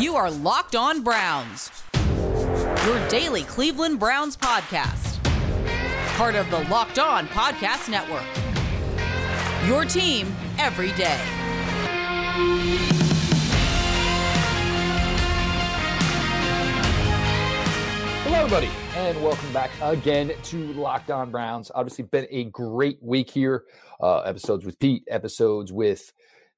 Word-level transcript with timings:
You 0.00 0.16
are 0.16 0.30
Locked 0.30 0.76
On 0.76 1.02
Browns, 1.02 1.70
your 2.86 3.08
daily 3.10 3.42
Cleveland 3.42 4.00
Browns 4.00 4.34
podcast. 4.34 5.22
Part 6.16 6.34
of 6.36 6.50
the 6.50 6.60
Locked 6.70 6.98
On 6.98 7.28
Podcast 7.28 7.90
Network. 7.90 8.24
Your 9.68 9.84
team 9.84 10.34
every 10.58 10.92
day. 10.92 11.20
Hello, 18.22 18.38
everybody, 18.38 18.70
and 18.96 19.22
welcome 19.22 19.52
back 19.52 19.70
again 19.82 20.32
to 20.44 20.72
Locked 20.72 21.10
On 21.10 21.30
Browns. 21.30 21.70
Obviously, 21.74 22.04
been 22.04 22.26
a 22.30 22.44
great 22.44 22.96
week 23.02 23.28
here. 23.28 23.64
Uh, 24.00 24.20
episodes 24.20 24.64
with 24.64 24.78
Pete, 24.78 25.04
episodes 25.10 25.70
with 25.70 26.10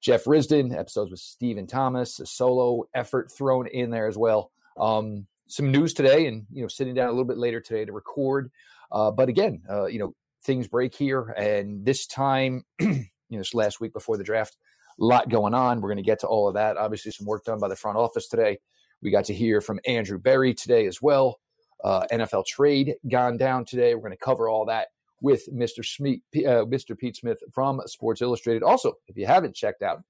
Jeff 0.02 0.24
Risdon, 0.24 0.76
episodes 0.76 1.12
with 1.12 1.20
Stephen 1.20 1.66
Thomas, 1.66 2.18
a 2.18 2.26
solo 2.26 2.84
effort 2.92 3.30
thrown 3.30 3.68
in 3.68 3.90
there 3.90 4.08
as 4.08 4.18
well. 4.18 4.50
Um, 4.76 5.28
some 5.46 5.70
news 5.70 5.94
today, 5.94 6.26
and 6.26 6.44
you 6.50 6.62
know, 6.62 6.68
sitting 6.68 6.94
down 6.94 7.08
a 7.08 7.12
little 7.12 7.24
bit 7.24 7.38
later 7.38 7.60
today 7.60 7.84
to 7.84 7.92
record. 7.92 8.50
Uh, 8.90 9.12
but 9.12 9.28
again, 9.28 9.62
uh, 9.70 9.86
you 9.86 10.00
know, 10.00 10.14
things 10.42 10.66
break 10.66 10.94
here, 10.94 11.28
and 11.36 11.86
this 11.86 12.06
time, 12.06 12.64
you 12.80 13.06
know, 13.30 13.38
this 13.38 13.54
last 13.54 13.80
week 13.80 13.92
before 13.92 14.16
the 14.18 14.24
draft, 14.24 14.56
a 15.00 15.04
lot 15.04 15.28
going 15.28 15.54
on. 15.54 15.80
We're 15.80 15.90
going 15.90 15.96
to 15.98 16.02
get 16.02 16.18
to 16.20 16.26
all 16.26 16.48
of 16.48 16.54
that. 16.54 16.76
Obviously, 16.76 17.12
some 17.12 17.26
work 17.26 17.44
done 17.44 17.60
by 17.60 17.68
the 17.68 17.76
front 17.76 17.96
office 17.96 18.28
today. 18.28 18.58
We 19.02 19.12
got 19.12 19.24
to 19.26 19.34
hear 19.34 19.60
from 19.60 19.78
Andrew 19.86 20.18
Berry 20.18 20.52
today 20.52 20.86
as 20.86 21.00
well. 21.00 21.38
Uh, 21.84 22.06
NFL 22.12 22.46
trade 22.46 22.94
gone 23.08 23.36
down 23.36 23.64
today. 23.64 23.94
We're 23.94 24.02
going 24.02 24.12
to 24.12 24.24
cover 24.24 24.48
all 24.48 24.66
that 24.66 24.88
with 25.22 25.48
Mr. 25.52 25.84
Smith, 25.84 26.20
uh, 26.36 26.66
Mr. 26.66 26.98
Pete 26.98 27.16
Smith 27.16 27.42
from 27.52 27.80
Sports 27.86 28.20
Illustrated. 28.20 28.62
Also, 28.62 28.94
if 29.06 29.16
you 29.16 29.24
haven't 29.24 29.54
checked 29.54 29.82
out, 29.82 30.02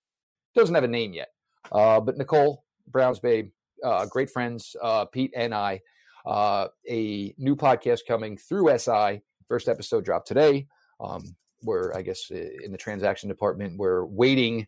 doesn't 0.54 0.74
have 0.74 0.84
a 0.84 0.88
name 0.88 1.12
yet, 1.12 1.28
uh, 1.70 2.00
but 2.00 2.16
Nicole 2.16 2.64
Brown's 2.88 3.20
babe, 3.20 3.50
uh, 3.84 4.06
great 4.06 4.30
friends, 4.30 4.74
uh, 4.82 5.04
Pete 5.04 5.32
and 5.36 5.54
I, 5.54 5.80
uh, 6.26 6.68
a 6.88 7.34
new 7.38 7.54
podcast 7.54 8.00
coming 8.08 8.36
through 8.36 8.76
SI. 8.78 9.22
First 9.46 9.68
episode 9.68 10.04
dropped 10.04 10.26
today. 10.26 10.66
Um, 11.00 11.36
we're, 11.62 11.94
I 11.94 12.02
guess, 12.02 12.30
in 12.30 12.72
the 12.72 12.78
transaction 12.78 13.28
department, 13.28 13.78
we're 13.78 14.04
waiting 14.04 14.66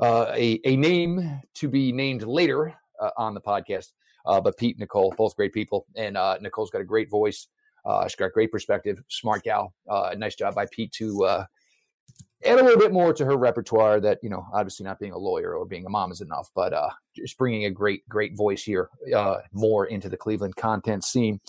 a, 0.00 0.60
a 0.64 0.76
name 0.76 1.40
to 1.54 1.68
be 1.68 1.90
named 1.90 2.22
later 2.22 2.74
on 3.16 3.34
the 3.34 3.40
podcast. 3.40 3.88
Uh, 4.26 4.40
but 4.40 4.56
Pete 4.56 4.76
and 4.76 4.80
Nicole, 4.80 5.14
both 5.16 5.36
great 5.36 5.52
people. 5.52 5.86
And 5.96 6.16
uh, 6.16 6.38
Nicole's 6.40 6.70
got 6.70 6.80
a 6.80 6.84
great 6.84 7.10
voice. 7.10 7.48
Uh, 7.84 8.06
she's 8.06 8.16
got 8.16 8.32
great 8.32 8.52
perspective, 8.52 9.02
smart 9.08 9.42
gal. 9.42 9.74
Uh, 9.88 10.14
nice 10.16 10.34
job 10.34 10.54
by 10.54 10.66
Pete 10.66 10.92
to 10.92 11.24
uh, 11.24 11.44
add 12.44 12.58
a 12.58 12.62
little 12.62 12.78
bit 12.78 12.92
more 12.92 13.12
to 13.12 13.24
her 13.24 13.36
repertoire 13.36 14.00
that, 14.00 14.18
you 14.22 14.30
know, 14.30 14.46
obviously 14.52 14.84
not 14.84 14.98
being 14.98 15.12
a 15.12 15.18
lawyer 15.18 15.54
or 15.54 15.66
being 15.66 15.86
a 15.86 15.90
mom 15.90 16.12
is 16.12 16.20
enough, 16.20 16.50
but 16.54 16.72
uh, 16.72 16.90
just 17.14 17.38
bringing 17.38 17.66
a 17.66 17.70
great, 17.70 18.08
great 18.08 18.36
voice 18.36 18.62
here 18.62 18.88
more 19.52 19.86
into 19.86 20.08
the 20.08 20.16
Cleveland 20.16 20.56
content 20.56 21.04
scene. 21.04 21.40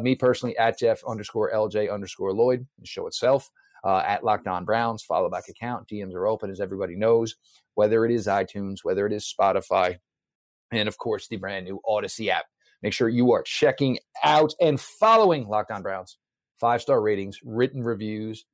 me 0.00 0.14
personally, 0.14 0.56
at 0.58 0.78
Jeff 0.78 1.02
underscore 1.06 1.52
LJ 1.52 1.92
underscore 1.92 2.32
Lloyd, 2.32 2.66
the 2.78 2.86
show 2.86 3.06
itself. 3.06 3.50
at 3.84 4.24
Locked 4.24 4.46
On 4.46 4.64
Browns, 4.64 5.02
follow 5.02 5.30
back 5.30 5.48
account. 5.48 5.88
DMs 5.88 6.14
are 6.14 6.26
open, 6.26 6.50
as 6.50 6.60
everybody 6.60 6.96
knows, 6.96 7.36
whether 7.74 8.04
it 8.04 8.12
is 8.12 8.26
iTunes, 8.26 8.78
whether 8.82 9.06
it 9.06 9.12
is 9.12 9.32
Spotify, 9.38 9.98
and 10.70 10.88
of 10.88 10.98
course 10.98 11.28
the 11.28 11.36
brand 11.36 11.64
new 11.64 11.80
Audacy 11.88 12.28
app. 12.28 12.46
Make 12.82 12.92
sure 12.92 13.08
you 13.08 13.32
are 13.32 13.42
checking 13.42 13.98
out 14.24 14.54
and 14.60 14.80
following 14.80 15.46
Locked 15.48 15.70
On 15.70 15.82
Browns. 15.82 16.16
Five 16.56 16.82
star 16.82 17.00
ratings, 17.00 17.40
written 17.44 17.82
reviews. 17.82 18.44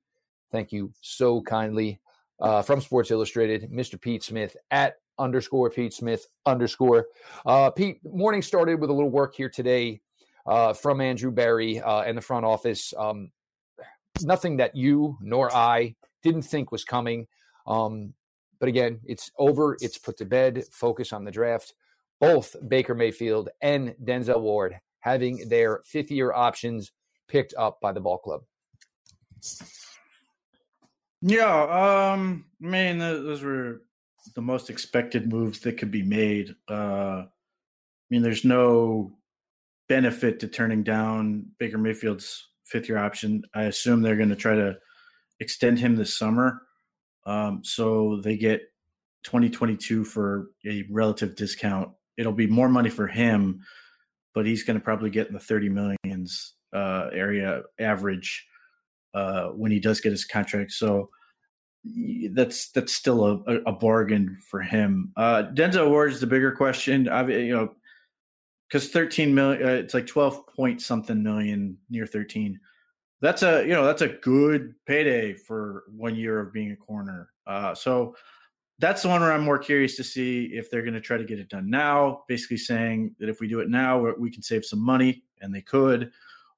Thank 0.53 0.73
you 0.73 0.93
so 1.01 1.41
kindly 1.43 2.01
uh, 2.41 2.63
from 2.63 2.81
Sports 2.81 3.11
Illustrated, 3.11 3.71
Mr. 3.71 4.01
Pete 4.01 4.23
Smith 4.23 4.57
at 4.71 4.97
underscore 5.19 5.71
Pete 5.71 5.93
Smith 5.93 6.27
underscore. 6.45 7.07
Uh, 7.45 7.71
Pete, 7.71 7.99
morning 8.05 8.43
started 8.43 8.81
with 8.81 8.91
a 8.91 8.93
little 8.93 9.11
work 9.11 9.35
here 9.35 9.49
today 9.49 10.01
uh, 10.47 10.73
from 10.73 11.01
Andrew 11.01 11.31
Berry 11.31 11.81
uh, 11.81 12.03
and 12.03 12.17
the 12.17 12.23
front 12.23 12.45
office. 12.45 12.95
Um, 12.97 13.31
nothing 14.23 14.59
that 14.59 14.77
you 14.77 15.17
nor 15.21 15.55
I 15.55 15.95
didn't 16.23 16.43
think 16.43 16.71
was 16.71 16.85
coming. 16.85 17.27
Um, 17.67 18.15
but 18.59 18.69
again, 18.69 19.01
it's 19.05 19.31
over. 19.39 19.77
It's 19.81 19.99
put 19.99 20.17
to 20.19 20.25
bed. 20.25 20.65
Focus 20.71 21.13
on 21.13 21.25
the 21.25 21.31
draft 21.31 21.75
both 22.21 22.57
Baker 22.69 22.95
Mayfield 22.95 23.49
and 23.61 23.95
Denzel 24.05 24.41
Ward 24.41 24.77
having 25.01 25.49
their 25.49 25.83
fifth 25.85 26.11
year 26.11 26.33
options 26.33 26.93
picked 27.29 27.55
up 27.57 27.81
by 27.81 27.93
the 27.93 28.01
ball 28.01 28.19
club. 28.19 28.43
Yeah, 31.23 31.63
um, 32.13 32.47
I 32.63 32.67
mean, 32.67 32.99
those 32.99 33.43
were 33.43 33.83
the 34.35 34.43
most 34.43 34.71
expected 34.71 35.33
moves 35.33 35.61
that 35.61 35.79
could 35.79 35.91
be 35.91 36.03
made. 36.03 36.55
Uh, 36.69 37.25
I 37.25 37.29
mean, 38.11 38.23
there's 38.23 38.45
no 38.45 39.13
benefit 39.89 40.41
to 40.41 40.49
turning 40.49 40.83
down 40.83 41.47
Baker 41.59 41.79
Mayfield's 41.79 42.49
fifth 42.65 42.89
year 42.89 42.99
option. 42.99 43.43
I 43.55 43.65
assume 43.65 44.03
they're 44.03 44.17
going 44.17 44.29
to 44.29 44.37
try 44.37 44.55
to 44.55 44.77
extend 45.41 45.79
him 45.79 45.97
this 45.97 46.17
summer. 46.17 46.63
Um, 47.25 47.63
so 47.65 48.21
they 48.23 48.37
get 48.37 48.63
2022 49.25 50.05
for 50.05 50.51
a 50.65 50.85
relative 50.91 51.35
discount 51.35 51.91
it'll 52.17 52.33
be 52.33 52.47
more 52.47 52.69
money 52.69 52.91
for 52.91 53.07
him, 53.07 53.61
but 54.35 54.47
he's 54.47 54.65
going 54.65 54.79
to 54.79 54.85
probably 54.85 55.11
get 55.11 55.29
in 55.29 55.35
the 55.35 55.41
30 55.41 55.69
millions 55.69 56.55
uh, 56.73 57.09
area 57.13 57.63
average 57.79 58.47
uh, 59.15 59.49
when 59.49 59.71
he 59.71 59.81
does 59.81 60.01
get 60.01 60.13
his 60.13 60.25
contract. 60.25 60.73
So 60.73 61.11
that's 62.31 62.71
that's 62.71 62.93
still 62.93 63.45
a, 63.47 63.55
a 63.67 63.73
bargain 63.73 64.39
for 64.51 64.61
him. 64.61 65.13
Uh, 65.17 65.45
Denzel 65.55 65.89
Ward 65.89 66.13
is 66.13 66.21
the 66.21 66.27
bigger 66.27 66.53
question. 66.53 67.09
I 67.09 67.27
you 67.29 67.55
know 67.55 67.75
because 68.69 68.89
13 68.89 69.35
million, 69.35 69.67
uh, 69.67 69.73
it's 69.73 69.95
like 69.95 70.07
12 70.07 70.47
point 70.49 70.83
something 70.83 71.23
million, 71.23 71.79
near 71.89 72.07
13. 72.07 72.59
That's 73.21 73.43
a 73.43 73.63
you 73.63 73.73
know 73.73 73.85
that's 73.85 74.03
a 74.03 74.09
good 74.09 74.75
payday 74.87 75.33
for 75.33 75.85
one 75.97 76.17
year 76.17 76.41
of 76.41 76.53
being 76.53 76.73
a 76.73 76.77
corner. 76.77 77.31
Uh, 77.47 77.75
so 77.75 78.15
that's 78.79 79.03
the 79.03 79.09
one 79.09 79.21
where 79.21 79.33
I'm 79.33 79.45
more 79.45 79.59
curious 79.59 79.97
to 79.97 80.05
see 80.05 80.51
if 80.53 80.71
they're 80.71 80.83
going 80.83 80.95
to 80.95 81.01
try 81.01 81.17
to 81.17 81.25
get 81.25 81.39
it 81.39 81.49
done 81.49 81.71
now, 81.71 82.25
basically 82.29 82.59
saying 82.59 83.15
that 83.19 83.29
if 83.29 83.41
we 83.41 83.49
do 83.49 83.61
it 83.61 83.71
now, 83.71 84.13
we 84.19 84.31
can 84.31 84.43
save 84.43 84.65
some 84.65 84.81
money, 84.81 85.23
and 85.41 85.55
they 85.55 85.63
could, 85.63 86.11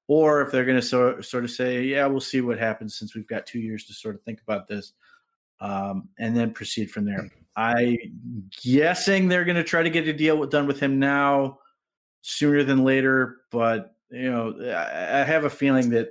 or 0.07 0.41
if 0.41 0.51
they're 0.51 0.65
going 0.65 0.79
to 0.79 0.85
so, 0.85 1.21
sort 1.21 1.43
of 1.43 1.51
say, 1.51 1.83
yeah, 1.83 2.05
we'll 2.07 2.19
see 2.19 2.41
what 2.41 2.59
happens 2.59 2.97
since 2.97 3.15
we've 3.15 3.27
got 3.27 3.45
two 3.45 3.59
years 3.59 3.85
to 3.85 3.93
sort 3.93 4.15
of 4.15 4.21
think 4.23 4.41
about 4.41 4.67
this, 4.67 4.93
um, 5.61 6.09
and 6.17 6.35
then 6.35 6.51
proceed 6.51 6.91
from 6.91 7.05
there. 7.05 7.29
I'm 7.55 7.97
guessing 8.63 9.27
they're 9.27 9.45
going 9.45 9.57
to 9.57 9.63
try 9.63 9.83
to 9.83 9.89
get 9.89 10.07
a 10.07 10.13
deal 10.13 10.45
done 10.45 10.67
with 10.67 10.79
him 10.79 10.99
now, 10.99 11.59
sooner 12.21 12.63
than 12.63 12.83
later, 12.83 13.37
but 13.51 13.95
you 14.11 14.29
know, 14.29 14.55
I 14.59 15.23
have 15.23 15.45
a 15.45 15.49
feeling 15.49 15.89
that 15.91 16.09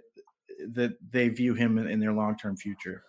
that 0.72 0.96
they 1.10 1.28
view 1.28 1.54
him 1.54 1.78
in, 1.78 1.88
in 1.88 2.00
their 2.00 2.12
long 2.12 2.36
term 2.36 2.56
future. 2.56 3.04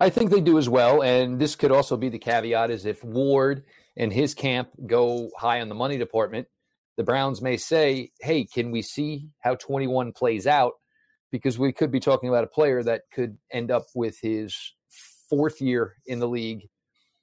I 0.00 0.10
think 0.10 0.30
they 0.30 0.40
do 0.40 0.58
as 0.58 0.68
well. 0.68 1.02
And 1.02 1.38
this 1.38 1.56
could 1.56 1.72
also 1.72 1.96
be 1.96 2.08
the 2.08 2.18
caveat 2.18 2.70
is 2.70 2.86
if 2.86 3.02
Ward 3.04 3.64
and 3.96 4.12
his 4.12 4.34
camp 4.34 4.68
go 4.86 5.30
high 5.36 5.60
on 5.60 5.68
the 5.68 5.74
money 5.74 5.98
department, 5.98 6.48
the 6.96 7.04
Browns 7.04 7.42
may 7.42 7.56
say, 7.56 8.10
hey, 8.20 8.44
can 8.44 8.70
we 8.70 8.82
see 8.82 9.28
how 9.40 9.56
21 9.56 10.12
plays 10.12 10.46
out? 10.46 10.74
Because 11.30 11.58
we 11.58 11.72
could 11.72 11.90
be 11.90 12.00
talking 12.00 12.28
about 12.28 12.44
a 12.44 12.48
player 12.48 12.82
that 12.82 13.02
could 13.12 13.36
end 13.50 13.70
up 13.70 13.86
with 13.94 14.18
his 14.20 14.56
fourth 15.28 15.60
year 15.60 15.96
in 16.06 16.20
the 16.20 16.28
league, 16.28 16.68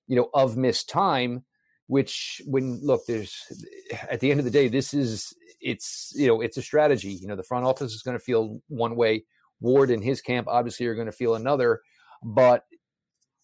you 0.08 0.16
know, 0.16 0.30
of 0.34 0.58
missed 0.58 0.90
time, 0.90 1.46
which 1.88 2.42
when 2.46 2.80
look, 2.82 3.06
there's 3.08 3.36
at 4.10 4.20
the 4.20 4.32
end 4.32 4.40
of 4.40 4.46
the 4.46 4.52
day, 4.52 4.68
this 4.68 4.94
is 4.94 5.34
it's 5.62 6.12
you 6.16 6.28
know, 6.28 6.42
it's 6.42 6.58
a 6.58 6.62
strategy. 6.62 7.12
You 7.12 7.28
know, 7.28 7.36
the 7.36 7.44
front 7.44 7.66
office 7.66 7.94
is 7.94 8.02
going 8.02 8.18
to 8.18 8.24
feel 8.24 8.62
one 8.68 8.96
way. 8.96 9.24
Ward 9.62 9.92
and 9.92 10.04
his 10.04 10.22
camp 10.22 10.48
obviously 10.50 10.88
are 10.88 10.96
going 10.96 11.06
to 11.06 11.12
feel 11.12 11.36
another. 11.36 11.82
But 12.24 12.66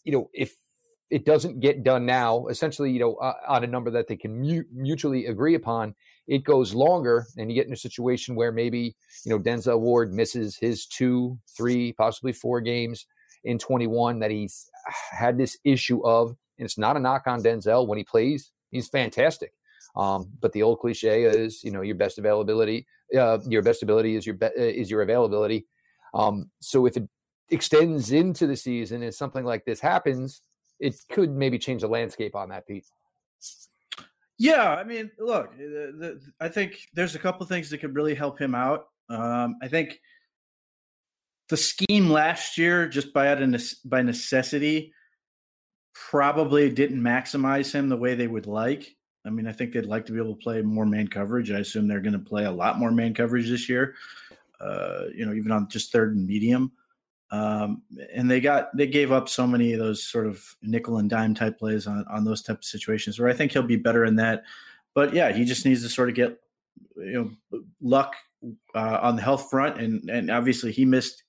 you 0.04 0.12
know, 0.12 0.30
if 0.34 0.56
it 1.10 1.26
doesn't 1.26 1.60
get 1.60 1.84
done 1.84 2.06
now, 2.06 2.48
essentially, 2.48 2.92
you 2.92 3.00
know, 3.00 3.16
uh, 3.16 3.34
on 3.48 3.64
a 3.64 3.68
number 3.68 3.92
that 3.92 4.08
they 4.08 4.16
can 4.16 4.42
mu- 4.42 4.64
mutually 4.74 5.26
agree 5.26 5.56
upon, 5.56 5.96
it 6.28 6.44
goes 6.44 6.74
longer, 6.74 7.26
and 7.38 7.50
you 7.50 7.56
get 7.56 7.68
in 7.68 7.74
a 7.74 7.78
situation 7.78 8.36
where 8.36 8.52
maybe 8.52 8.96
you 9.26 9.30
know 9.30 9.40
Denzel 9.40 9.80
Ward 9.80 10.14
misses 10.14 10.58
his 10.58 10.86
two, 10.86 11.40
three, 11.56 11.94
possibly 11.94 12.34
four 12.34 12.60
games 12.62 13.06
in 13.44 13.58
21 13.58 14.20
that 14.20 14.32
he's 14.32 14.70
had 15.12 15.38
this 15.38 15.58
issue 15.64 16.06
of, 16.06 16.30
and 16.58 16.66
it's 16.66 16.78
not 16.78 16.98
a 16.98 17.00
knock 17.00 17.24
on 17.28 17.42
Denzel 17.42 17.88
when 17.88 17.98
he 17.98 18.04
plays, 18.04 18.52
he's 18.72 18.90
fantastic. 18.90 19.54
Um, 19.96 20.30
but 20.42 20.52
the 20.52 20.64
old 20.64 20.80
cliche 20.80 21.24
is, 21.24 21.64
you 21.64 21.72
know, 21.72 21.82
your 21.82 21.96
best 21.96 22.20
availability, 22.20 22.86
uh, 23.18 23.40
your 23.48 23.64
best 23.64 23.84
ability 23.84 24.16
is 24.16 24.26
your 24.26 24.36
be- 24.36 24.46
uh, 24.46 24.52
is 24.56 24.92
your 24.92 25.02
availability. 25.02 25.66
Um, 26.14 26.52
so 26.60 26.86
if 26.86 26.98
it 26.98 27.08
extends 27.50 28.12
into 28.12 28.48
the 28.48 28.56
season 28.56 29.04
and 29.04 29.14
something 29.14 29.46
like 29.46 29.66
this 29.66 29.80
happens, 29.80 30.42
it 30.80 30.96
could 31.12 31.32
maybe 31.32 31.58
change 31.58 31.82
the 31.82 31.88
landscape 31.88 32.36
on 32.36 32.50
that 32.50 32.68
piece. 32.68 32.92
Yeah, 34.40 34.76
I 34.76 34.84
mean, 34.84 35.10
look, 35.18 35.58
the, 35.58 35.94
the, 35.98 36.22
I 36.40 36.48
think 36.48 36.90
there's 36.94 37.16
a 37.16 37.20
couple 37.20 37.46
things 37.48 37.70
that 37.70 37.80
could 37.80 37.96
really 37.96 38.14
help 38.14 38.40
him 38.40 38.54
out. 38.54 38.88
Um, 39.10 39.56
I 39.62 39.68
think 39.68 40.00
the 41.50 41.58
scheme 41.58 42.10
last 42.10 42.58
year, 42.58 42.88
just 42.88 43.14
by 43.14 43.30
out 43.30 43.42
of, 43.42 43.64
by 43.86 44.02
necessity, 44.04 44.94
probably 45.94 46.70
didn't 46.70 47.02
maximize 47.02 47.74
him 47.74 47.90
the 47.90 47.98
way 47.98 48.14
they 48.14 48.28
would 48.28 48.46
like. 48.46 48.96
I 49.26 49.30
mean, 49.30 49.48
I 49.48 49.52
think 49.52 49.74
they'd 49.74 49.86
like 49.86 50.06
to 50.06 50.12
be 50.12 50.20
able 50.20 50.36
to 50.36 50.42
play 50.42 50.62
more 50.62 50.86
man 50.86 51.08
coverage. 51.08 51.52
I 51.52 51.60
assume 51.60 51.88
they're 51.88 52.00
going 52.00 52.14
to 52.14 52.20
play 52.20 52.46
a 52.46 52.52
lot 52.52 52.78
more 52.78 52.92
man 52.92 53.14
coverage 53.14 53.50
this 53.50 53.68
year. 53.68 53.96
Uh, 54.62 55.06
you 55.14 55.26
know, 55.26 55.34
even 55.34 55.52
on 55.52 55.68
just 55.68 55.92
third 55.92 56.16
and 56.16 56.28
medium. 56.28 56.72
Um, 57.30 57.82
and 58.14 58.32
they 58.32 58.40
got 58.40 58.76
they 58.76 58.88
gave 58.88 59.12
up 59.12 59.28
so 59.28 59.46
many 59.46 59.74
of 59.74 59.80
those 59.80 60.04
sort 60.04 60.28
of 60.28 60.44
nickel 60.62 60.98
and 60.98 61.10
dime 61.10 61.36
type 61.36 61.60
plays 61.60 61.86
on 61.86 62.06
on 62.10 62.24
those 62.24 62.42
type 62.42 62.60
of 62.60 62.64
situations 62.64 63.20
where 63.20 63.30
I 63.30 63.34
think 63.34 63.52
he'll 63.52 63.64
be 63.64 63.76
better 63.76 64.06
in 64.06 64.16
that. 64.16 64.44
But 64.96 65.14
yeah, 65.14 65.32
he 65.34 65.44
just 65.44 65.66
needs 65.66 65.84
to 65.84 65.90
sort 65.90 66.10
of 66.10 66.16
get 66.16 66.40
you 66.96 67.38
know 67.52 67.62
luck 67.82 68.16
uh, 68.74 69.00
on 69.02 69.16
the 69.16 69.22
health 69.22 69.50
front, 69.50 69.80
and 69.80 70.10
and 70.10 70.32
obviously 70.32 70.72
he 70.72 70.86
missed 70.86 71.24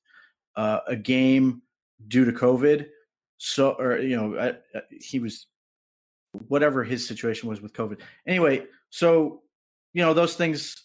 uh, 0.56 0.80
a 0.86 0.96
game 0.96 1.62
due 2.06 2.24
to 2.24 2.32
COVID. 2.32 2.86
So 3.38 3.72
or 3.72 3.98
you 3.98 4.16
know 4.16 4.38
I, 4.38 4.48
I, 4.76 4.82
he 5.00 5.18
was 5.18 5.46
whatever 6.46 6.84
his 6.84 7.06
situation 7.08 7.48
was 7.48 7.60
with 7.60 7.72
COVID. 7.72 8.00
Anyway, 8.26 8.66
so 8.90 9.42
you 9.94 10.02
know 10.02 10.14
those 10.14 10.34
things 10.34 10.76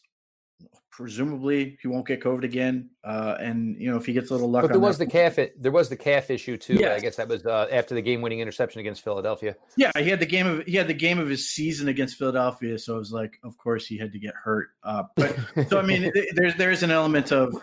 presumably 0.95 1.75
he 1.81 1.87
won't 1.87 2.05
get 2.05 2.21
COVID 2.21 2.43
again. 2.43 2.89
Uh, 3.03 3.35
and 3.39 3.75
you 3.81 3.89
know, 3.89 3.97
if 3.97 4.05
he 4.05 4.13
gets 4.13 4.29
a 4.29 4.33
little 4.33 4.49
luck, 4.49 4.61
but 4.61 4.71
there 4.71 4.79
was 4.79 4.97
the 4.97 5.07
calf. 5.07 5.37
There 5.57 5.71
was 5.71 5.89
the 5.89 5.97
calf 5.97 6.29
issue 6.29 6.55
too. 6.55 6.75
Yeah. 6.75 6.93
I 6.93 6.99
guess 6.99 7.15
that 7.15 7.27
was 7.27 7.45
uh, 7.45 7.67
after 7.71 7.95
the 7.95 8.01
game-winning 8.01 8.39
interception 8.39 8.79
against 8.79 9.03
Philadelphia. 9.03 9.55
Yeah, 9.75 9.91
he 9.97 10.09
had 10.09 10.19
the 10.19 10.25
game 10.25 10.45
of 10.47 10.65
he 10.65 10.75
had 10.75 10.87
the 10.87 10.93
game 10.93 11.19
of 11.19 11.27
his 11.27 11.49
season 11.49 11.87
against 11.87 12.17
Philadelphia. 12.17 12.77
So 12.77 12.95
it 12.95 12.99
was 12.99 13.11
like, 13.11 13.39
of 13.43 13.57
course, 13.57 13.87
he 13.87 13.97
had 13.97 14.11
to 14.13 14.19
get 14.19 14.35
hurt. 14.35 14.69
Uh, 14.83 15.03
but 15.15 15.35
so 15.67 15.79
I 15.79 15.81
mean, 15.81 16.11
there's 16.35 16.55
there's 16.55 16.83
an 16.83 16.91
element 16.91 17.31
of 17.31 17.55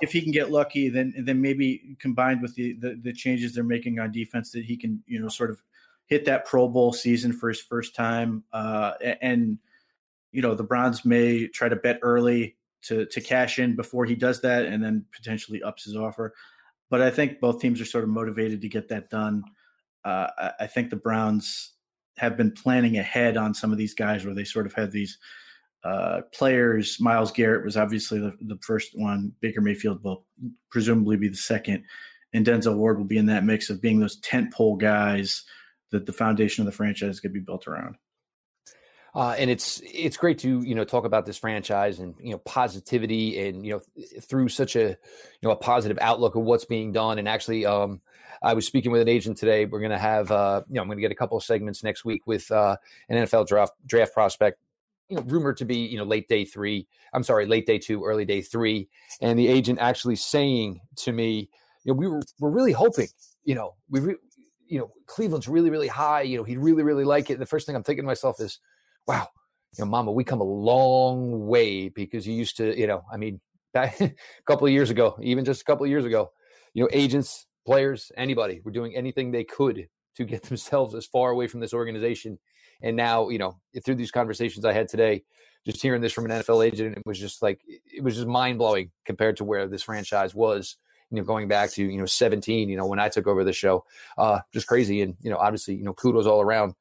if 0.00 0.12
he 0.12 0.22
can 0.22 0.32
get 0.32 0.50
lucky, 0.50 0.88
then 0.88 1.12
then 1.24 1.40
maybe 1.40 1.96
combined 1.98 2.40
with 2.40 2.54
the, 2.54 2.74
the 2.74 2.98
the 3.02 3.12
changes 3.12 3.54
they're 3.54 3.64
making 3.64 3.98
on 3.98 4.12
defense, 4.12 4.52
that 4.52 4.64
he 4.64 4.76
can 4.76 5.02
you 5.06 5.20
know 5.20 5.28
sort 5.28 5.50
of 5.50 5.60
hit 6.06 6.24
that 6.26 6.46
Pro 6.46 6.68
Bowl 6.68 6.92
season 6.92 7.32
for 7.32 7.48
his 7.48 7.60
first 7.60 7.94
time. 7.94 8.44
Uh, 8.52 8.92
and 9.20 9.58
you 10.32 10.42
know 10.42 10.54
the 10.54 10.64
Browns 10.64 11.04
may 11.04 11.46
try 11.46 11.68
to 11.68 11.76
bet 11.76 12.00
early 12.02 12.56
to 12.82 13.06
to 13.06 13.20
cash 13.20 13.58
in 13.58 13.76
before 13.76 14.04
he 14.04 14.14
does 14.14 14.40
that, 14.40 14.64
and 14.64 14.82
then 14.82 15.04
potentially 15.14 15.62
ups 15.62 15.84
his 15.84 15.96
offer. 15.96 16.34
But 16.90 17.00
I 17.00 17.10
think 17.10 17.40
both 17.40 17.60
teams 17.60 17.80
are 17.80 17.86
sort 17.86 18.04
of 18.04 18.10
motivated 18.10 18.60
to 18.62 18.68
get 18.68 18.88
that 18.88 19.08
done. 19.08 19.44
Uh, 20.04 20.50
I, 20.60 20.66
think 20.66 20.90
the 20.90 20.96
Browns 20.96 21.74
have 22.18 22.36
been 22.36 22.50
planning 22.50 22.98
ahead 22.98 23.36
on 23.36 23.54
some 23.54 23.72
of 23.72 23.78
these 23.78 23.94
guys 23.94 24.24
where 24.26 24.34
they 24.34 24.44
sort 24.44 24.66
of 24.66 24.74
had 24.74 24.90
these 24.90 25.16
uh, 25.84 26.22
players. 26.34 26.98
Myles 27.00 27.30
Garrett 27.30 27.64
was 27.64 27.76
obviously 27.76 28.18
the, 28.18 28.36
the 28.42 28.58
first 28.60 28.90
one. 28.94 29.32
Baker 29.40 29.60
Mayfield 29.60 30.02
will 30.02 30.26
presumably 30.70 31.16
be 31.16 31.28
the 31.28 31.36
second, 31.36 31.84
and 32.32 32.44
Denzel 32.44 32.76
Ward 32.76 32.98
will 32.98 33.06
be 33.06 33.16
in 33.16 33.26
that 33.26 33.44
mix 33.44 33.70
of 33.70 33.80
being 33.80 34.00
those 34.00 34.18
tent 34.20 34.52
pole 34.52 34.76
guys 34.76 35.44
that 35.92 36.04
the 36.04 36.12
foundation 36.12 36.62
of 36.62 36.66
the 36.66 36.76
franchise 36.76 37.20
to 37.20 37.28
be 37.28 37.40
built 37.40 37.68
around. 37.68 37.96
Uh, 39.14 39.34
and 39.38 39.50
it's 39.50 39.82
it's 39.84 40.16
great 40.16 40.38
to 40.38 40.62
you 40.62 40.74
know 40.74 40.84
talk 40.84 41.04
about 41.04 41.26
this 41.26 41.36
franchise 41.36 41.98
and 41.98 42.14
you 42.18 42.30
know 42.30 42.38
positivity 42.38 43.46
and 43.46 43.66
you 43.66 43.72
know 43.72 43.80
through 44.22 44.48
such 44.48 44.74
a 44.74 44.88
you 44.88 44.96
know 45.42 45.50
a 45.50 45.56
positive 45.56 45.98
outlook 46.00 46.34
of 46.34 46.42
what's 46.42 46.64
being 46.64 46.92
done 46.92 47.18
and 47.18 47.28
actually 47.28 47.66
um, 47.66 48.00
I 48.42 48.54
was 48.54 48.66
speaking 48.66 48.90
with 48.90 49.02
an 49.02 49.08
agent 49.08 49.36
today. 49.36 49.66
We're 49.66 49.80
going 49.80 49.92
to 49.92 49.98
have 49.98 50.30
uh, 50.30 50.62
you 50.68 50.76
know 50.76 50.80
I'm 50.80 50.88
going 50.88 50.96
to 50.96 51.02
get 51.02 51.12
a 51.12 51.16
couple 51.16 51.36
of 51.36 51.44
segments 51.44 51.84
next 51.84 52.04
week 52.04 52.26
with 52.26 52.50
uh, 52.50 52.76
an 53.08 53.24
NFL 53.24 53.48
draft 53.48 53.74
draft 53.86 54.14
prospect 54.14 54.58
you 55.08 55.16
know 55.16 55.22
rumored 55.24 55.58
to 55.58 55.66
be 55.66 55.76
you 55.76 55.98
know 55.98 56.04
late 56.04 56.26
day 56.26 56.44
three 56.46 56.86
I'm 57.12 57.22
sorry 57.22 57.44
late 57.46 57.66
day 57.66 57.78
two 57.78 58.04
early 58.04 58.24
day 58.24 58.40
three 58.40 58.88
and 59.20 59.38
the 59.38 59.48
agent 59.48 59.78
actually 59.78 60.16
saying 60.16 60.80
to 60.96 61.12
me 61.12 61.50
you 61.84 61.92
know 61.92 61.98
we 61.98 62.08
were 62.08 62.22
we're 62.40 62.50
really 62.50 62.72
hoping 62.72 63.08
you 63.44 63.54
know 63.54 63.74
we 63.90 64.00
re- 64.00 64.16
you 64.66 64.78
know 64.78 64.90
Cleveland's 65.06 65.48
really 65.48 65.68
really 65.68 65.88
high 65.88 66.22
you 66.22 66.38
know 66.38 66.44
he'd 66.44 66.58
really 66.58 66.82
really 66.82 67.04
like 67.04 67.28
it 67.28 67.34
and 67.34 67.42
the 67.42 67.46
first 67.46 67.66
thing 67.66 67.76
I'm 67.76 67.82
thinking 67.82 68.04
to 68.04 68.06
myself 68.06 68.40
is 68.40 68.58
wow, 69.06 69.28
you 69.76 69.84
know, 69.84 69.90
mama, 69.90 70.12
we 70.12 70.24
come 70.24 70.40
a 70.40 70.44
long 70.44 71.46
way 71.46 71.88
because 71.88 72.26
you 72.26 72.34
used 72.34 72.56
to, 72.58 72.78
you 72.78 72.86
know, 72.86 73.02
I 73.12 73.16
mean, 73.16 73.40
a 73.74 74.14
couple 74.46 74.66
of 74.66 74.72
years 74.72 74.90
ago, 74.90 75.16
even 75.22 75.44
just 75.44 75.62
a 75.62 75.64
couple 75.64 75.84
of 75.84 75.90
years 75.90 76.04
ago, 76.04 76.30
you 76.74 76.82
know, 76.82 76.88
agents, 76.92 77.46
players, 77.64 78.12
anybody 78.16 78.60
were 78.64 78.70
doing 78.70 78.94
anything 78.94 79.30
they 79.30 79.44
could 79.44 79.88
to 80.16 80.24
get 80.24 80.42
themselves 80.48 80.94
as 80.94 81.06
far 81.06 81.30
away 81.30 81.46
from 81.46 81.60
this 81.60 81.74
organization. 81.74 82.38
And 82.82 82.96
now, 82.96 83.28
you 83.28 83.38
know, 83.38 83.60
through 83.84 83.94
these 83.94 84.10
conversations 84.10 84.64
I 84.64 84.72
had 84.72 84.88
today, 84.88 85.22
just 85.64 85.80
hearing 85.80 86.02
this 86.02 86.12
from 86.12 86.24
an 86.24 86.32
NFL 86.32 86.66
agent, 86.66 86.96
it 86.96 87.02
was 87.06 87.18
just 87.18 87.40
like 87.40 87.60
it 87.66 88.02
was 88.02 88.16
just 88.16 88.26
mind 88.26 88.58
blowing 88.58 88.90
compared 89.04 89.36
to 89.36 89.44
where 89.44 89.68
this 89.68 89.84
franchise 89.84 90.34
was. 90.34 90.76
You 91.10 91.18
know, 91.18 91.24
going 91.24 91.46
back 91.46 91.70
to 91.72 91.84
you 91.84 91.98
know 91.98 92.06
17, 92.06 92.68
you 92.68 92.76
know, 92.76 92.86
when 92.86 92.98
I 92.98 93.08
took 93.08 93.28
over 93.28 93.44
the 93.44 93.52
show, 93.52 93.84
uh, 94.18 94.40
just 94.52 94.66
crazy. 94.66 95.02
And 95.02 95.14
you 95.20 95.30
know, 95.30 95.36
obviously, 95.36 95.76
you 95.76 95.84
know, 95.84 95.92
kudos 95.92 96.26
all 96.26 96.40
around 96.40 96.74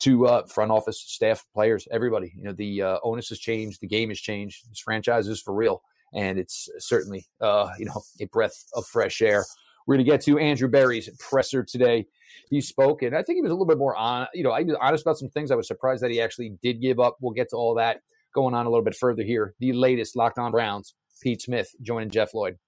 to 0.00 0.26
uh, 0.26 0.46
front 0.46 0.70
office 0.70 1.00
staff, 1.00 1.44
players, 1.54 1.88
everybody. 1.90 2.32
You 2.36 2.44
know, 2.44 2.52
the 2.52 2.82
uh, 2.82 2.98
onus 3.02 3.28
has 3.30 3.38
changed, 3.38 3.80
the 3.80 3.86
game 3.86 4.08
has 4.10 4.20
changed. 4.20 4.68
This 4.68 4.80
franchise 4.80 5.28
is 5.28 5.40
for 5.40 5.54
real, 5.54 5.82
and 6.14 6.38
it's 6.38 6.68
certainly 6.78 7.26
uh, 7.40 7.70
you 7.78 7.86
know 7.86 8.02
a 8.20 8.26
breath 8.26 8.64
of 8.74 8.86
fresh 8.86 9.20
air. 9.20 9.44
We're 9.86 9.96
going 9.96 10.04
to 10.04 10.10
get 10.10 10.20
to 10.22 10.38
Andrew 10.38 10.68
Berry's 10.68 11.08
presser 11.18 11.64
today. 11.64 12.06
He 12.50 12.60
spoke, 12.60 13.02
and 13.02 13.16
I 13.16 13.22
think 13.22 13.36
he 13.36 13.42
was 13.42 13.50
a 13.50 13.54
little 13.54 13.66
bit 13.66 13.78
more 13.78 13.96
on. 13.96 14.26
You 14.34 14.44
know, 14.44 14.50
I 14.50 14.62
was 14.62 14.76
honest 14.80 15.04
about 15.04 15.18
some 15.18 15.30
things. 15.30 15.50
I 15.50 15.56
was 15.56 15.66
surprised 15.66 16.02
that 16.02 16.10
he 16.10 16.20
actually 16.20 16.56
did 16.62 16.80
give 16.80 17.00
up. 17.00 17.16
We'll 17.20 17.32
get 17.32 17.50
to 17.50 17.56
all 17.56 17.74
that 17.76 18.00
going 18.34 18.54
on 18.54 18.66
a 18.66 18.68
little 18.68 18.84
bit 18.84 18.94
further 18.94 19.22
here. 19.22 19.54
The 19.58 19.72
latest 19.72 20.16
Locked 20.16 20.38
On 20.38 20.50
Browns. 20.50 20.94
Pete 21.20 21.42
Smith 21.42 21.74
joining 21.82 22.10
Jeff 22.10 22.34
Lloyd. 22.34 22.58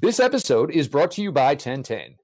This 0.00 0.18
episode 0.18 0.70
is 0.72 0.88
brought 0.88 1.12
to 1.12 1.22
you 1.22 1.30
by 1.30 1.50
1010, 1.50 2.16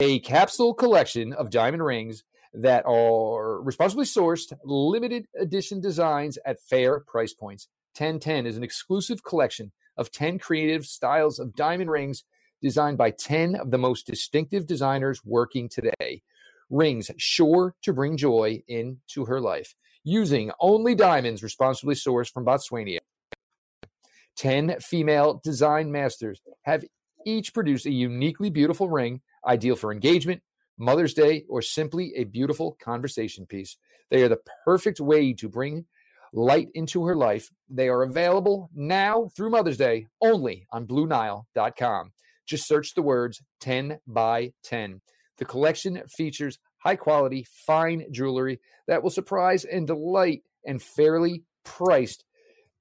a 0.00 0.18
capsule 0.20 0.74
collection 0.74 1.32
of 1.32 1.50
diamond 1.50 1.84
rings 1.84 2.24
that 2.54 2.84
are 2.86 3.62
responsibly 3.62 4.04
sourced, 4.04 4.52
limited 4.64 5.26
edition 5.38 5.80
designs 5.80 6.38
at 6.44 6.60
fair 6.60 7.00
price 7.00 7.32
points. 7.32 7.68
1010 7.96 8.46
is 8.46 8.56
an 8.56 8.64
exclusive 8.64 9.22
collection 9.22 9.72
of 9.96 10.10
10 10.10 10.38
creative 10.38 10.86
styles 10.86 11.38
of 11.38 11.54
diamond 11.54 11.90
rings 11.90 12.24
designed 12.62 12.96
by 12.96 13.10
10 13.10 13.56
of 13.56 13.70
the 13.70 13.78
most 13.78 14.06
distinctive 14.06 14.66
designers 14.66 15.20
working 15.24 15.68
today. 15.68 16.22
Rings 16.70 17.10
sure 17.18 17.74
to 17.82 17.92
bring 17.92 18.16
joy 18.16 18.62
into 18.68 19.24
her 19.26 19.40
life. 19.40 19.74
Using 20.04 20.50
only 20.60 20.94
diamonds 20.94 21.42
responsibly 21.42 21.94
sourced 21.94 22.32
from 22.32 22.44
Botswana. 22.44 22.98
10 24.36 24.76
female 24.80 25.40
design 25.44 25.92
masters 25.92 26.40
have 26.62 26.84
each 27.26 27.52
produced 27.52 27.86
a 27.86 27.90
uniquely 27.90 28.50
beautiful 28.50 28.88
ring, 28.88 29.20
ideal 29.46 29.76
for 29.76 29.92
engagement, 29.92 30.42
Mother's 30.82 31.14
Day, 31.14 31.44
or 31.48 31.62
simply 31.62 32.12
a 32.16 32.24
beautiful 32.24 32.76
conversation 32.82 33.46
piece. 33.46 33.76
They 34.10 34.22
are 34.24 34.28
the 34.28 34.40
perfect 34.64 35.00
way 35.00 35.32
to 35.34 35.48
bring 35.48 35.86
light 36.32 36.68
into 36.74 37.04
her 37.04 37.14
life. 37.14 37.48
They 37.70 37.88
are 37.88 38.02
available 38.02 38.68
now 38.74 39.30
through 39.36 39.50
Mother's 39.50 39.76
Day 39.76 40.08
only 40.20 40.66
on 40.72 40.88
BlueNile.com. 40.88 42.12
Just 42.46 42.66
search 42.66 42.94
the 42.94 43.02
words 43.02 43.40
10 43.60 44.00
by 44.08 44.52
10. 44.64 45.00
The 45.38 45.44
collection 45.44 46.02
features 46.16 46.58
high 46.78 46.96
quality, 46.96 47.46
fine 47.64 48.04
jewelry 48.10 48.58
that 48.88 49.04
will 49.04 49.10
surprise 49.10 49.64
and 49.64 49.86
delight 49.86 50.42
and 50.66 50.82
fairly 50.82 51.44
priced 51.64 52.24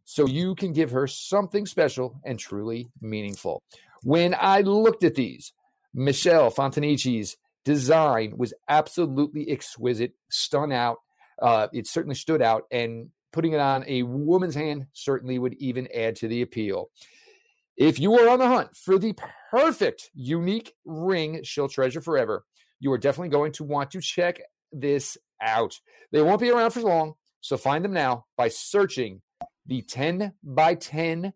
so 0.05 0.25
you 0.25 0.55
can 0.55 0.73
give 0.73 0.89
her 0.89 1.05
something 1.05 1.67
special 1.67 2.19
and 2.25 2.39
truly 2.39 2.89
meaningful. 2.99 3.61
When 4.01 4.35
I 4.39 4.61
looked 4.61 5.03
at 5.03 5.13
these, 5.13 5.53
Michelle 5.93 6.49
Fontanici's 6.49 7.37
design 7.65 8.33
was 8.37 8.53
absolutely 8.67 9.49
exquisite, 9.49 10.13
stun 10.29 10.71
out. 10.71 10.97
Uh, 11.41 11.67
it 11.73 11.87
certainly 11.87 12.15
stood 12.15 12.41
out, 12.41 12.63
and 12.71 13.09
putting 13.31 13.53
it 13.53 13.59
on 13.59 13.83
a 13.87 14.03
woman's 14.03 14.55
hand 14.55 14.87
certainly 14.93 15.39
would 15.39 15.53
even 15.55 15.87
add 15.93 16.15
to 16.17 16.27
the 16.27 16.41
appeal. 16.41 16.89
If 17.77 17.99
you 17.99 18.19
are 18.19 18.29
on 18.29 18.39
the 18.39 18.47
hunt 18.47 18.75
for 18.75 18.99
the 18.99 19.15
perfect, 19.49 20.11
unique 20.13 20.73
ring 20.85 21.41
she'll 21.43 21.69
treasure 21.69 22.01
forever, 22.01 22.45
you 22.79 22.91
are 22.91 22.97
definitely 22.97 23.29
going 23.29 23.53
to 23.53 23.63
want 23.63 23.91
to 23.91 24.01
check 24.01 24.41
this 24.71 25.17
out. 25.41 25.79
They 26.11 26.21
won't 26.21 26.41
be 26.41 26.51
around 26.51 26.71
for 26.71 26.81
long, 26.81 27.13
so 27.39 27.57
find 27.57 27.83
them 27.83 27.93
now 27.93 28.25
by 28.37 28.49
searching 28.49 29.21
the 29.65 29.81
10 29.81 30.33
by 30.43 30.75
10 30.75 31.33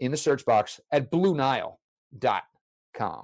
in 0.00 0.10
the 0.10 0.16
search 0.16 0.44
box 0.44 0.80
at 0.92 1.10
BlueNile.com. 1.10 3.22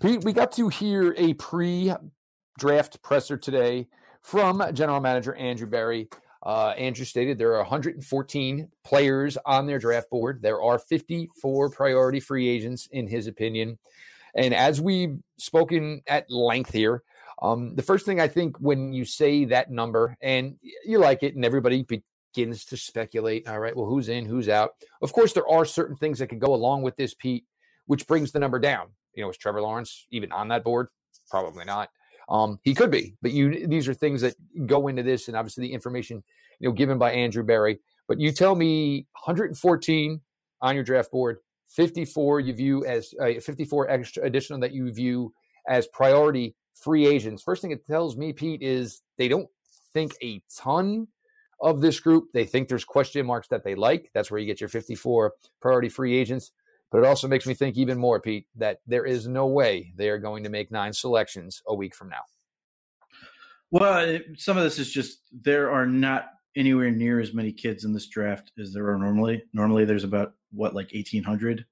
Pete, 0.00 0.24
we 0.24 0.32
got 0.32 0.52
to 0.52 0.68
hear 0.68 1.14
a 1.16 1.34
pre 1.34 1.92
draft 2.58 3.00
presser 3.02 3.36
today 3.36 3.86
from 4.22 4.62
general 4.74 5.00
manager 5.00 5.34
Andrew 5.34 5.66
Berry. 5.66 6.08
Uh, 6.42 6.70
Andrew 6.70 7.04
stated 7.04 7.38
there 7.38 7.54
are 7.54 7.62
114 7.62 8.68
players 8.84 9.38
on 9.46 9.66
their 9.66 9.78
draft 9.78 10.10
board. 10.10 10.42
There 10.42 10.60
are 10.60 10.78
54 10.78 11.70
priority 11.70 12.20
free 12.20 12.48
agents, 12.48 12.88
in 12.90 13.06
his 13.06 13.28
opinion. 13.28 13.78
And 14.34 14.52
as 14.52 14.80
we've 14.80 15.18
spoken 15.38 16.02
at 16.06 16.30
length 16.30 16.72
here, 16.72 17.02
um, 17.40 17.74
the 17.74 17.82
first 17.82 18.04
thing 18.04 18.20
I 18.20 18.28
think 18.28 18.58
when 18.58 18.92
you 18.92 19.04
say 19.04 19.44
that 19.46 19.70
number 19.70 20.16
and 20.20 20.56
you 20.84 20.98
like 20.98 21.22
it, 21.22 21.34
and 21.34 21.44
everybody 21.44 21.82
begins 21.82 22.64
to 22.66 22.76
speculate, 22.76 23.48
all 23.48 23.60
right, 23.60 23.76
well, 23.76 23.86
who's 23.86 24.08
in, 24.08 24.26
who's 24.26 24.48
out? 24.48 24.72
Of 25.00 25.12
course, 25.12 25.32
there 25.32 25.48
are 25.48 25.64
certain 25.64 25.96
things 25.96 26.18
that 26.18 26.26
can 26.28 26.40
go 26.40 26.52
along 26.52 26.82
with 26.82 26.96
this, 26.96 27.14
Pete, 27.14 27.44
which 27.86 28.06
brings 28.06 28.32
the 28.32 28.40
number 28.40 28.58
down. 28.58 28.88
You 29.14 29.22
know, 29.22 29.30
is 29.30 29.36
Trevor 29.36 29.62
Lawrence 29.62 30.06
even 30.10 30.32
on 30.32 30.48
that 30.48 30.64
board? 30.64 30.88
Probably 31.30 31.64
not. 31.64 31.90
Um, 32.28 32.58
he 32.62 32.74
could 32.74 32.90
be, 32.90 33.14
but 33.20 33.32
you 33.32 33.66
these 33.66 33.86
are 33.86 33.94
things 33.94 34.20
that 34.22 34.34
go 34.66 34.88
into 34.88 35.02
this, 35.02 35.28
and 35.28 35.36
obviously 35.36 35.66
the 35.66 35.72
information 35.72 36.22
you 36.58 36.68
know 36.68 36.74
given 36.74 36.98
by 36.98 37.12
Andrew 37.12 37.42
Berry. 37.42 37.80
But 38.08 38.20
you 38.20 38.32
tell 38.32 38.54
me 38.54 39.06
114 39.24 40.20
on 40.60 40.74
your 40.74 40.84
draft 40.84 41.10
board, 41.10 41.38
54 41.68 42.40
you 42.40 42.54
view 42.54 42.84
as 42.86 43.14
uh, 43.20 43.40
54 43.40 43.90
extra 43.90 44.24
additional 44.24 44.60
that 44.60 44.72
you 44.72 44.90
view 44.92 45.32
as 45.68 45.86
priority 45.88 46.54
free 46.74 47.06
agents. 47.06 47.42
First 47.42 47.62
thing 47.62 47.70
it 47.70 47.86
tells 47.86 48.16
me, 48.16 48.32
Pete, 48.32 48.62
is 48.62 49.02
they 49.16 49.28
don't 49.28 49.48
think 49.92 50.14
a 50.22 50.42
ton 50.54 51.08
of 51.60 51.80
this 51.80 52.00
group. 52.00 52.26
They 52.32 52.44
think 52.44 52.68
there's 52.68 52.84
question 52.84 53.24
marks 53.26 53.48
that 53.48 53.64
they 53.64 53.74
like. 53.74 54.10
That's 54.12 54.30
where 54.30 54.40
you 54.40 54.46
get 54.46 54.60
your 54.60 54.68
54 54.68 55.32
priority 55.60 55.88
free 55.88 56.16
agents. 56.16 56.52
But 56.94 57.02
it 57.02 57.06
also 57.06 57.26
makes 57.26 57.44
me 57.44 57.54
think 57.54 57.76
even 57.76 57.98
more, 57.98 58.20
Pete, 58.20 58.46
that 58.54 58.78
there 58.86 59.04
is 59.04 59.26
no 59.26 59.48
way 59.48 59.92
they 59.96 60.10
are 60.10 60.18
going 60.18 60.44
to 60.44 60.48
make 60.48 60.70
nine 60.70 60.92
selections 60.92 61.60
a 61.66 61.74
week 61.74 61.92
from 61.92 62.08
now. 62.08 62.20
Well, 63.72 64.20
some 64.36 64.56
of 64.56 64.62
this 64.62 64.78
is 64.78 64.92
just 64.92 65.18
there 65.32 65.72
are 65.72 65.86
not 65.86 66.26
anywhere 66.54 66.92
near 66.92 67.18
as 67.18 67.34
many 67.34 67.50
kids 67.50 67.84
in 67.84 67.92
this 67.92 68.06
draft 68.06 68.52
as 68.60 68.72
there 68.72 68.88
are 68.88 68.96
normally. 68.96 69.42
Normally, 69.52 69.84
there's 69.84 70.04
about 70.04 70.34
what 70.52 70.76
like 70.76 70.92
1,800. 70.94 71.66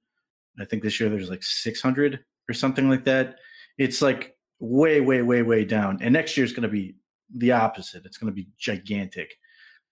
I 0.58 0.64
think 0.64 0.82
this 0.82 0.98
year 0.98 1.08
there's 1.08 1.30
like 1.30 1.44
600 1.44 2.18
or 2.50 2.52
something 2.52 2.90
like 2.90 3.04
that. 3.04 3.36
It's 3.78 4.02
like 4.02 4.36
way, 4.58 5.00
way, 5.00 5.22
way, 5.22 5.42
way 5.42 5.64
down. 5.64 5.98
And 6.02 6.12
next 6.12 6.36
year 6.36 6.44
is 6.44 6.52
going 6.52 6.64
to 6.64 6.68
be 6.68 6.96
the 7.32 7.52
opposite. 7.52 8.04
It's 8.06 8.18
going 8.18 8.32
to 8.32 8.34
be 8.34 8.48
gigantic 8.58 9.36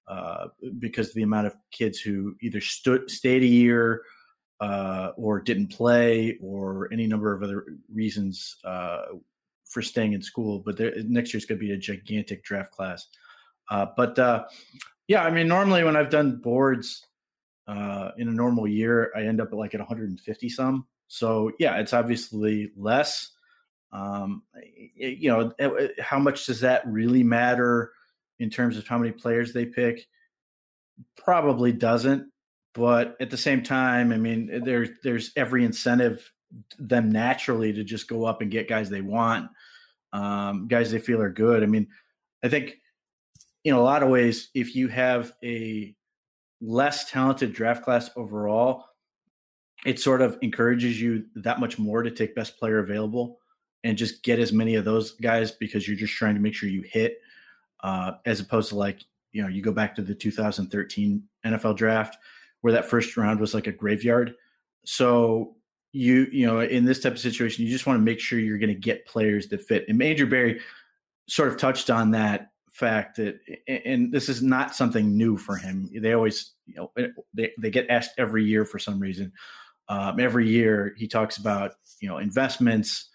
uh, 0.08 0.48
because 0.80 1.14
the 1.14 1.22
amount 1.22 1.46
of 1.46 1.54
kids 1.70 2.00
who 2.00 2.34
either 2.42 2.60
stood, 2.60 3.08
stayed 3.08 3.44
a 3.44 3.46
year 3.46 4.02
uh, 4.60 5.12
or 5.16 5.40
didn't 5.40 5.68
play 5.68 6.38
or 6.42 6.88
any 6.92 7.06
number 7.06 7.34
of 7.34 7.42
other 7.42 7.64
reasons 7.92 8.56
uh, 8.64 9.02
for 9.64 9.82
staying 9.82 10.12
in 10.12 10.22
school. 10.22 10.62
But 10.64 10.76
there, 10.76 10.92
next 11.04 11.32
year's 11.32 11.46
going 11.46 11.58
to 11.58 11.66
be 11.66 11.72
a 11.72 11.78
gigantic 11.78 12.44
draft 12.44 12.72
class. 12.72 13.06
Uh, 13.70 13.86
but 13.96 14.18
uh, 14.18 14.44
yeah, 15.08 15.24
I 15.24 15.30
mean, 15.30 15.48
normally 15.48 15.84
when 15.84 15.96
I've 15.96 16.10
done 16.10 16.40
boards 16.40 17.06
uh, 17.66 18.10
in 18.18 18.28
a 18.28 18.32
normal 18.32 18.66
year, 18.66 19.12
I 19.16 19.22
end 19.22 19.40
up 19.40 19.48
at 19.48 19.58
like 19.58 19.74
at 19.74 19.80
150 19.80 20.48
some. 20.48 20.86
So 21.08 21.52
yeah, 21.58 21.78
it's 21.78 21.92
obviously 21.92 22.70
less. 22.76 23.30
Um, 23.92 24.42
you 24.94 25.30
know, 25.30 25.52
eh, 25.58 25.68
eh, 25.78 25.88
how 26.00 26.18
much 26.18 26.46
does 26.46 26.60
that 26.60 26.86
really 26.86 27.24
matter 27.24 27.92
in 28.38 28.50
terms 28.50 28.76
of 28.76 28.86
how 28.86 28.98
many 28.98 29.10
players 29.10 29.52
they 29.52 29.66
pick? 29.66 30.06
Probably 31.16 31.72
doesn't. 31.72 32.29
But 32.74 33.16
at 33.20 33.30
the 33.30 33.36
same 33.36 33.62
time, 33.62 34.12
I 34.12 34.16
mean, 34.16 34.62
there's 34.64 34.90
there's 35.02 35.32
every 35.36 35.64
incentive 35.64 36.30
them 36.78 37.10
naturally 37.10 37.72
to 37.72 37.84
just 37.84 38.08
go 38.08 38.24
up 38.24 38.42
and 38.42 38.50
get 38.50 38.68
guys 38.68 38.90
they 38.90 39.00
want, 39.00 39.50
um, 40.12 40.68
guys 40.68 40.90
they 40.90 40.98
feel 40.98 41.20
are 41.20 41.30
good. 41.30 41.62
I 41.62 41.66
mean, 41.66 41.88
I 42.44 42.48
think 42.48 42.76
in 43.64 43.74
a 43.74 43.80
lot 43.80 44.02
of 44.02 44.08
ways, 44.08 44.50
if 44.54 44.74
you 44.74 44.88
have 44.88 45.32
a 45.44 45.94
less 46.60 47.10
talented 47.10 47.52
draft 47.52 47.82
class 47.84 48.10
overall, 48.16 48.84
it 49.84 49.98
sort 49.98 50.22
of 50.22 50.38
encourages 50.42 51.00
you 51.00 51.24
that 51.36 51.60
much 51.60 51.78
more 51.78 52.02
to 52.02 52.10
take 52.10 52.34
best 52.34 52.58
player 52.58 52.78
available 52.78 53.38
and 53.82 53.96
just 53.96 54.22
get 54.22 54.38
as 54.38 54.52
many 54.52 54.74
of 54.74 54.84
those 54.84 55.12
guys 55.12 55.52
because 55.52 55.88
you're 55.88 55.96
just 55.96 56.12
trying 56.12 56.34
to 56.34 56.40
make 56.40 56.54
sure 56.54 56.68
you 56.68 56.82
hit, 56.82 57.18
uh, 57.82 58.12
as 58.26 58.40
opposed 58.40 58.68
to 58.68 58.76
like 58.76 59.00
you 59.32 59.42
know 59.42 59.48
you 59.48 59.62
go 59.62 59.72
back 59.72 59.94
to 59.96 60.02
the 60.02 60.14
2013 60.14 61.22
NFL 61.46 61.76
draft 61.76 62.16
where 62.60 62.72
that 62.72 62.88
first 62.88 63.16
round 63.16 63.40
was 63.40 63.54
like 63.54 63.66
a 63.66 63.72
graveyard. 63.72 64.34
So 64.84 65.56
you 65.92 66.28
you 66.30 66.46
know 66.46 66.60
in 66.60 66.84
this 66.84 67.00
type 67.00 67.12
of 67.12 67.18
situation 67.18 67.64
you 67.64 67.70
just 67.70 67.84
want 67.84 67.98
to 67.98 68.04
make 68.04 68.20
sure 68.20 68.38
you're 68.38 68.58
going 68.58 68.74
to 68.74 68.74
get 68.74 69.06
players 69.06 69.48
that 69.48 69.62
fit. 69.62 69.84
And 69.88 69.98
Major 69.98 70.26
Berry 70.26 70.60
sort 71.28 71.48
of 71.48 71.56
touched 71.56 71.90
on 71.90 72.12
that 72.12 72.50
fact 72.70 73.16
that 73.16 73.38
and 73.68 74.12
this 74.12 74.28
is 74.28 74.42
not 74.42 74.74
something 74.74 75.16
new 75.16 75.36
for 75.36 75.56
him. 75.56 75.90
They 75.94 76.12
always 76.12 76.52
you 76.66 76.76
know 76.76 76.92
they 77.34 77.52
they 77.58 77.70
get 77.70 77.90
asked 77.90 78.12
every 78.18 78.44
year 78.44 78.64
for 78.64 78.78
some 78.78 79.00
reason. 79.00 79.32
Um, 79.88 80.20
every 80.20 80.48
year 80.48 80.94
he 80.96 81.08
talks 81.08 81.36
about 81.36 81.72
you 82.00 82.08
know 82.08 82.18
investments 82.18 83.08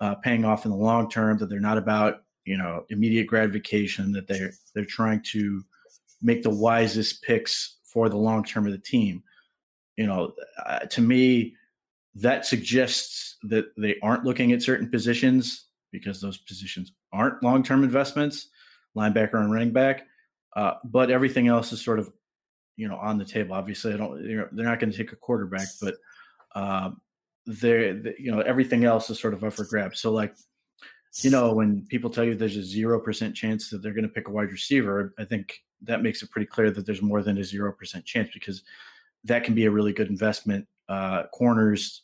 uh, 0.00 0.14
paying 0.16 0.44
off 0.44 0.64
in 0.64 0.70
the 0.70 0.76
long 0.76 1.10
term. 1.10 1.38
That 1.38 1.48
they're 1.50 1.60
not 1.60 1.78
about 1.78 2.22
you 2.44 2.56
know 2.56 2.84
immediate 2.88 3.26
gratification. 3.26 4.12
That 4.12 4.26
they're 4.26 4.52
they're 4.74 4.84
trying 4.84 5.22
to 5.32 5.62
make 6.22 6.42
the 6.42 6.50
wisest 6.50 7.22
picks 7.22 7.76
for 7.94 8.08
the 8.10 8.18
long 8.18 8.44
term 8.44 8.66
of 8.66 8.72
the 8.72 8.78
team. 8.78 9.22
You 9.96 10.08
know, 10.08 10.34
uh, 10.66 10.80
to 10.80 11.00
me, 11.00 11.54
that 12.16 12.44
suggests 12.44 13.36
that 13.44 13.66
they 13.78 13.96
aren't 14.02 14.24
looking 14.24 14.52
at 14.52 14.62
certain 14.62 14.90
positions 14.90 15.66
because 15.92 16.20
those 16.20 16.36
positions 16.36 16.92
aren't 17.12 17.42
long 17.42 17.62
term 17.62 17.84
investments, 17.84 18.48
linebacker 18.96 19.34
and 19.34 19.52
running 19.52 19.72
back. 19.72 20.06
Uh, 20.56 20.74
but 20.84 21.10
everything 21.10 21.48
else 21.48 21.72
is 21.72 21.80
sort 21.80 22.00
of, 22.00 22.12
you 22.76 22.88
know, 22.88 22.96
on 22.96 23.16
the 23.16 23.24
table. 23.24 23.54
Obviously, 23.54 23.94
I 23.94 23.96
don't. 23.96 24.22
They're, 24.22 24.50
not 24.52 24.80
going 24.80 24.90
to 24.90 24.96
take 24.96 25.12
a 25.12 25.16
quarterback, 25.16 25.68
but 25.80 25.94
um, 26.56 27.00
they're, 27.46 27.94
they, 27.94 28.14
you 28.18 28.32
know, 28.32 28.40
everything 28.40 28.84
else 28.84 29.08
is 29.10 29.20
sort 29.20 29.34
of 29.34 29.42
up 29.44 29.52
for 29.52 29.64
grabs. 29.64 30.00
So, 30.00 30.12
like, 30.12 30.34
you 31.22 31.30
know, 31.30 31.52
when 31.52 31.86
people 31.86 32.10
tell 32.10 32.24
you 32.24 32.34
there's 32.34 32.56
a 32.56 32.62
zero 32.62 33.00
percent 33.00 33.36
chance 33.36 33.70
that 33.70 33.82
they're 33.82 33.94
going 33.94 34.04
to 34.04 34.08
pick 34.08 34.28
a 34.28 34.32
wide 34.32 34.50
receiver, 34.50 35.14
I 35.18 35.24
think 35.24 35.60
that 35.86 36.02
makes 36.02 36.22
it 36.22 36.30
pretty 36.30 36.46
clear 36.46 36.70
that 36.70 36.86
there's 36.86 37.02
more 37.02 37.22
than 37.22 37.38
a 37.38 37.44
zero 37.44 37.72
percent 37.72 38.04
chance 38.04 38.30
because 38.32 38.62
that 39.24 39.44
can 39.44 39.54
be 39.54 39.64
a 39.64 39.70
really 39.70 39.92
good 39.92 40.08
investment. 40.08 40.66
Uh, 40.88 41.24
corners, 41.32 42.02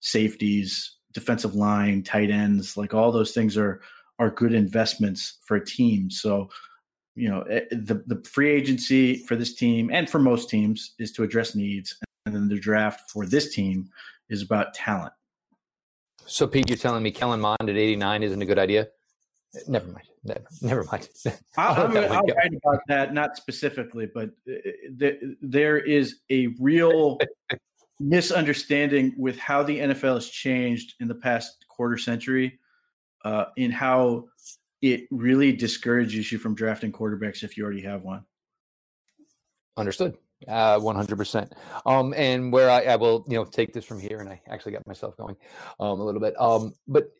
safeties, 0.00 0.96
defensive 1.12 1.54
line, 1.54 2.02
tight 2.02 2.30
ends, 2.30 2.76
like 2.76 2.94
all 2.94 3.12
those 3.12 3.32
things 3.32 3.56
are 3.56 3.80
are 4.18 4.30
good 4.30 4.54
investments 4.54 5.38
for 5.42 5.56
a 5.56 5.64
team. 5.64 6.10
So, 6.10 6.48
you 7.14 7.28
know, 7.28 7.42
eh, 7.42 7.62
the 7.70 8.02
the 8.06 8.22
free 8.28 8.50
agency 8.50 9.16
for 9.16 9.36
this 9.36 9.54
team 9.54 9.90
and 9.92 10.08
for 10.08 10.18
most 10.18 10.48
teams 10.48 10.94
is 10.98 11.12
to 11.12 11.22
address 11.22 11.54
needs, 11.54 11.96
and 12.26 12.34
then 12.34 12.48
the 12.48 12.58
draft 12.58 13.10
for 13.10 13.26
this 13.26 13.54
team 13.54 13.88
is 14.28 14.42
about 14.42 14.74
talent. 14.74 15.12
So, 16.24 16.46
Pete, 16.46 16.68
you're 16.68 16.78
telling 16.78 17.02
me 17.02 17.10
Kellen 17.10 17.40
Mond 17.40 17.58
at 17.62 17.70
89 17.70 18.22
isn't 18.22 18.42
a 18.42 18.46
good 18.46 18.58
idea? 18.58 18.88
Never 19.68 19.86
mind. 19.86 20.06
Never, 20.24 20.44
never 20.62 20.84
mind. 20.84 21.08
I'll, 21.56 21.74
I'll, 21.74 22.12
I'll 22.12 22.22
write 22.22 22.54
about 22.54 22.80
that, 22.88 23.12
not 23.12 23.36
specifically, 23.36 24.08
but 24.12 24.30
uh, 24.48 25.10
there 25.40 25.78
is 25.78 26.20
a 26.30 26.48
real 26.58 27.18
misunderstanding 28.00 29.14
with 29.18 29.38
how 29.38 29.62
the 29.62 29.78
NFL 29.78 30.14
has 30.14 30.28
changed 30.28 30.94
in 31.00 31.08
the 31.08 31.14
past 31.14 31.66
quarter 31.68 31.98
century, 31.98 32.58
uh, 33.24 33.46
in 33.56 33.70
how 33.70 34.26
it 34.80 35.06
really 35.10 35.52
discourages 35.52 36.32
you 36.32 36.38
from 36.38 36.54
drafting 36.54 36.90
quarterbacks 36.90 37.42
if 37.42 37.56
you 37.56 37.64
already 37.64 37.82
have 37.82 38.02
one. 38.02 38.24
Understood. 39.76 40.16
Uh, 40.48 40.78
100%. 40.78 41.52
Um, 41.86 42.12
and 42.16 42.52
where 42.52 42.68
I, 42.68 42.82
I, 42.82 42.96
will, 42.96 43.24
you 43.28 43.36
know, 43.36 43.44
take 43.44 43.72
this 43.72 43.84
from 43.84 44.00
here, 44.00 44.18
and 44.18 44.28
I 44.28 44.40
actually 44.48 44.72
got 44.72 44.86
myself 44.86 45.16
going 45.16 45.36
um, 45.78 46.00
a 46.00 46.04
little 46.04 46.20
bit. 46.20 46.34
Um, 46.40 46.74
but 46.88 47.12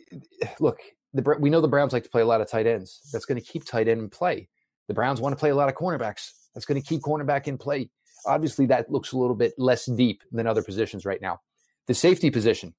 look, 0.59 0.81
the 1.15 1.37
we 1.39 1.51
know 1.51 1.61
the 1.61 1.69
Browns 1.69 1.93
like 1.93 2.05
to 2.05 2.11
play 2.11 2.23
a 2.23 2.27
lot 2.27 2.41
of 2.41 2.49
tight 2.49 2.67
ends. 2.67 3.01
That's 3.13 3.25
going 3.25 3.41
to 3.41 3.47
keep 3.47 3.65
tight 3.65 3.89
end 3.89 4.01
in 4.01 4.09
play. 4.09 4.49
The 4.89 4.95
Browns 4.95 5.21
want 5.21 5.33
to 5.33 5.39
play 5.39 5.51
a 5.51 5.55
lot 5.55 5.69
of 5.69 5.75
cornerbacks. 5.75 6.33
That's 6.55 6.67
going 6.67 6.81
to 6.81 6.87
keep 6.87 7.03
cornerback 7.03 7.47
in 7.47 7.59
play. 7.59 7.91
Obviously, 8.27 8.67
that 8.67 8.91
looks 8.91 9.13
a 9.13 9.19
little 9.19 9.35
bit 9.35 9.55
less 9.59 9.87
deep 9.87 10.23
than 10.33 10.47
other 10.47 10.63
positions 10.63 11.05
right 11.05 11.21
now. 11.21 11.41
The 11.87 11.95
safety 11.95 12.31
position, 12.31 12.75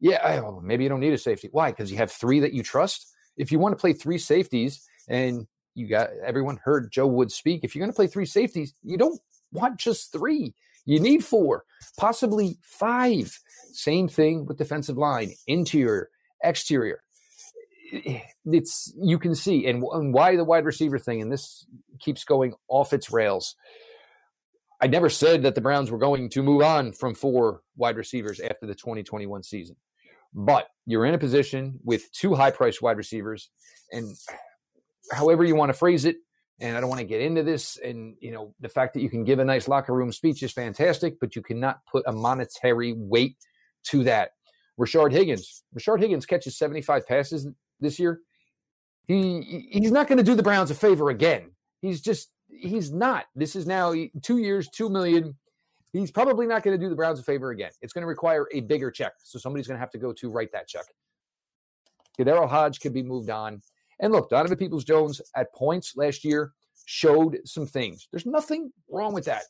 yeah, 0.00 0.42
oh, 0.44 0.60
maybe 0.60 0.82
you 0.82 0.88
don't 0.88 1.00
need 1.00 1.12
a 1.12 1.18
safety. 1.18 1.48
Why? 1.50 1.70
Because 1.70 1.90
you 1.90 1.96
have 1.96 2.12
three 2.12 2.40
that 2.40 2.52
you 2.52 2.62
trust. 2.62 3.06
If 3.36 3.50
you 3.50 3.58
want 3.58 3.72
to 3.72 3.80
play 3.80 3.92
three 3.92 4.18
safeties, 4.18 4.86
and 5.08 5.46
you 5.74 5.88
got 5.88 6.10
everyone 6.24 6.58
heard 6.62 6.92
Joe 6.92 7.06
Wood 7.06 7.32
speak, 7.32 7.64
if 7.64 7.74
you're 7.74 7.80
going 7.80 7.92
to 7.92 7.96
play 7.96 8.06
three 8.06 8.26
safeties, 8.26 8.74
you 8.82 8.98
don't 8.98 9.20
want 9.52 9.78
just 9.78 10.12
three. 10.12 10.54
You 10.84 11.00
need 11.00 11.24
four, 11.24 11.64
possibly 11.96 12.58
five. 12.62 13.38
Same 13.72 14.06
thing 14.06 14.44
with 14.44 14.58
defensive 14.58 14.98
line, 14.98 15.32
interior, 15.46 16.10
exterior 16.42 17.03
it's 17.92 18.92
you 19.00 19.18
can 19.18 19.34
see 19.34 19.66
and, 19.66 19.82
and 19.92 20.12
why 20.12 20.36
the 20.36 20.44
wide 20.44 20.64
receiver 20.64 20.98
thing 20.98 21.20
and 21.20 21.30
this 21.30 21.66
keeps 21.98 22.24
going 22.24 22.54
off 22.68 22.92
its 22.92 23.12
rails 23.12 23.56
i 24.80 24.86
never 24.86 25.08
said 25.08 25.42
that 25.42 25.54
the 25.54 25.60
browns 25.60 25.90
were 25.90 25.98
going 25.98 26.28
to 26.28 26.42
move 26.42 26.62
on 26.62 26.92
from 26.92 27.14
four 27.14 27.60
wide 27.76 27.96
receivers 27.96 28.40
after 28.40 28.66
the 28.66 28.74
2021 28.74 29.42
season 29.42 29.76
but 30.32 30.68
you're 30.86 31.06
in 31.06 31.14
a 31.14 31.18
position 31.18 31.78
with 31.84 32.10
two 32.12 32.34
high 32.34 32.50
priced 32.50 32.82
wide 32.82 32.96
receivers 32.96 33.50
and 33.92 34.16
however 35.12 35.44
you 35.44 35.54
want 35.54 35.68
to 35.68 35.78
phrase 35.78 36.04
it 36.04 36.16
and 36.60 36.76
i 36.76 36.80
don't 36.80 36.88
want 36.88 37.00
to 37.00 37.06
get 37.06 37.20
into 37.20 37.42
this 37.42 37.78
and 37.84 38.16
you 38.20 38.30
know 38.30 38.54
the 38.60 38.68
fact 38.68 38.94
that 38.94 39.00
you 39.00 39.10
can 39.10 39.24
give 39.24 39.38
a 39.38 39.44
nice 39.44 39.68
locker 39.68 39.92
room 39.94 40.10
speech 40.10 40.42
is 40.42 40.52
fantastic 40.52 41.20
but 41.20 41.36
you 41.36 41.42
cannot 41.42 41.80
put 41.90 42.04
a 42.06 42.12
monetary 42.12 42.94
weight 42.96 43.36
to 43.84 44.04
that 44.04 44.30
Rashard 44.78 45.12
Higgins. 45.12 45.62
Rashard 45.78 46.00
Higgins 46.00 46.26
catches 46.26 46.56
75 46.58 47.06
passes 47.06 47.46
this 47.84 47.98
year, 47.98 48.20
he 49.06 49.68
he's 49.70 49.92
not 49.92 50.08
going 50.08 50.18
to 50.18 50.24
do 50.24 50.34
the 50.34 50.42
Browns 50.42 50.70
a 50.70 50.74
favor 50.74 51.10
again. 51.10 51.50
He's 51.80 52.00
just 52.00 52.30
he's 52.48 52.92
not. 52.92 53.26
This 53.34 53.54
is 53.54 53.66
now 53.66 53.94
two 54.22 54.38
years, 54.38 54.68
two 54.68 54.88
million. 54.88 55.36
He's 55.92 56.10
probably 56.10 56.46
not 56.46 56.64
going 56.64 56.78
to 56.78 56.84
do 56.84 56.90
the 56.90 56.96
Browns 56.96 57.20
a 57.20 57.22
favor 57.22 57.50
again. 57.50 57.70
It's 57.80 57.92
going 57.92 58.02
to 58.02 58.08
require 58.08 58.48
a 58.52 58.60
bigger 58.60 58.90
check. 58.90 59.12
So 59.22 59.38
somebody's 59.38 59.68
going 59.68 59.76
to 59.76 59.80
have 59.80 59.92
to 59.92 59.98
go 59.98 60.12
to 60.14 60.28
write 60.28 60.50
that 60.52 60.66
check. 60.66 60.86
KhaDarel 62.18 62.48
Hodge 62.48 62.80
could 62.80 62.92
be 62.92 63.02
moved 63.02 63.30
on. 63.30 63.62
And 64.00 64.12
look, 64.12 64.28
Donovan 64.28 64.58
Peoples 64.58 64.84
Jones 64.84 65.20
at 65.36 65.52
points 65.54 65.96
last 65.96 66.24
year 66.24 66.52
showed 66.86 67.38
some 67.44 67.66
things. 67.66 68.08
There's 68.10 68.26
nothing 68.26 68.72
wrong 68.88 69.14
with 69.14 69.24
that. 69.26 69.44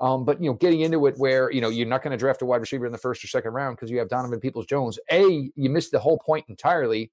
Um, 0.00 0.24
but 0.24 0.40
you 0.40 0.48
know, 0.48 0.54
getting 0.54 0.82
into 0.82 1.06
it 1.06 1.18
where 1.18 1.50
you 1.50 1.60
know 1.60 1.70
you're 1.70 1.86
not 1.86 2.02
going 2.02 2.12
to 2.12 2.16
draft 2.16 2.42
a 2.42 2.46
wide 2.46 2.60
receiver 2.60 2.86
in 2.86 2.92
the 2.92 2.98
first 2.98 3.24
or 3.24 3.26
second 3.26 3.52
round 3.52 3.76
because 3.76 3.90
you 3.90 3.98
have 3.98 4.08
Donovan 4.08 4.38
Peoples 4.38 4.66
Jones. 4.66 4.98
A, 5.10 5.50
you 5.56 5.70
missed 5.70 5.90
the 5.90 5.98
whole 5.98 6.18
point 6.18 6.44
entirely. 6.48 7.10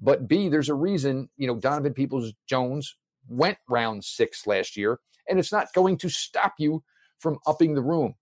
But 0.00 0.28
B, 0.28 0.48
there's 0.48 0.68
a 0.68 0.74
reason 0.74 1.28
you 1.36 1.46
know 1.46 1.56
Donovan 1.56 1.94
Peoples 1.94 2.32
Jones 2.46 2.96
went 3.28 3.58
round 3.68 4.04
six 4.04 4.46
last 4.46 4.76
year, 4.76 5.00
and 5.28 5.38
it's 5.38 5.52
not 5.52 5.72
going 5.74 5.96
to 5.98 6.08
stop 6.08 6.54
you 6.58 6.82
from 7.18 7.38
upping 7.46 7.74
the 7.74 7.82
room. 7.82 8.14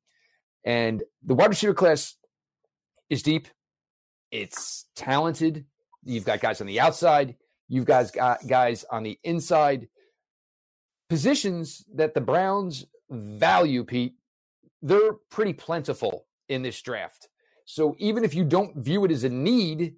And 0.65 1.03
the 1.25 1.35
wide 1.35 1.51
receiver 1.51 1.75
class 1.75 2.17
is 3.09 3.23
deep. 3.23 3.49
It's 4.31 4.87
talented. 4.95 5.65
You've 6.05 6.25
got 6.25 6.41
guys 6.41 6.61
on 6.61 6.67
the 6.67 6.81
outside. 6.81 7.37
You've 7.69 7.87
guys 7.87 8.11
got 8.11 8.47
guys 8.47 8.85
on 8.91 9.03
the 9.03 9.19
inside. 9.25 9.89
Positions 11.09 11.85
that 11.95 12.15
the 12.15 12.21
Browns 12.21 12.87
value, 13.11 13.85
Pete, 13.85 14.15
they're 14.83 15.15
pretty 15.31 15.53
plentiful 15.53 16.27
in 16.49 16.63
this 16.63 16.81
draft. 16.83 17.29
So 17.65 17.95
even 17.99 18.25
if 18.25 18.35
you 18.35 18.45
don't 18.45 18.77
view 18.77 19.05
it 19.05 19.11
as 19.11 19.25
a 19.25 19.29
need, 19.29 19.95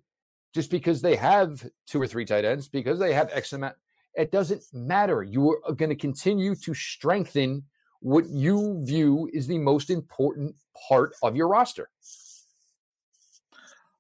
just 0.54 0.70
because 0.70 1.00
they 1.00 1.16
have 1.16 1.68
two 1.86 2.00
or 2.00 2.06
three 2.06 2.24
tight 2.24 2.44
ends, 2.44 2.68
because 2.68 2.98
they 2.98 3.12
have 3.12 3.30
X 3.32 3.52
amount, 3.52 3.76
it 4.14 4.32
doesn't 4.32 4.62
matter. 4.72 5.22
You 5.22 5.60
are 5.66 5.72
going 5.72 5.90
to 5.90 5.96
continue 5.96 6.54
to 6.56 6.74
strengthen 6.74 7.64
what 8.00 8.28
you 8.28 8.84
view 8.84 9.30
is 9.32 9.46
the 9.46 9.58
most 9.58 9.90
important 9.90 10.56
part 10.88 11.12
of 11.22 11.36
your 11.36 11.48
roster. 11.48 11.90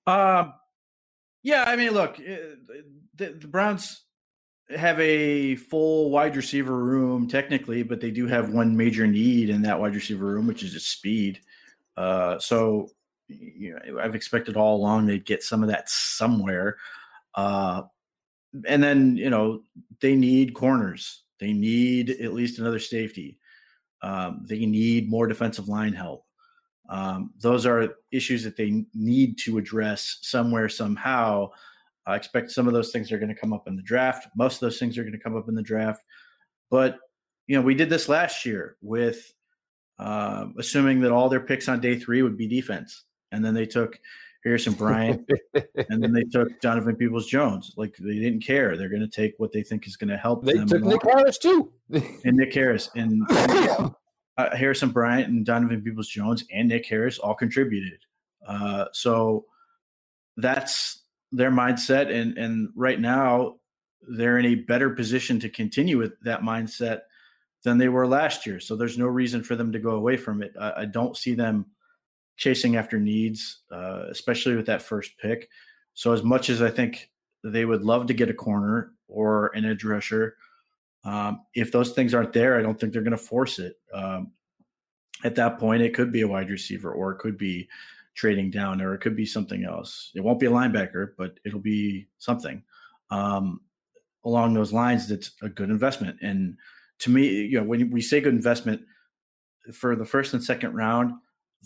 Um, 0.06 0.54
yeah, 1.42 1.64
I 1.66 1.76
mean, 1.76 1.92
look, 1.92 2.18
eh, 2.18 2.38
the, 3.14 3.32
the 3.38 3.46
Browns 3.46 4.02
have 4.76 4.98
a 5.00 5.56
full 5.56 6.10
wide 6.10 6.36
receiver 6.36 6.76
room 6.76 7.28
technically, 7.28 7.82
but 7.82 8.00
they 8.00 8.10
do 8.10 8.26
have 8.26 8.50
one 8.50 8.76
major 8.76 9.06
need 9.06 9.50
in 9.50 9.62
that 9.62 9.78
wide 9.78 9.94
receiver 9.94 10.24
room, 10.24 10.46
which 10.46 10.62
is 10.62 10.72
just 10.72 10.90
speed. 10.90 11.40
Uh, 11.96 12.38
so 12.38 12.88
you 13.30 13.74
know, 13.74 14.00
I've 14.00 14.14
expected 14.14 14.56
all 14.56 14.76
along 14.76 15.06
they'd 15.06 15.24
get 15.24 15.42
some 15.42 15.62
of 15.62 15.68
that 15.68 15.88
somewhere. 15.88 16.76
Uh, 17.34 17.82
and 18.66 18.82
then 18.82 19.16
you 19.16 19.30
know 19.30 19.62
they 20.00 20.14
need 20.14 20.54
corners. 20.54 21.22
They 21.38 21.52
need 21.52 22.10
at 22.10 22.34
least 22.34 22.58
another 22.58 22.78
safety. 22.78 23.38
Um, 24.02 24.44
they 24.48 24.66
need 24.66 25.08
more 25.08 25.26
defensive 25.26 25.68
line 25.68 25.92
help. 25.92 26.24
Um, 26.88 27.32
those 27.40 27.66
are 27.66 27.94
issues 28.10 28.42
that 28.44 28.56
they 28.56 28.84
need 28.94 29.38
to 29.38 29.58
address 29.58 30.18
somewhere 30.22 30.68
somehow. 30.68 31.50
I 32.06 32.16
expect 32.16 32.50
some 32.50 32.66
of 32.66 32.72
those 32.72 32.90
things 32.90 33.12
are 33.12 33.18
going 33.18 33.32
to 33.32 33.40
come 33.40 33.52
up 33.52 33.68
in 33.68 33.76
the 33.76 33.82
draft. 33.82 34.26
Most 34.36 34.54
of 34.54 34.60
those 34.60 34.78
things 34.78 34.98
are 34.98 35.02
going 35.02 35.12
to 35.12 35.18
come 35.18 35.36
up 35.36 35.48
in 35.48 35.54
the 35.54 35.62
draft. 35.62 36.02
But 36.70 36.98
you 37.46 37.56
know, 37.56 37.62
we 37.62 37.74
did 37.74 37.90
this 37.90 38.08
last 38.08 38.44
year 38.44 38.76
with 38.82 39.32
uh, 39.98 40.46
assuming 40.58 41.00
that 41.00 41.12
all 41.12 41.28
their 41.28 41.40
picks 41.40 41.68
on 41.68 41.80
day 41.80 41.98
three 41.98 42.22
would 42.22 42.36
be 42.36 42.48
defense, 42.48 43.04
and 43.32 43.44
then 43.44 43.54
they 43.54 43.66
took 43.66 43.98
Harrison 44.44 44.72
Bryant, 44.72 45.28
and 45.90 46.02
then 46.02 46.12
they 46.12 46.22
took 46.22 46.60
Donovan 46.60 46.96
Peoples 46.96 47.26
Jones. 47.26 47.74
Like 47.76 47.96
they 47.98 48.18
didn't 48.18 48.40
care; 48.40 48.76
they're 48.76 48.88
going 48.88 49.02
to 49.02 49.08
take 49.08 49.34
what 49.38 49.52
they 49.52 49.62
think 49.62 49.86
is 49.86 49.96
going 49.96 50.08
to 50.08 50.16
help 50.16 50.44
they 50.44 50.54
them. 50.54 50.66
They 50.66 50.78
took 50.78 50.86
Nick 50.86 51.02
Harris 51.02 51.38
too, 51.38 51.72
and 51.90 52.36
Nick 52.36 52.54
Harris, 52.54 52.88
and, 52.94 53.22
and 53.30 53.94
uh, 54.38 54.56
Harrison 54.56 54.90
Bryant 54.90 55.28
and 55.28 55.44
Donovan 55.44 55.82
Peoples 55.82 56.08
Jones 56.08 56.44
and 56.52 56.68
Nick 56.68 56.86
Harris 56.86 57.18
all 57.18 57.34
contributed. 57.34 57.98
Uh, 58.46 58.86
so 58.92 59.44
that's 60.38 61.02
their 61.32 61.50
mindset, 61.50 62.10
and 62.10 62.38
and 62.38 62.70
right 62.74 62.98
now 62.98 63.56
they're 64.08 64.38
in 64.38 64.46
a 64.46 64.54
better 64.54 64.90
position 64.90 65.38
to 65.40 65.50
continue 65.50 65.98
with 65.98 66.18
that 66.22 66.40
mindset 66.40 67.00
than 67.62 67.76
they 67.76 67.90
were 67.90 68.06
last 68.06 68.46
year. 68.46 68.58
So 68.58 68.74
there's 68.74 68.96
no 68.96 69.06
reason 69.06 69.42
for 69.42 69.54
them 69.54 69.72
to 69.72 69.78
go 69.78 69.90
away 69.90 70.16
from 70.16 70.42
it. 70.42 70.54
I, 70.58 70.72
I 70.78 70.84
don't 70.86 71.14
see 71.14 71.34
them 71.34 71.66
chasing 72.40 72.76
after 72.76 72.98
needs, 72.98 73.60
uh, 73.70 74.04
especially 74.10 74.56
with 74.56 74.64
that 74.64 74.80
first 74.80 75.12
pick. 75.18 75.48
So 75.92 76.12
as 76.12 76.22
much 76.22 76.48
as 76.48 76.62
I 76.62 76.70
think 76.70 77.10
they 77.44 77.66
would 77.66 77.82
love 77.82 78.06
to 78.06 78.14
get 78.14 78.30
a 78.30 78.34
corner 78.34 78.92
or 79.08 79.48
an 79.54 79.66
edge 79.66 79.84
rusher, 79.84 80.36
um, 81.04 81.42
if 81.54 81.70
those 81.70 81.92
things 81.92 82.14
aren't 82.14 82.32
there, 82.32 82.58
I 82.58 82.62
don't 82.62 82.80
think 82.80 82.92
they're 82.92 83.02
going 83.02 83.10
to 83.12 83.18
force 83.18 83.58
it. 83.58 83.74
Um, 83.92 84.32
at 85.22 85.34
that 85.34 85.58
point, 85.58 85.82
it 85.82 85.94
could 85.94 86.12
be 86.12 86.22
a 86.22 86.28
wide 86.28 86.48
receiver, 86.48 86.90
or 86.90 87.12
it 87.12 87.18
could 87.18 87.36
be 87.36 87.68
trading 88.14 88.50
down, 88.50 88.80
or 88.80 88.94
it 88.94 89.00
could 89.02 89.16
be 89.16 89.26
something 89.26 89.64
else. 89.64 90.10
It 90.14 90.22
won't 90.22 90.40
be 90.40 90.46
a 90.46 90.50
linebacker, 90.50 91.10
but 91.18 91.38
it'll 91.44 91.60
be 91.60 92.08
something 92.16 92.62
um, 93.10 93.60
along 94.24 94.54
those 94.54 94.72
lines. 94.72 95.08
That's 95.08 95.32
a 95.42 95.50
good 95.50 95.68
investment. 95.68 96.16
And 96.22 96.56
to 97.00 97.10
me, 97.10 97.28
you 97.28 97.58
know, 97.60 97.66
when 97.66 97.90
we 97.90 98.00
say 98.00 98.22
good 98.22 98.32
investment 98.32 98.80
for 99.74 99.94
the 99.94 100.06
first 100.06 100.32
and 100.32 100.42
second 100.42 100.74
round, 100.74 101.12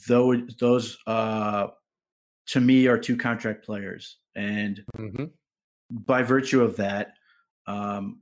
though 0.08 0.34
those 0.58 0.98
uh, 1.06 1.68
to 2.46 2.60
me 2.60 2.86
are 2.86 2.98
two 2.98 3.16
contract 3.16 3.64
players, 3.64 4.18
and 4.34 4.84
mm-hmm. 4.96 5.24
by 5.90 6.22
virtue 6.22 6.62
of 6.62 6.76
that, 6.76 7.14
um, 7.66 8.20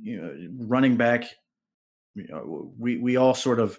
you 0.00 0.20
know, 0.20 0.66
running 0.66 0.96
back, 0.96 1.24
you 2.14 2.26
know, 2.28 2.72
we 2.78 2.98
we 2.98 3.16
all 3.16 3.34
sort 3.34 3.60
of 3.60 3.78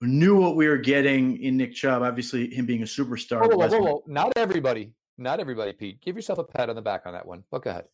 knew 0.00 0.36
what 0.36 0.56
we 0.56 0.68
were 0.68 0.78
getting 0.78 1.42
in 1.42 1.56
Nick 1.56 1.74
Chubb. 1.74 2.02
Obviously, 2.02 2.52
him 2.52 2.66
being 2.66 2.82
a 2.82 2.86
superstar. 2.86 3.40
Whoa, 3.40 3.56
whoa, 3.56 3.78
whoa. 3.80 4.02
Not 4.06 4.32
everybody. 4.36 4.92
Not 5.16 5.40
everybody, 5.40 5.72
Pete. 5.72 6.00
Give 6.00 6.16
yourself 6.16 6.38
a 6.38 6.44
pat 6.44 6.68
on 6.68 6.76
the 6.76 6.82
back 6.82 7.02
on 7.06 7.12
that 7.12 7.26
one. 7.26 7.44
But 7.50 7.62
go 7.62 7.70
ahead. 7.70 7.84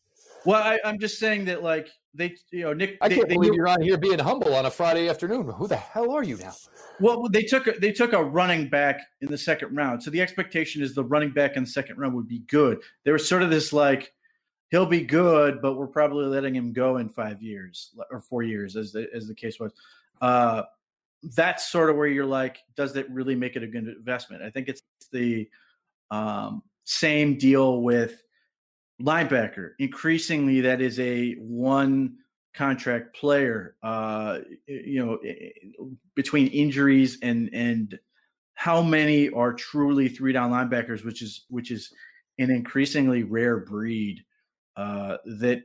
Well, 0.45 0.61
I, 0.61 0.79
am 0.83 0.99
just 0.99 1.19
saying 1.19 1.45
that, 1.45 1.61
like 1.61 1.87
they, 2.13 2.35
you 2.51 2.61
know, 2.61 2.73
Nick. 2.73 2.97
I 3.01 3.09
they, 3.09 3.15
can't 3.15 3.29
they, 3.29 3.35
believe 3.35 3.53
you're 3.53 3.67
on 3.67 3.81
here 3.81 3.97
being 3.97 4.19
humble 4.19 4.55
on 4.55 4.65
a 4.65 4.71
Friday 4.71 5.07
afternoon. 5.07 5.47
Who 5.47 5.67
the 5.67 5.75
hell 5.75 6.11
are 6.11 6.23
you 6.23 6.37
now? 6.37 6.53
Well, 6.99 7.29
they 7.29 7.43
took 7.43 7.67
a, 7.67 7.73
they 7.73 7.91
took 7.91 8.13
a 8.13 8.23
running 8.23 8.67
back 8.67 9.01
in 9.21 9.29
the 9.29 9.37
second 9.37 9.75
round, 9.75 10.01
so 10.01 10.09
the 10.09 10.21
expectation 10.21 10.81
is 10.81 10.95
the 10.95 11.03
running 11.03 11.31
back 11.31 11.57
in 11.57 11.63
the 11.63 11.69
second 11.69 11.97
round 11.97 12.15
would 12.15 12.27
be 12.27 12.39
good. 12.47 12.79
There 13.03 13.13
was 13.13 13.27
sort 13.27 13.43
of 13.43 13.49
this 13.49 13.71
like 13.71 14.13
he'll 14.71 14.85
be 14.85 15.01
good, 15.01 15.61
but 15.61 15.75
we're 15.75 15.87
probably 15.87 16.25
letting 16.25 16.55
him 16.55 16.73
go 16.73 16.97
in 16.97 17.09
five 17.09 17.41
years 17.41 17.91
or 18.09 18.19
four 18.19 18.41
years, 18.41 18.75
as 18.75 18.91
the 18.91 19.07
as 19.13 19.27
the 19.27 19.35
case 19.35 19.59
was. 19.59 19.71
Uh, 20.21 20.63
that's 21.35 21.71
sort 21.71 21.89
of 21.89 21.97
where 21.97 22.07
you're 22.07 22.25
like, 22.25 22.57
does 22.75 22.93
that 22.93 23.09
really 23.11 23.35
make 23.35 23.55
it 23.55 23.61
a 23.63 23.67
good 23.67 23.87
investment? 23.87 24.41
I 24.41 24.49
think 24.49 24.69
it's 24.69 24.81
the 25.11 25.47
um, 26.09 26.63
same 26.83 27.37
deal 27.37 27.81
with 27.81 28.23
linebacker. 29.01 29.71
Increasingly, 29.79 30.61
that 30.61 30.81
is 30.81 30.99
a 30.99 31.33
one 31.33 32.17
contract 32.53 33.15
player. 33.15 33.75
Uh, 33.81 34.39
you 34.67 35.03
know, 35.05 35.19
between 36.15 36.47
injuries 36.47 37.17
and 37.21 37.49
and 37.53 37.99
how 38.53 38.81
many 38.81 39.29
are 39.29 39.53
truly 39.53 40.07
three 40.07 40.33
down 40.33 40.51
linebackers, 40.51 41.03
which 41.03 41.21
is 41.21 41.45
which 41.49 41.71
is 41.71 41.91
an 42.37 42.49
increasingly 42.49 43.23
rare 43.23 43.57
breed 43.57 44.23
uh, 44.77 45.17
that 45.25 45.63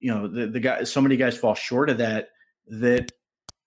you 0.00 0.12
know 0.12 0.28
the, 0.28 0.46
the 0.46 0.60
guy 0.60 0.84
so 0.84 1.00
many 1.00 1.16
guys 1.16 1.36
fall 1.36 1.54
short 1.54 1.88
of 1.88 1.98
that 1.98 2.28
that 2.66 3.10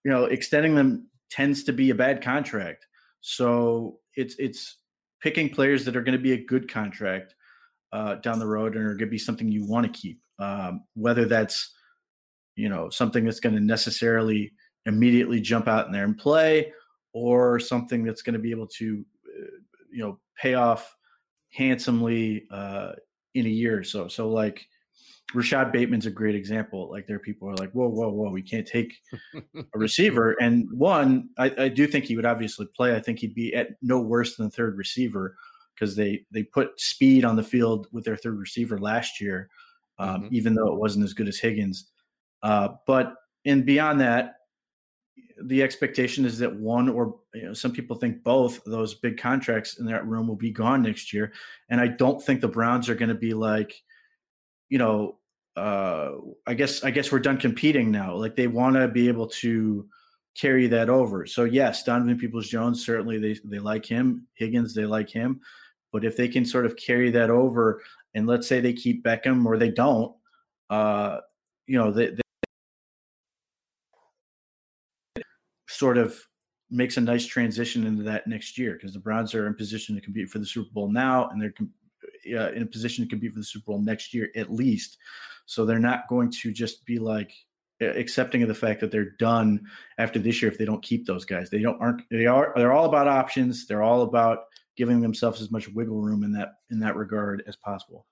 you 0.03 0.11
know 0.11 0.25
extending 0.25 0.75
them 0.75 1.07
tends 1.29 1.63
to 1.63 1.73
be 1.73 1.89
a 1.89 1.95
bad 1.95 2.21
contract 2.21 2.85
so 3.21 3.99
it's 4.15 4.35
it's 4.37 4.77
picking 5.21 5.49
players 5.49 5.85
that 5.85 5.95
are 5.95 6.03
going 6.03 6.17
to 6.17 6.21
be 6.21 6.33
a 6.33 6.45
good 6.45 6.71
contract 6.71 7.33
uh, 7.95 8.15
down 8.15 8.39
the 8.39 8.45
road 8.45 8.75
and 8.75 8.83
are 8.83 8.89
going 8.89 9.07
to 9.07 9.17
be 9.17 9.17
something 9.17 9.47
you 9.47 9.65
want 9.65 9.85
to 9.85 9.99
keep 9.99 10.19
um, 10.39 10.83
whether 10.95 11.25
that's 11.25 11.73
you 12.57 12.67
know 12.67 12.89
something 12.89 13.23
that's 13.23 13.39
going 13.39 13.55
to 13.55 13.61
necessarily 13.61 14.51
immediately 14.85 15.39
jump 15.39 15.67
out 15.67 15.85
in 15.85 15.93
there 15.93 16.03
and 16.03 16.17
play 16.17 16.71
or 17.13 17.57
something 17.57 18.03
that's 18.03 18.21
going 18.21 18.33
to 18.33 18.39
be 18.39 18.51
able 18.51 18.67
to 18.67 19.05
uh, 19.27 19.57
you 19.91 20.03
know 20.03 20.19
pay 20.37 20.55
off 20.55 20.93
handsomely 21.53 22.45
uh, 22.51 22.91
in 23.33 23.45
a 23.45 23.49
year 23.49 23.79
or 23.79 23.83
so 23.83 24.09
so 24.09 24.29
like 24.29 24.67
Rashod 25.33 25.71
Bateman's 25.71 26.05
a 26.05 26.11
great 26.11 26.35
example. 26.35 26.87
Like 26.91 27.07
there 27.07 27.15
are 27.15 27.19
people 27.19 27.49
are 27.49 27.55
like, 27.55 27.71
whoa, 27.71 27.89
whoa, 27.89 28.09
whoa, 28.09 28.29
we 28.29 28.43
can't 28.43 28.65
take 28.65 28.93
a 29.33 29.41
receiver. 29.73 30.35
And 30.39 30.67
one, 30.71 31.29
I, 31.39 31.51
I, 31.57 31.67
do 31.67 31.87
think 31.87 32.05
he 32.05 32.15
would 32.15 32.27
obviously 32.27 32.67
play. 32.77 32.95
I 32.95 32.99
think 32.99 33.19
he'd 33.19 33.33
be 33.33 33.53
at 33.55 33.69
no 33.81 33.99
worse 33.99 34.35
than 34.35 34.51
third 34.51 34.77
receiver 34.77 35.35
because 35.75 35.95
they 35.95 36.25
they 36.31 36.43
put 36.43 36.79
speed 36.79 37.25
on 37.25 37.35
the 37.35 37.43
field 37.43 37.87
with 37.91 38.05
their 38.05 38.17
third 38.17 38.37
receiver 38.37 38.79
last 38.79 39.19
year, 39.19 39.49
um, 39.99 40.23
mm-hmm. 40.23 40.35
even 40.35 40.55
though 40.55 40.71
it 40.73 40.79
wasn't 40.79 41.03
as 41.03 41.13
good 41.13 41.27
as 41.27 41.37
Higgins. 41.37 41.91
Uh, 42.41 42.69
but 42.87 43.15
and 43.45 43.65
beyond 43.65 43.99
that, 43.99 44.35
the 45.43 45.61
expectation 45.61 46.25
is 46.25 46.37
that 46.39 46.55
one 46.55 46.89
or 46.89 47.19
you 47.33 47.43
know, 47.43 47.53
some 47.53 47.71
people 47.71 47.95
think 47.95 48.23
both 48.23 48.63
those 48.65 48.93
big 48.95 49.17
contracts 49.17 49.79
in 49.79 49.85
that 49.85 50.07
room 50.07 50.27
will 50.27 50.35
be 50.35 50.51
gone 50.51 50.81
next 50.81 51.13
year. 51.13 51.33
And 51.69 51.81
I 51.81 51.87
don't 51.87 52.23
think 52.23 52.41
the 52.41 52.47
Browns 52.47 52.89
are 52.89 52.95
going 52.95 53.09
to 53.09 53.15
be 53.15 53.33
like– 53.33 53.73
you 54.69 54.77
know, 54.77 55.17
uh, 55.55 56.11
I 56.45 56.53
guess 56.53 56.83
I 56.83 56.91
guess 56.91 57.11
we're 57.11 57.19
done 57.19 57.37
competing 57.37 57.91
now. 57.91 58.15
Like 58.15 58.35
they 58.35 58.47
want 58.47 58.75
to 58.75 58.87
be 58.87 59.07
able 59.07 59.27
to 59.27 59.87
carry 60.37 60.67
that 60.67 60.89
over. 60.89 61.25
So 61.25 61.43
yes, 61.45 61.83
Donovan 61.83 62.17
Peoples 62.17 62.49
Jones 62.49 62.85
certainly 62.85 63.17
they 63.19 63.39
they 63.45 63.59
like 63.59 63.85
him. 63.85 64.27
Higgins 64.33 64.73
they 64.73 64.85
like 64.85 65.09
him, 65.09 65.39
but 65.95 66.03
if 66.03 66.17
they 66.17 66.27
can 66.27 66.43
sort 66.43 66.65
of 66.65 66.75
carry 66.75 67.09
that 67.09 67.29
over 67.29 67.81
and 68.15 68.27
let's 68.27 68.49
say 68.49 68.59
they 68.59 68.73
keep 68.73 69.01
Beckham 69.01 69.45
or 69.45 69.57
they 69.57 69.71
don't, 69.71 70.13
uh, 70.69 71.19
you 71.67 71.77
know, 71.77 71.89
they, 71.89 72.07
they 75.15 75.21
sort 75.69 75.97
of 75.97 76.19
makes 76.69 76.97
a 76.97 77.01
nice 77.01 77.25
transition 77.25 77.87
into 77.87 78.03
that 78.03 78.27
next 78.27 78.57
year 78.57 78.73
because 78.73 78.91
the 78.91 78.99
Browns 78.99 79.33
are 79.33 79.47
in 79.47 79.53
position 79.53 79.95
to 79.95 80.01
compete 80.01 80.29
for 80.29 80.39
the 80.39 80.45
Super 80.45 80.69
Bowl 80.73 80.91
now, 80.91 81.29
and 81.29 81.41
they're 81.41 81.53
uh, 82.37 82.51
in 82.51 82.63
a 82.63 82.65
position 82.65 83.05
to 83.05 83.09
compete 83.09 83.31
for 83.31 83.39
the 83.39 83.45
Super 83.45 83.67
Bowl 83.67 83.81
next 83.81 84.13
year 84.13 84.31
at 84.35 84.51
least. 84.51 84.97
So 85.45 85.63
they're 85.65 85.79
not 85.79 86.09
going 86.09 86.29
to 86.41 86.51
just 86.51 86.85
be 86.85 86.99
like 86.99 87.31
accepting 87.79 88.41
of 88.41 88.49
the 88.49 88.53
fact 88.53 88.81
that 88.81 88.91
they're 88.91 89.11
done 89.11 89.65
after 89.97 90.19
this 90.19 90.41
year 90.41 90.51
if 90.51 90.57
they 90.57 90.65
don't 90.65 90.83
keep 90.83 91.05
those 91.05 91.23
guys. 91.23 91.49
They 91.49 91.61
don't 91.61 91.81
aren't 91.81 92.01
they 92.11 92.25
are 92.25 92.51
they're 92.57 92.73
all 92.73 92.85
about 92.85 93.07
options. 93.07 93.65
They're 93.65 93.83
all 93.83 94.01
about 94.01 94.39
giving 94.77 95.01
themselves 95.01 95.41
as 95.41 95.51
much 95.51 95.67
wiggle 95.69 96.01
room 96.01 96.23
in 96.23 96.31
that 96.33 96.55
in 96.69 96.79
that 96.79 96.95
regard 96.95 97.43
as 97.47 97.55
possible. 97.55 98.05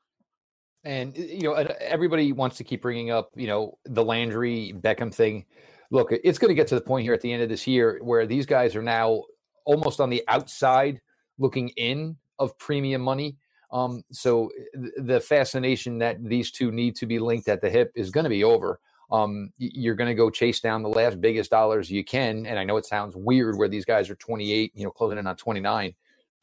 And 0.83 1.15
you 1.15 1.43
know, 1.43 1.53
everybody 1.53 2.31
wants 2.31 2.57
to 2.57 2.63
keep 2.63 2.81
bringing 2.81 3.09
up, 3.09 3.29
you 3.35 3.47
know, 3.47 3.77
the 3.85 4.03
Landry 4.03 4.73
Beckham 4.77 5.13
thing. 5.13 5.45
Look, 5.91 6.11
it's 6.11 6.39
going 6.39 6.49
to 6.49 6.55
get 6.55 6.67
to 6.67 6.75
the 6.75 6.81
point 6.81 7.03
here 7.03 7.13
at 7.13 7.21
the 7.21 7.31
end 7.31 7.43
of 7.43 7.49
this 7.49 7.67
year 7.67 7.99
where 8.01 8.25
these 8.25 8.45
guys 8.45 8.75
are 8.75 8.81
now 8.81 9.23
almost 9.65 10.01
on 10.01 10.09
the 10.09 10.23
outside 10.27 10.99
looking 11.37 11.69
in 11.69 12.17
of 12.39 12.57
premium 12.57 13.01
money. 13.01 13.37
Um, 13.71 14.03
so 14.11 14.51
the 14.97 15.19
fascination 15.19 15.97
that 15.99 16.23
these 16.23 16.51
two 16.51 16.71
need 16.71 16.95
to 16.97 17.05
be 17.05 17.19
linked 17.19 17.47
at 17.47 17.61
the 17.61 17.69
hip 17.69 17.91
is 17.95 18.11
going 18.11 18.25
to 18.25 18.29
be 18.29 18.43
over. 18.43 18.79
Um, 19.11 19.51
you're 19.57 19.95
going 19.95 20.09
to 20.09 20.15
go 20.15 20.29
chase 20.29 20.59
down 20.59 20.83
the 20.83 20.89
last 20.89 21.21
biggest 21.21 21.51
dollars 21.51 21.89
you 21.89 22.03
can. 22.03 22.45
And 22.45 22.59
I 22.59 22.63
know 22.63 22.77
it 22.77 22.85
sounds 22.85 23.15
weird 23.15 23.57
where 23.57 23.67
these 23.67 23.85
guys 23.85 24.09
are 24.09 24.15
28, 24.15 24.71
you 24.75 24.83
know, 24.83 24.91
closing 24.91 25.17
in 25.17 25.27
on 25.27 25.35
29, 25.35 25.93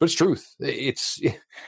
but 0.01 0.05
it's 0.05 0.15
truth. 0.15 0.55
It's 0.59 1.21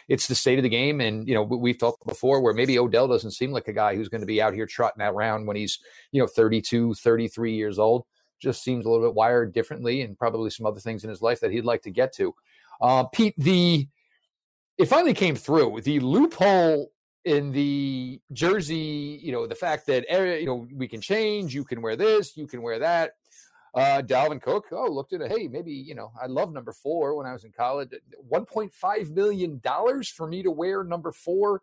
it's 0.09 0.27
the 0.27 0.33
state 0.33 0.57
of 0.57 0.63
the 0.63 0.69
game. 0.69 1.01
And 1.01 1.27
you 1.27 1.35
know, 1.35 1.43
we've 1.43 1.77
talked 1.77 2.03
before 2.07 2.41
where 2.41 2.55
maybe 2.55 2.79
Odell 2.79 3.07
doesn't 3.07 3.31
seem 3.31 3.51
like 3.51 3.67
a 3.67 3.73
guy 3.73 3.95
who's 3.95 4.09
going 4.09 4.21
to 4.21 4.27
be 4.27 4.41
out 4.41 4.55
here 4.55 4.65
trotting 4.65 5.03
around 5.03 5.45
when 5.45 5.55
he's 5.55 5.77
you 6.11 6.19
know 6.19 6.25
32, 6.25 6.95
33 6.95 7.53
years 7.53 7.77
old. 7.77 8.05
Just 8.41 8.63
seems 8.63 8.85
a 8.85 8.89
little 8.89 9.07
bit 9.07 9.13
wired 9.13 9.53
differently, 9.53 10.01
and 10.01 10.17
probably 10.17 10.49
some 10.49 10.65
other 10.65 10.79
things 10.79 11.03
in 11.03 11.11
his 11.11 11.21
life 11.21 11.41
that 11.41 11.51
he'd 11.51 11.63
like 11.63 11.83
to 11.83 11.91
get 11.91 12.11
to. 12.15 12.33
Uh, 12.81 13.03
Pete, 13.03 13.35
the 13.37 13.87
it 14.79 14.85
finally 14.87 15.13
came 15.13 15.35
through. 15.35 15.81
The 15.81 15.99
loophole 15.99 16.91
in 17.25 17.51
the 17.51 18.19
jersey, 18.31 19.19
you 19.21 19.31
know, 19.31 19.45
the 19.45 19.53
fact 19.53 19.85
that 19.85 20.05
eh, 20.09 20.37
you 20.37 20.47
know 20.47 20.67
we 20.73 20.87
can 20.87 21.01
change, 21.01 21.53
you 21.53 21.63
can 21.63 21.83
wear 21.83 21.95
this, 21.95 22.35
you 22.35 22.47
can 22.47 22.63
wear 22.63 22.79
that. 22.79 23.11
Uh, 23.75 24.03
Dalvin 24.05 24.41
Cook, 24.41 24.65
oh, 24.71 24.87
looked 24.87 25.13
at 25.13 25.21
it. 25.21 25.31
Hey, 25.31 25.47
maybe 25.47 25.71
you 25.71 25.95
know, 25.95 26.11
I 26.21 26.27
love 26.27 26.53
number 26.53 26.71
four 26.71 27.15
when 27.15 27.25
I 27.25 27.33
was 27.33 27.43
in 27.43 27.51
college. 27.51 27.89
One 28.27 28.45
point 28.45 28.71
five 28.71 29.09
million 29.09 29.59
dollars 29.63 30.09
for 30.09 30.27
me 30.27 30.43
to 30.43 30.51
wear 30.51 30.83
number 30.83 31.11
four. 31.11 31.61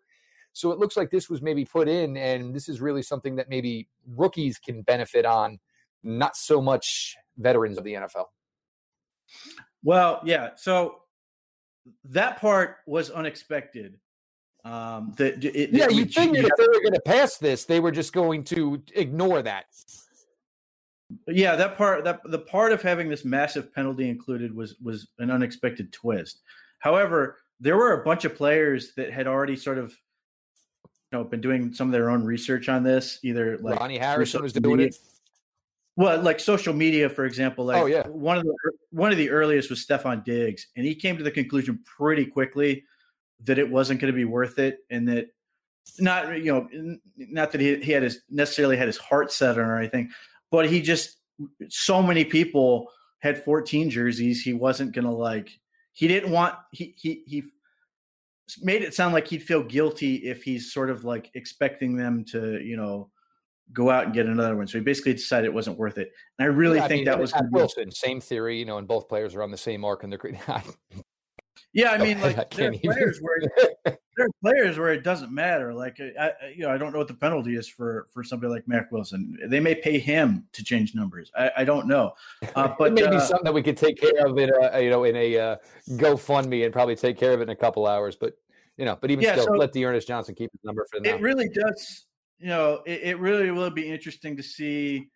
So 0.52 0.72
it 0.72 0.78
looks 0.78 0.96
like 0.96 1.10
this 1.10 1.30
was 1.30 1.40
maybe 1.40 1.64
put 1.64 1.88
in, 1.88 2.16
and 2.16 2.52
this 2.54 2.68
is 2.68 2.80
really 2.80 3.02
something 3.02 3.36
that 3.36 3.48
maybe 3.48 3.86
rookies 4.16 4.58
can 4.58 4.82
benefit 4.82 5.24
on, 5.24 5.60
not 6.02 6.36
so 6.36 6.60
much 6.60 7.16
veterans 7.38 7.78
of 7.78 7.84
the 7.84 7.94
NFL. 7.94 8.26
Well, 9.84 10.20
yeah. 10.24 10.50
So 10.56 11.02
that 12.04 12.40
part 12.40 12.78
was 12.86 13.10
unexpected. 13.10 13.98
Um, 14.64 15.14
that 15.16 15.42
it, 15.42 15.70
yeah, 15.72 15.88
you 15.88 16.04
figured 16.04 16.44
if 16.44 16.50
they 16.58 16.66
were 16.66 16.82
going 16.82 16.92
to 16.92 17.02
pass 17.06 17.38
this, 17.38 17.64
they 17.64 17.80
were 17.80 17.92
just 17.92 18.12
going 18.12 18.44
to 18.44 18.82
ignore 18.94 19.42
that. 19.42 19.66
Yeah, 21.30 21.56
that 21.56 21.76
part 21.76 22.04
that 22.04 22.20
the 22.24 22.38
part 22.38 22.72
of 22.72 22.82
having 22.82 23.08
this 23.08 23.24
massive 23.24 23.74
penalty 23.74 24.08
included 24.08 24.54
was 24.54 24.76
was 24.82 25.08
an 25.18 25.30
unexpected 25.30 25.92
twist. 25.92 26.40
However, 26.78 27.38
there 27.60 27.76
were 27.76 28.00
a 28.00 28.04
bunch 28.04 28.24
of 28.24 28.34
players 28.34 28.94
that 28.94 29.12
had 29.12 29.26
already 29.26 29.56
sort 29.56 29.78
of 29.78 29.90
you 31.12 31.18
know 31.18 31.24
been 31.24 31.40
doing 31.40 31.72
some 31.72 31.88
of 31.88 31.92
their 31.92 32.10
own 32.10 32.24
research 32.24 32.68
on 32.68 32.82
this, 32.82 33.18
either 33.22 33.58
like 33.58 33.78
Ronnie 33.78 33.98
Harrison 33.98 34.42
was 34.42 34.52
doing 34.52 34.80
it. 34.80 34.96
Well, 35.96 36.22
like 36.22 36.40
social 36.40 36.72
media, 36.72 37.08
for 37.10 37.26
example, 37.26 37.66
like 37.66 37.82
oh, 37.82 37.86
yeah. 37.86 38.06
one 38.06 38.38
of 38.38 38.44
the 38.44 38.54
one 38.90 39.12
of 39.12 39.18
the 39.18 39.30
earliest 39.30 39.68
was 39.68 39.84
Stefon 39.84 40.24
Diggs, 40.24 40.68
and 40.76 40.86
he 40.86 40.94
came 40.94 41.16
to 41.18 41.24
the 41.24 41.30
conclusion 41.30 41.80
pretty 41.84 42.24
quickly 42.24 42.84
that 43.44 43.58
it 43.58 43.70
wasn't 43.70 44.00
going 44.00 44.12
to 44.12 44.16
be 44.16 44.24
worth 44.24 44.58
it, 44.58 44.78
and 44.88 45.08
that 45.08 45.26
not 45.98 46.38
you 46.38 46.52
know 46.52 46.68
not 47.18 47.52
that 47.52 47.60
he, 47.60 47.76
he 47.80 47.92
had 47.92 48.02
his 48.02 48.20
necessarily 48.30 48.76
had 48.76 48.86
his 48.86 48.96
heart 48.96 49.32
set 49.32 49.58
on 49.58 49.64
or 49.64 49.78
anything, 49.78 50.10
but 50.50 50.70
he 50.70 50.80
just 50.80 51.16
so 51.68 52.02
many 52.02 52.24
people 52.24 52.90
had 53.20 53.42
14 53.42 53.90
jerseys, 53.90 54.42
he 54.42 54.52
wasn't 54.52 54.92
going 54.92 55.04
to 55.04 55.10
like 55.10 55.50
he 55.92 56.08
didn't 56.08 56.30
want 56.30 56.54
he 56.72 56.94
he 56.96 57.22
he 57.26 57.44
made 58.62 58.82
it 58.82 58.94
sound 58.94 59.14
like 59.14 59.28
he'd 59.28 59.42
feel 59.42 59.62
guilty 59.62 60.16
if 60.16 60.42
he's 60.42 60.72
sort 60.72 60.90
of 60.90 61.04
like 61.04 61.30
expecting 61.34 61.96
them 61.96 62.24
to 62.24 62.60
you 62.60 62.76
know 62.76 63.10
go 63.72 63.90
out 63.90 64.04
and 64.06 64.14
get 64.14 64.26
another 64.26 64.56
one. 64.56 64.66
So 64.66 64.78
he 64.78 64.84
basically 64.84 65.12
decided 65.12 65.46
it 65.46 65.54
wasn't 65.54 65.78
worth 65.78 65.98
it. 65.98 66.10
And 66.38 66.44
I 66.44 66.48
really 66.48 66.78
yeah, 66.78 66.88
think 66.88 66.92
I 66.92 66.96
mean, 66.96 67.04
that 67.06 67.18
was 67.18 67.32
Wilson. 67.50 67.90
Same 67.90 68.20
theory, 68.20 68.58
you 68.58 68.64
know, 68.64 68.78
and 68.78 68.88
both 68.88 69.08
players 69.08 69.34
are 69.34 69.42
on 69.42 69.50
the 69.50 69.56
same 69.56 69.84
arc 69.84 70.02
and 70.02 70.12
they're. 70.12 70.20
yeah, 71.72 71.90
I 71.90 71.98
mean, 71.98 72.20
like 72.22 72.38
I 72.38 72.46
there 72.54 72.70
are 72.70 72.78
players 72.78 73.20
where 73.20 73.40
there 74.16 74.26
are 74.26 74.30
players 74.42 74.78
where 74.78 74.92
it 74.92 75.02
doesn't 75.02 75.32
matter. 75.32 75.72
Like, 75.72 75.98
I, 76.00 76.32
you 76.54 76.64
know, 76.64 76.70
I 76.70 76.78
don't 76.78 76.92
know 76.92 76.98
what 76.98 77.08
the 77.08 77.14
penalty 77.14 77.56
is 77.56 77.68
for 77.68 78.06
for 78.12 78.22
somebody 78.22 78.52
like 78.52 78.68
Mack 78.68 78.90
Wilson. 78.92 79.38
They 79.46 79.60
may 79.60 79.74
pay 79.74 79.98
him 79.98 80.46
to 80.52 80.64
change 80.64 80.94
numbers. 80.94 81.30
I, 81.36 81.50
I 81.58 81.64
don't 81.64 81.86
know, 81.86 82.12
uh, 82.54 82.74
but 82.78 82.92
maybe 82.92 83.16
uh, 83.16 83.20
something 83.20 83.44
that 83.44 83.54
we 83.54 83.62
could 83.62 83.76
take 83.76 84.00
care 84.00 84.26
of 84.26 84.38
in 84.38 84.50
a 84.50 84.80
you 84.80 84.90
know 84.90 85.04
in 85.04 85.16
a 85.16 85.38
uh, 85.38 85.56
GoFundMe 85.90 86.64
and 86.64 86.72
probably 86.72 86.96
take 86.96 87.18
care 87.18 87.32
of 87.32 87.40
it 87.40 87.44
in 87.44 87.50
a 87.50 87.56
couple 87.56 87.86
hours. 87.86 88.16
But 88.16 88.34
you 88.76 88.84
know, 88.84 88.98
but 89.00 89.10
even 89.10 89.24
yeah, 89.24 89.32
still, 89.32 89.46
so 89.46 89.52
let 89.52 89.72
D'Ernest 89.72 90.08
Johnson 90.08 90.34
keep 90.34 90.50
his 90.52 90.60
number 90.64 90.86
for 90.90 91.00
now. 91.00 91.14
It 91.14 91.20
really 91.20 91.48
does 91.48 92.06
you 92.40 92.48
know, 92.48 92.80
it, 92.86 93.00
it 93.02 93.18
really 93.18 93.50
will 93.50 93.70
be 93.70 93.88
interesting 93.88 94.36
to 94.36 94.42
see 94.42 95.08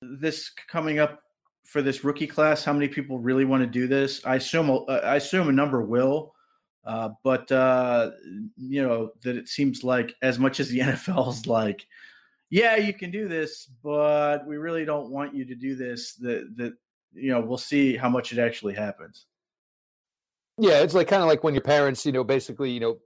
this 0.00 0.50
coming 0.68 0.98
up 0.98 1.20
for 1.64 1.82
this 1.82 2.04
rookie 2.04 2.26
class. 2.26 2.64
How 2.64 2.72
many 2.72 2.88
people 2.88 3.18
really 3.18 3.44
want 3.44 3.62
to 3.62 3.66
do 3.66 3.86
this? 3.86 4.24
I 4.24 4.36
assume 4.36 4.70
uh, 4.70 4.84
I 4.86 5.16
assume 5.16 5.48
a 5.48 5.52
number 5.52 5.82
will, 5.82 6.34
uh, 6.84 7.10
but 7.22 7.50
uh, 7.50 8.10
you 8.56 8.82
know 8.82 9.10
that 9.22 9.36
it 9.36 9.48
seems 9.48 9.84
like 9.84 10.14
as 10.22 10.38
much 10.38 10.60
as 10.60 10.68
the 10.68 10.78
NFL's 10.80 11.46
like, 11.46 11.86
yeah, 12.50 12.76
you 12.76 12.92
can 12.92 13.10
do 13.10 13.28
this, 13.28 13.68
but 13.82 14.46
we 14.46 14.56
really 14.56 14.84
don't 14.84 15.10
want 15.10 15.34
you 15.34 15.44
to 15.44 15.54
do 15.54 15.74
this. 15.74 16.14
That 16.14 16.54
that 16.56 16.74
you 17.12 17.30
know 17.30 17.40
we'll 17.40 17.58
see 17.58 17.96
how 17.96 18.08
much 18.08 18.32
it 18.32 18.38
actually 18.38 18.74
happens. 18.74 19.26
Yeah, 20.58 20.80
it's 20.80 20.94
like 20.94 21.08
kind 21.08 21.22
of 21.22 21.28
like 21.28 21.44
when 21.44 21.54
your 21.54 21.62
parents, 21.62 22.04
you 22.04 22.12
know, 22.12 22.24
basically, 22.24 22.70
you 22.70 22.80
know, 22.80 22.98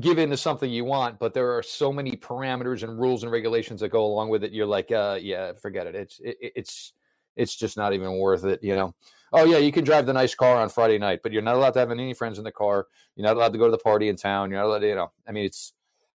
give 0.00 0.18
into 0.18 0.36
something 0.36 0.70
you 0.70 0.84
want, 0.84 1.18
but 1.18 1.32
there 1.32 1.56
are 1.56 1.62
so 1.62 1.92
many 1.92 2.12
parameters 2.12 2.82
and 2.82 2.98
rules 2.98 3.22
and 3.22 3.32
regulations 3.32 3.80
that 3.80 3.90
go 3.90 4.04
along 4.04 4.28
with 4.28 4.44
it. 4.44 4.52
You're 4.52 4.66
like, 4.66 4.90
uh, 4.90 5.18
yeah, 5.20 5.52
forget 5.52 5.86
it. 5.86 5.94
It's 5.94 6.20
it, 6.20 6.36
it's 6.40 6.92
it's 7.38 7.56
just 7.56 7.76
not 7.76 7.94
even 7.94 8.18
worth 8.18 8.44
it. 8.44 8.62
You 8.62 8.76
know. 8.76 8.94
Oh 9.32 9.44
yeah, 9.44 9.58
you 9.58 9.72
can 9.72 9.84
drive 9.84 10.06
the 10.06 10.12
nice 10.12 10.34
car 10.34 10.56
on 10.56 10.70
Friday 10.70 10.98
night, 10.98 11.20
but 11.22 11.32
you're 11.32 11.42
not 11.42 11.56
allowed 11.56 11.72
to 11.72 11.80
have 11.80 11.90
any 11.90 12.14
friends 12.14 12.38
in 12.38 12.44
the 12.44 12.52
car. 12.52 12.86
You're 13.14 13.26
not 13.26 13.36
allowed 13.36 13.52
to 13.52 13.58
go 13.58 13.66
to 13.66 13.70
the 13.70 13.78
party 13.78 14.08
in 14.08 14.16
town. 14.16 14.50
You're 14.50 14.60
not 14.60 14.66
allowed 14.66 14.78
to, 14.80 14.88
you 14.88 14.94
know. 14.94 15.12
I 15.26 15.32
mean, 15.32 15.44
it's 15.44 15.74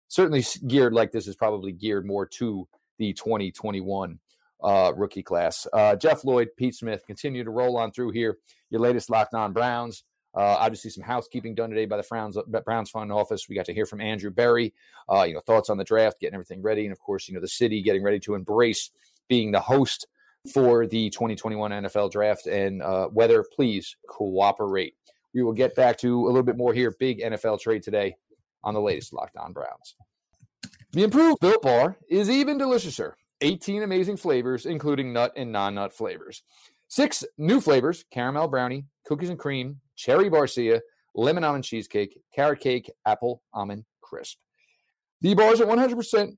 certainly 0.08 0.46
geared 0.68 0.94
like 0.94 1.12
this 1.12 1.28
is 1.28 1.36
probably 1.36 1.72
geared 1.72 2.06
more 2.06 2.26
to 2.26 2.68
the 3.00 3.14
2021 3.14 4.20
uh, 4.62 4.94
rookie 4.96 5.24
class. 5.24 5.66
Uh, 5.74 5.96
Jeff 5.96 6.24
Lloyd, 6.24 6.50
Pete 6.56 6.76
Smith, 6.76 7.04
continue 7.08 7.44
to 7.44 7.50
roll 7.50 7.78
on 7.78 7.92
through 7.92 8.12
here. 8.12 8.38
Your 8.70 8.82
latest 8.82 9.10
Locked 9.10 9.34
On 9.34 9.54
Browns. 9.54 10.04
Uh, 10.36 10.58
obviously, 10.60 10.92
some 10.92 11.04
housekeeping 11.04 11.56
done 11.56 11.72
today 11.72 11.86
by 11.86 11.98
the 11.98 12.06
Browns, 12.08 12.38
Browns 12.64 12.92
Fund 12.92 13.12
Office. 13.12 13.50
We 13.50 13.56
got 13.56 13.66
to 13.66 13.74
hear 13.74 13.88
from 13.88 14.02
Andrew 14.02 14.30
Berry, 14.30 14.74
uh, 15.12 15.24
you 15.24 15.34
know, 15.34 15.40
thoughts 15.40 15.72
on 15.72 15.78
the 15.78 15.84
draft, 15.84 16.20
getting 16.20 16.36
everything 16.36 16.62
ready, 16.62 16.84
and 16.84 16.92
of 16.92 17.00
course, 17.00 17.28
you 17.28 17.34
know, 17.34 17.42
the 17.42 17.48
city 17.48 17.82
getting 17.82 18.04
ready 18.04 18.20
to 18.20 18.36
embrace 18.36 18.92
being 19.28 19.52
the 19.52 19.60
host 19.60 20.06
for 20.54 20.88
the 20.88 21.10
2021 21.10 21.72
NFL 21.72 22.12
Draft. 22.12 22.48
And 22.48 22.82
uh, 22.82 23.10
weather, 23.12 23.46
please 23.56 23.96
cooperate. 24.08 24.96
We 25.34 25.44
will 25.44 25.54
get 25.54 25.76
back 25.76 25.98
to 26.00 26.26
a 26.26 26.28
little 26.28 26.44
bit 26.44 26.58
more 26.58 26.74
here. 26.74 26.96
Big 27.00 27.20
NFL 27.22 27.60
trade 27.60 27.84
today 27.84 28.16
on 28.64 28.74
the 28.74 28.82
latest 28.82 29.14
Locked 29.14 29.38
On 29.38 29.54
Browns. 29.54 29.96
The 30.92 31.04
improved 31.04 31.40
Built 31.40 31.62
Bar 31.62 31.98
is 32.10 32.30
even 32.30 32.58
deliciouser. 32.58 33.14
18 33.42 33.84
amazing 33.84 34.18
flavors, 34.18 34.66
including 34.66 35.14
nut 35.14 35.32
and 35.36 35.52
non-nut 35.52 35.94
flavors. 35.94 36.44
Six 36.88 37.24
new 37.38 37.62
flavors: 37.62 38.04
caramel 38.12 38.48
brownie, 38.48 38.86
cookies 39.06 39.30
and 39.30 39.40
cream, 39.40 39.80
cherry 39.96 40.30
barcia, 40.30 40.82
lemon 41.16 41.44
almond 41.44 41.64
cheesecake, 41.64 42.20
carrot 42.34 42.60
cake, 42.60 42.92
apple 43.06 43.44
almond 43.54 43.86
crisp. 44.02 44.40
The 45.22 45.36
bars 45.36 45.62
are 45.62 45.66
100%, 45.66 46.38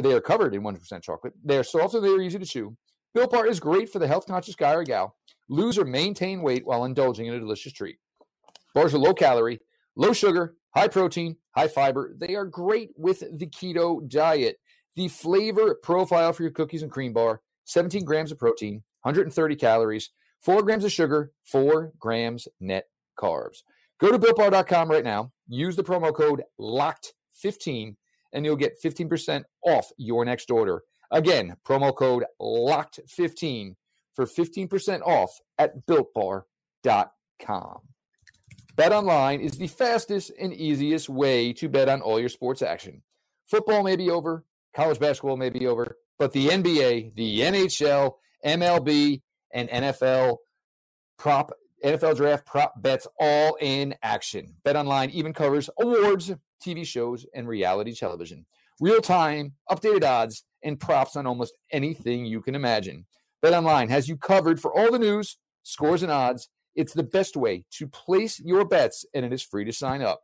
they 0.00 0.12
are 0.12 0.20
covered 0.20 0.54
in 0.54 0.62
100% 0.62 1.02
chocolate. 1.02 1.34
They 1.44 1.58
are 1.58 1.64
soft 1.64 1.94
and 1.94 2.04
they 2.04 2.08
are 2.08 2.20
easy 2.20 2.38
to 2.38 2.46
chew. 2.46 2.76
Built 3.14 3.30
Bar 3.30 3.46
is 3.46 3.60
great 3.60 3.90
for 3.90 3.98
the 4.00 4.08
health 4.08 4.26
conscious 4.26 4.56
guy 4.56 4.74
or 4.74 4.84
gal. 4.84 5.16
Lose 5.48 5.78
or 5.78 5.84
maintain 5.84 6.42
weight 6.42 6.66
while 6.66 6.84
indulging 6.84 7.26
in 7.26 7.34
a 7.34 7.40
delicious 7.40 7.72
treat. 7.72 7.96
Bars 8.74 8.92
are 8.94 8.98
low 8.98 9.14
calorie, 9.14 9.60
low 9.94 10.12
sugar, 10.12 10.56
high 10.74 10.88
protein, 10.88 11.36
high 11.54 11.68
fiber. 11.68 12.14
They 12.18 12.34
are 12.34 12.44
great 12.44 12.90
with 12.96 13.22
the 13.38 13.46
keto 13.46 14.08
diet. 14.08 14.58
The 14.96 15.08
flavor 15.08 15.76
profile 15.82 16.32
for 16.32 16.42
your 16.42 16.52
cookies 16.52 16.82
and 16.82 16.90
cream 16.90 17.12
bar 17.12 17.40
17 17.66 18.04
grams 18.04 18.32
of 18.32 18.38
protein, 18.38 18.82
130 19.02 19.56
calories, 19.56 20.10
Four 20.44 20.62
grams 20.62 20.84
of 20.84 20.92
sugar, 20.92 21.32
four 21.42 21.92
grams 21.98 22.46
net 22.60 22.84
carbs. 23.18 23.62
Go 23.98 24.12
to 24.12 24.18
builtbar.com 24.18 24.90
right 24.90 25.02
now. 25.02 25.32
Use 25.48 25.74
the 25.74 25.82
promo 25.82 26.14
code 26.14 26.42
LOCKED 26.58 27.14
15 27.32 27.96
and 28.34 28.44
you'll 28.44 28.54
get 28.54 28.74
15% 28.84 29.44
off 29.62 29.88
your 29.96 30.22
next 30.26 30.50
order. 30.50 30.82
Again, 31.14 31.56
promo 31.64 31.94
code 31.94 32.24
LOCKED15 32.42 33.76
for 34.14 34.26
15% 34.26 35.00
off 35.02 35.30
at 35.58 35.86
builtbar.com. 35.86 36.42
Bet 38.74 38.92
online 38.92 39.40
is 39.40 39.52
the 39.52 39.68
fastest 39.68 40.32
and 40.40 40.52
easiest 40.52 41.08
way 41.08 41.52
to 41.52 41.68
bet 41.68 41.88
on 41.88 42.02
all 42.02 42.18
your 42.18 42.28
sports 42.28 42.62
action. 42.62 43.00
Football 43.46 43.84
may 43.84 43.94
be 43.94 44.10
over, 44.10 44.44
college 44.74 44.98
basketball 44.98 45.36
may 45.36 45.50
be 45.50 45.68
over, 45.68 45.96
but 46.18 46.32
the 46.32 46.48
NBA, 46.48 47.14
the 47.14 47.40
NHL, 47.40 48.14
MLB, 48.44 49.22
and 49.52 49.68
NFL 49.68 50.38
prop 51.16 51.52
NFL 51.84 52.16
draft 52.16 52.44
prop 52.44 52.82
bets 52.82 53.06
all 53.20 53.56
in 53.60 53.94
action. 54.02 54.56
Bet 54.64 54.74
online 54.74 55.10
even 55.10 55.32
covers 55.32 55.70
awards, 55.78 56.32
TV 56.60 56.84
shows, 56.84 57.24
and 57.34 57.46
reality 57.46 57.94
television. 57.94 58.46
Real 58.80 59.00
time, 59.00 59.52
updated 59.70 60.02
odds, 60.02 60.44
and 60.64 60.80
props 60.80 61.14
on 61.14 61.26
almost 61.26 61.56
anything 61.70 62.24
you 62.24 62.40
can 62.40 62.56
imagine. 62.56 63.06
Bet 63.40 63.52
online 63.52 63.88
has 63.88 64.08
you 64.08 64.16
covered 64.16 64.60
for 64.60 64.76
all 64.76 64.90
the 64.90 64.98
news, 64.98 65.36
scores, 65.62 66.02
and 66.02 66.10
odds. 66.10 66.48
It's 66.74 66.92
the 66.92 67.04
best 67.04 67.36
way 67.36 67.64
to 67.72 67.86
place 67.86 68.40
your 68.40 68.64
bets, 68.64 69.06
and 69.14 69.24
it 69.24 69.32
is 69.32 69.42
free 69.42 69.64
to 69.64 69.72
sign 69.72 70.02
up. 70.02 70.22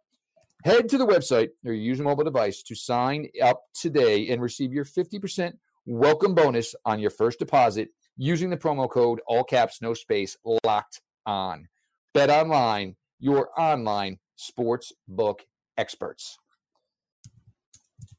Head 0.64 0.88
to 0.88 0.98
the 0.98 1.06
website 1.06 1.50
or 1.64 1.72
use 1.72 1.98
your 1.98 2.08
mobile 2.08 2.24
device 2.24 2.60
to 2.64 2.74
sign 2.74 3.28
up 3.40 3.62
today 3.72 4.28
and 4.30 4.42
receive 4.42 4.72
your 4.72 4.84
50% 4.84 5.52
welcome 5.86 6.34
bonus 6.34 6.74
on 6.84 6.98
your 6.98 7.10
first 7.10 7.38
deposit 7.38 7.90
using 8.16 8.50
the 8.50 8.56
promo 8.56 8.90
code 8.90 9.20
all 9.28 9.44
caps 9.44 9.80
no 9.80 9.94
space 9.94 10.36
locked 10.64 11.00
on. 11.24 11.68
Bet 12.14 12.30
online, 12.30 12.96
your 13.20 13.48
online 13.56 14.18
sports 14.34 14.92
book 15.06 15.46
experts. 15.78 16.39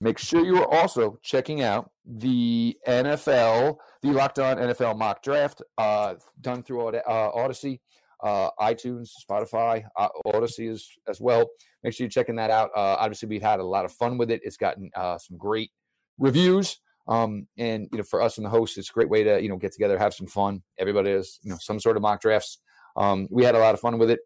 Make 0.01 0.17
sure 0.17 0.43
you 0.43 0.57
are 0.57 0.73
also 0.73 1.19
checking 1.21 1.61
out 1.61 1.91
the 2.03 2.75
NFL, 2.87 3.77
the 4.01 4.09
Locked 4.09 4.39
On 4.39 4.57
NFL 4.57 4.97
mock 4.97 5.21
draft, 5.21 5.61
uh, 5.77 6.15
done 6.41 6.63
through 6.63 6.87
uh, 6.87 7.31
Audacy, 7.31 7.79
uh, 8.23 8.49
iTunes, 8.59 9.11
Spotify, 9.23 9.83
uh, 9.95 10.09
Audacy 10.25 10.71
as, 10.71 10.87
as 11.07 11.21
well. 11.21 11.47
Make 11.83 11.93
sure 11.93 12.05
you're 12.05 12.09
checking 12.09 12.35
that 12.37 12.49
out. 12.49 12.71
Uh, 12.75 12.97
obviously, 12.99 13.29
we've 13.29 13.43
had 13.43 13.59
a 13.59 13.63
lot 13.63 13.85
of 13.85 13.91
fun 13.91 14.17
with 14.17 14.31
it. 14.31 14.41
It's 14.43 14.57
gotten 14.57 14.89
uh, 14.95 15.19
some 15.19 15.37
great 15.37 15.69
reviews. 16.17 16.79
Um, 17.07 17.45
and 17.59 17.87
you 17.91 17.99
know, 17.99 18.03
for 18.03 18.23
us 18.23 18.37
and 18.37 18.45
the 18.45 18.49
host, 18.49 18.79
it's 18.79 18.89
a 18.89 18.93
great 18.93 19.09
way 19.09 19.23
to 19.23 19.39
you 19.39 19.49
know 19.49 19.57
get 19.57 19.71
together, 19.71 19.99
have 19.99 20.15
some 20.15 20.27
fun. 20.27 20.63
Everybody 20.79 21.11
has 21.11 21.37
you 21.43 21.51
know 21.51 21.57
some 21.59 21.79
sort 21.79 21.95
of 21.95 22.01
mock 22.01 22.21
drafts. 22.21 22.57
Um, 22.95 23.27
we 23.29 23.43
had 23.43 23.53
a 23.53 23.59
lot 23.59 23.75
of 23.75 23.79
fun 23.79 23.99
with 23.99 24.09
it. 24.09 24.21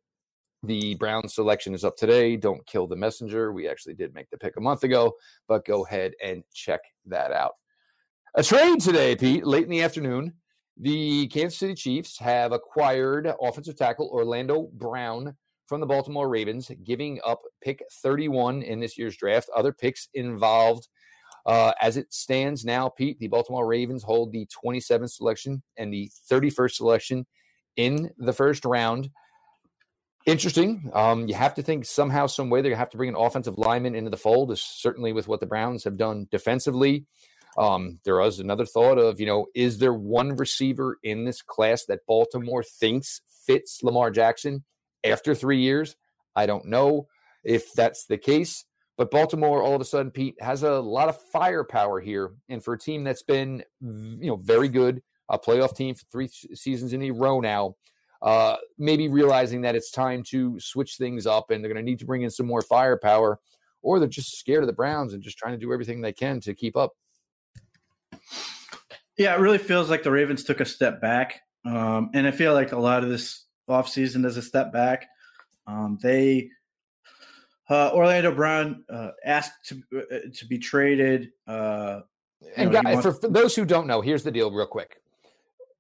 The 0.66 0.96
Brown 0.96 1.28
selection 1.28 1.74
is 1.74 1.84
up 1.84 1.96
today. 1.96 2.36
Don't 2.36 2.66
kill 2.66 2.88
the 2.88 2.96
messenger. 2.96 3.52
We 3.52 3.68
actually 3.68 3.94
did 3.94 4.14
make 4.14 4.30
the 4.30 4.38
pick 4.38 4.58
a 4.58 4.62
month 4.62 4.84
ago, 4.84 5.14
but 5.48 5.66
go 5.66 5.86
ahead 5.86 6.14
and 6.24 6.44
check 6.54 6.82
that 7.06 7.32
out. 7.32 7.54
A 8.36 8.44
trade 8.44 8.82
today, 8.82 9.16
Pete, 9.16 9.46
late 9.46 9.66
in 9.66 9.70
the 9.70 9.84
afternoon. 9.84 10.34
The 10.78 11.28
Kansas 11.28 11.60
City 11.60 11.76
Chiefs 11.76 12.18
have 12.20 12.52
acquired 12.52 13.32
offensive 13.42 13.78
tackle 13.78 14.10
Orlando 14.12 14.70
Brown 14.74 15.36
from 15.68 15.82
the 15.82 15.86
Baltimore 15.86 16.30
Ravens, 16.30 16.72
giving 16.84 17.20
up 17.26 17.42
pick 17.62 17.84
31 18.02 18.64
in 18.64 18.80
this 18.80 18.98
year's 18.98 19.18
draft. 19.18 19.50
Other 19.56 19.72
picks 19.72 20.10
involved 20.16 20.88
uh, 21.46 21.74
as 21.80 21.96
it 21.96 22.12
stands 22.12 22.66
now, 22.66 22.90
Pete, 22.90 23.20
the 23.20 23.28
Baltimore 23.28 23.68
Ravens 23.68 24.04
hold 24.04 24.32
the 24.32 24.48
27th 24.66 25.12
selection 25.12 25.62
and 25.78 25.94
the 25.94 26.10
31st 26.32 26.72
selection 26.72 27.26
in 27.78 28.10
the 28.18 28.34
first 28.34 28.66
round. 28.66 29.10
Interesting. 30.26 30.90
Um, 30.94 31.28
you 31.28 31.36
have 31.36 31.54
to 31.54 31.62
think 31.62 31.86
somehow, 31.86 32.26
some 32.26 32.50
way, 32.50 32.64
to 32.64 32.76
have 32.76 32.90
to 32.90 32.98
bring 32.98 33.10
an 33.10 33.16
offensive 33.16 33.60
lineman 33.60 33.94
into 33.94 34.10
the 34.10 34.18
fold, 34.18 34.58
certainly 34.58 35.14
with 35.14 35.28
what 35.28 35.40
the 35.40 35.46
Browns 35.46 35.84
have 35.84 35.98
done 35.98 36.28
defensively. 36.32 37.06
Um, 37.58 38.00
there 38.04 38.18
was 38.18 38.40
another 38.40 38.66
thought 38.66 38.98
of, 38.98 39.20
you 39.20 39.28
know, 39.28 39.46
is 39.54 39.78
there 39.78 39.94
one 39.94 40.36
receiver 40.36 40.98
in 41.04 41.26
this 41.26 41.42
class 41.42 41.86
that 41.86 42.06
Baltimore 42.08 42.64
thinks 42.64 43.22
fits 43.46 43.84
Lamar 43.84 44.10
Jackson 44.10 44.64
after 45.04 45.36
three 45.36 45.60
years? 45.60 45.96
I 46.36 46.48
don't 46.48 46.66
know 46.66 47.08
if 47.44 47.72
that's 47.74 48.08
the 48.08 48.18
case. 48.18 48.66
But 48.98 49.12
Baltimore, 49.12 49.62
all 49.62 49.76
of 49.76 49.82
a 49.82 49.86
sudden, 49.86 50.12
Pete 50.12 50.36
has 50.40 50.64
a 50.64 50.80
lot 50.80 51.10
of 51.10 51.22
firepower 51.32 52.00
here, 52.00 52.32
and 52.48 52.64
for 52.64 52.74
a 52.74 52.80
team 52.80 53.04
that's 53.04 53.24
been, 53.24 53.62
you 53.82 54.28
know, 54.28 54.38
very 54.38 54.70
good, 54.70 55.04
a 55.30 55.38
playoff 55.38 55.76
team 55.76 55.96
for 55.96 56.06
three 56.12 56.30
seasons 56.30 56.94
in 56.94 57.04
a 57.04 57.12
row 57.12 57.42
now, 57.42 57.76
uh, 58.26 58.58
maybe 58.80 59.08
realizing 59.08 59.62
that 59.62 59.76
it's 59.76 59.92
time 59.92 60.24
to 60.24 60.60
switch 60.60 60.98
things 60.98 61.28
up, 61.28 61.52
and 61.52 61.64
they're 61.64 61.72
going 61.72 61.84
to 61.84 61.90
need 61.90 62.00
to 62.00 62.06
bring 62.06 62.24
in 62.24 62.32
some 62.32 62.48
more 62.48 62.64
firepower, 62.64 63.40
or 63.84 64.00
they're 64.00 64.10
just 64.10 64.40
scared 64.40 64.64
of 64.64 64.68
the 64.68 64.74
Browns 64.74 65.14
and 65.14 65.22
just 65.22 65.38
trying 65.38 65.54
to 65.54 65.60
do 65.60 65.72
everything 65.72 66.02
they 66.02 66.12
can 66.12 66.42
to 66.42 66.56
keep 66.56 66.76
up. 66.76 66.94
Yeah, 69.16 69.36
it 69.36 69.40
really 69.40 69.60
feels 69.60 69.92
like 69.92 70.02
the 70.02 70.12
Ravens 70.12 70.44
took 70.44 70.60
a 70.60 70.66
step 70.66 71.00
back, 71.00 71.40
um, 71.66 72.10
and 72.16 72.26
I 72.26 72.32
feel 72.32 72.54
like 72.54 72.72
a 72.72 72.80
lot 72.80 73.04
of 73.04 73.10
this 73.10 73.46
offseason 73.70 74.26
is 74.26 74.38
a 74.38 74.42
step 74.42 74.74
back. 74.74 75.08
Um, 75.68 76.00
they 76.02 76.50
uh, 77.70 77.92
Orlando 77.94 78.34
Brown 78.34 78.84
uh, 78.90 79.12
asked 79.24 79.68
to 79.68 79.84
uh, 79.96 80.18
to 80.34 80.48
be 80.48 80.58
traded. 80.58 81.30
Uh, 81.48 82.02
and 82.58 82.72
know, 82.72 82.82
guys, 82.82 83.04
for, 83.04 83.14
for, 83.14 83.28
those 83.28 83.56
who 83.56 83.66
don't 83.66 83.86
know, 83.86 84.02
here's 84.02 84.24
the 84.24 84.32
deal, 84.32 84.52
real 84.52 84.66
quick. 84.66 85.00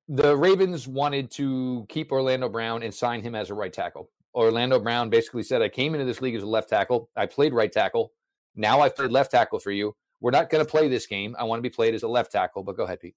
The 0.07 0.35
Ravens 0.35 0.87
wanted 0.87 1.31
to 1.31 1.85
keep 1.89 2.11
Orlando 2.11 2.47
Brown 2.47 2.83
and 2.83 2.93
sign 2.93 3.21
him 3.21 3.33
as 3.35 3.49
a 3.49 3.53
right 3.53 3.73
tackle. 3.73 4.11
Orlando 4.35 4.79
Brown 4.79 5.09
basically 5.09 5.43
said, 5.43 5.61
"I 5.61 5.69
came 5.69 5.93
into 5.95 6.05
this 6.05 6.21
league 6.21 6.35
as 6.35 6.43
a 6.43 6.47
left 6.47 6.69
tackle. 6.69 7.09
I 7.15 7.25
played 7.25 7.53
right 7.53 7.71
tackle. 7.71 8.11
Now 8.55 8.81
I've 8.81 8.95
played 8.95 9.11
left 9.11 9.31
tackle 9.31 9.59
for 9.59 9.71
you. 9.71 9.95
We're 10.19 10.31
not 10.31 10.49
going 10.49 10.63
to 10.63 10.69
play 10.69 10.87
this 10.87 11.07
game. 11.07 11.35
I 11.39 11.43
want 11.43 11.59
to 11.59 11.63
be 11.63 11.73
played 11.73 11.95
as 11.95 12.03
a 12.03 12.07
left 12.07 12.31
tackle." 12.31 12.63
But 12.63 12.77
go 12.77 12.83
ahead, 12.83 12.99
Pete. 12.99 13.15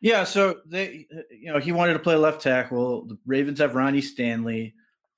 Yeah, 0.00 0.24
so 0.24 0.58
they, 0.66 1.06
you 1.30 1.52
know, 1.52 1.60
he 1.60 1.70
wanted 1.70 1.92
to 1.92 2.00
play 2.00 2.16
left 2.16 2.42
tackle. 2.42 3.06
The 3.06 3.16
Ravens 3.24 3.60
have 3.60 3.76
Ronnie 3.76 4.00
Stanley. 4.00 4.74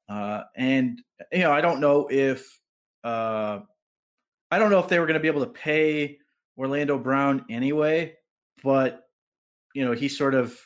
Uh, 0.08 0.42
and 0.54 1.00
you 1.32 1.38
know, 1.40 1.52
I 1.52 1.62
don't 1.62 1.80
know 1.80 2.08
if 2.10 2.60
uh, 3.02 3.60
I 4.50 4.58
don't 4.58 4.70
know 4.70 4.78
if 4.78 4.88
they 4.88 4.98
were 4.98 5.06
going 5.06 5.14
to 5.14 5.20
be 5.20 5.28
able 5.28 5.44
to 5.44 5.52
pay 5.52 6.18
Orlando 6.58 6.98
Brown 6.98 7.46
anyway, 7.48 8.14
but 8.62 9.03
you 9.74 9.84
know, 9.84 9.92
he 9.92 10.08
sort 10.08 10.34
of 10.34 10.58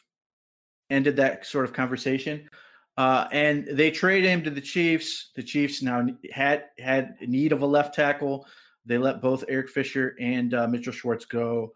ended 0.91 1.17
that 1.17 1.45
sort 1.45 1.65
of 1.65 1.73
conversation. 1.73 2.49
Uh, 2.97 3.29
and 3.33 3.67
they 3.73 3.91
trade 3.91 4.25
him 4.25 4.43
to 4.43 4.51
the 4.51 4.61
Chiefs. 4.61 5.31
The 5.37 5.43
Chiefs 5.43 5.83
now 5.83 6.07
had 6.33 6.65
had 6.79 7.17
need 7.21 7.53
of 7.53 7.63
a 7.63 7.67
left 7.67 7.95
tackle. 7.95 8.47
They 8.85 8.99
let 8.99 9.23
both 9.23 9.45
Eric 9.49 9.69
Fisher 9.69 10.17
and 10.21 10.53
uh, 10.53 10.67
Mitchell 10.67 10.93
Schwartz 10.93 11.25
go. 11.25 11.73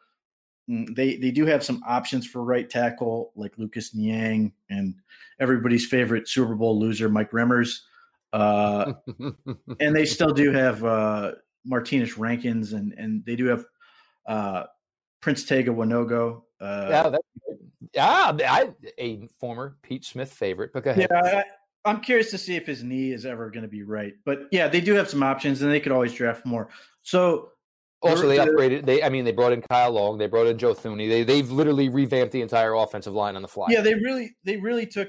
Mm, 0.69 0.95
they 0.97 1.17
they 1.17 1.31
do 1.31 1.47
have 1.47 1.63
some 1.63 1.81
options 1.87 2.27
for 2.27 2.43
right 2.43 2.69
tackle 2.69 3.33
like 3.37 3.57
Lucas 3.57 3.95
Niang 3.95 4.53
and 4.71 4.95
everybody's 5.39 5.87
favorite 5.87 6.29
Super 6.29 6.55
Bowl 6.55 6.79
loser 6.79 7.09
Mike 7.09 7.31
Remmers, 7.31 7.81
uh, 8.33 8.95
and 9.81 9.95
they 9.95 10.07
still 10.07 10.33
do 10.33 10.51
have 10.53 10.85
uh, 10.85 11.33
Martinas 11.71 12.19
Rankins 12.19 12.73
and 12.73 12.95
and 12.99 13.25
they 13.25 13.37
do 13.37 13.47
have 13.47 13.65
uh, 14.27 14.65
Prince 15.21 15.45
Tega 15.45 15.71
Wanogho. 15.71 16.43
Uh, 16.63 16.87
yeah, 16.89 17.11
that's 17.11 17.25
yeah, 17.93 18.33
I, 18.51 18.71
a 18.99 19.29
former 19.39 19.77
Pete 19.83 20.05
Smith 20.05 20.33
favorite. 20.33 20.73
But 20.73 20.85
go 20.85 20.91
ahead. 20.91 21.09
Yeah, 21.11 21.43
I, 21.85 21.91
am 21.91 22.01
curious 22.01 22.31
to 22.31 22.39
see 22.39 22.57
if 22.57 22.67
his 22.67 22.83
knee 22.83 23.13
is 23.13 23.27
ever 23.27 23.51
going 23.51 23.63
to 23.63 23.69
be 23.69 23.83
right. 23.83 24.15
But 24.25 24.43
yeah, 24.53 24.69
they 24.69 24.81
do 24.81 24.95
have 24.95 25.11
some 25.11 25.23
options, 25.23 25.63
and 25.63 25.71
they 25.71 25.81
could 25.81 25.93
always 25.93 26.15
draft 26.15 26.47
more. 26.47 26.69
So 27.03 27.51
also, 28.03 28.27
they 28.27 28.39
upgraded. 28.39 28.85
They, 28.85 29.03
I 29.03 29.09
mean, 29.09 29.25
they 29.25 29.33
brought 29.33 29.53
in 29.53 29.63
Kyle 29.63 29.93
Long. 29.93 30.19
They 30.19 30.27
brought 30.27 30.47
in 30.47 30.59
Joe 30.59 30.75
Thuney. 30.75 31.09
They 31.09 31.23
they've 31.23 31.51
literally 31.51 31.89
revamped 31.89 32.33
the 32.33 32.43
entire 32.43 32.75
offensive 32.75 33.15
line 33.15 33.37
on 33.37 33.43
the 33.43 33.49
fly. 33.49 33.67
Yeah, 33.71 33.81
they 33.81 33.95
really 33.95 34.35
they 34.45 34.57
really 34.57 34.87
took 34.87 35.09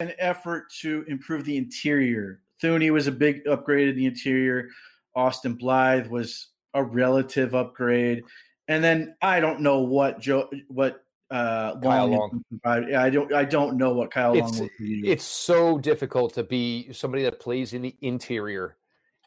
an 0.00 0.12
effort 0.18 0.64
to 0.80 1.04
improve 1.08 1.44
the 1.44 1.56
interior. 1.56 2.40
Thuney 2.62 2.90
was 2.90 3.06
a 3.06 3.12
big 3.12 3.46
upgrade 3.46 3.88
in 3.88 3.96
the 3.96 4.06
interior. 4.06 4.68
Austin 5.14 5.54
Blythe 5.54 6.08
was 6.08 6.48
a 6.74 6.82
relative 6.82 7.54
upgrade, 7.54 8.22
and 8.68 8.82
then 8.82 9.16
I 9.22 9.40
don't 9.40 9.60
know 9.60 9.80
what 9.80 10.20
Joe 10.20 10.48
what 10.68 11.02
uh 11.30 11.78
Kyle 11.80 12.06
Long. 12.06 12.44
I 12.64 13.10
don't 13.10 13.32
I 13.32 13.44
don't 13.44 13.76
know 13.76 13.92
what 13.92 14.10
Kyle 14.10 14.36
it's, 14.36 14.60
Long. 14.60 14.70
It's 14.78 15.24
so 15.24 15.78
difficult 15.78 16.34
to 16.34 16.42
be 16.42 16.92
somebody 16.92 17.24
that 17.24 17.40
plays 17.40 17.72
in 17.72 17.82
the 17.82 17.96
interior 18.00 18.76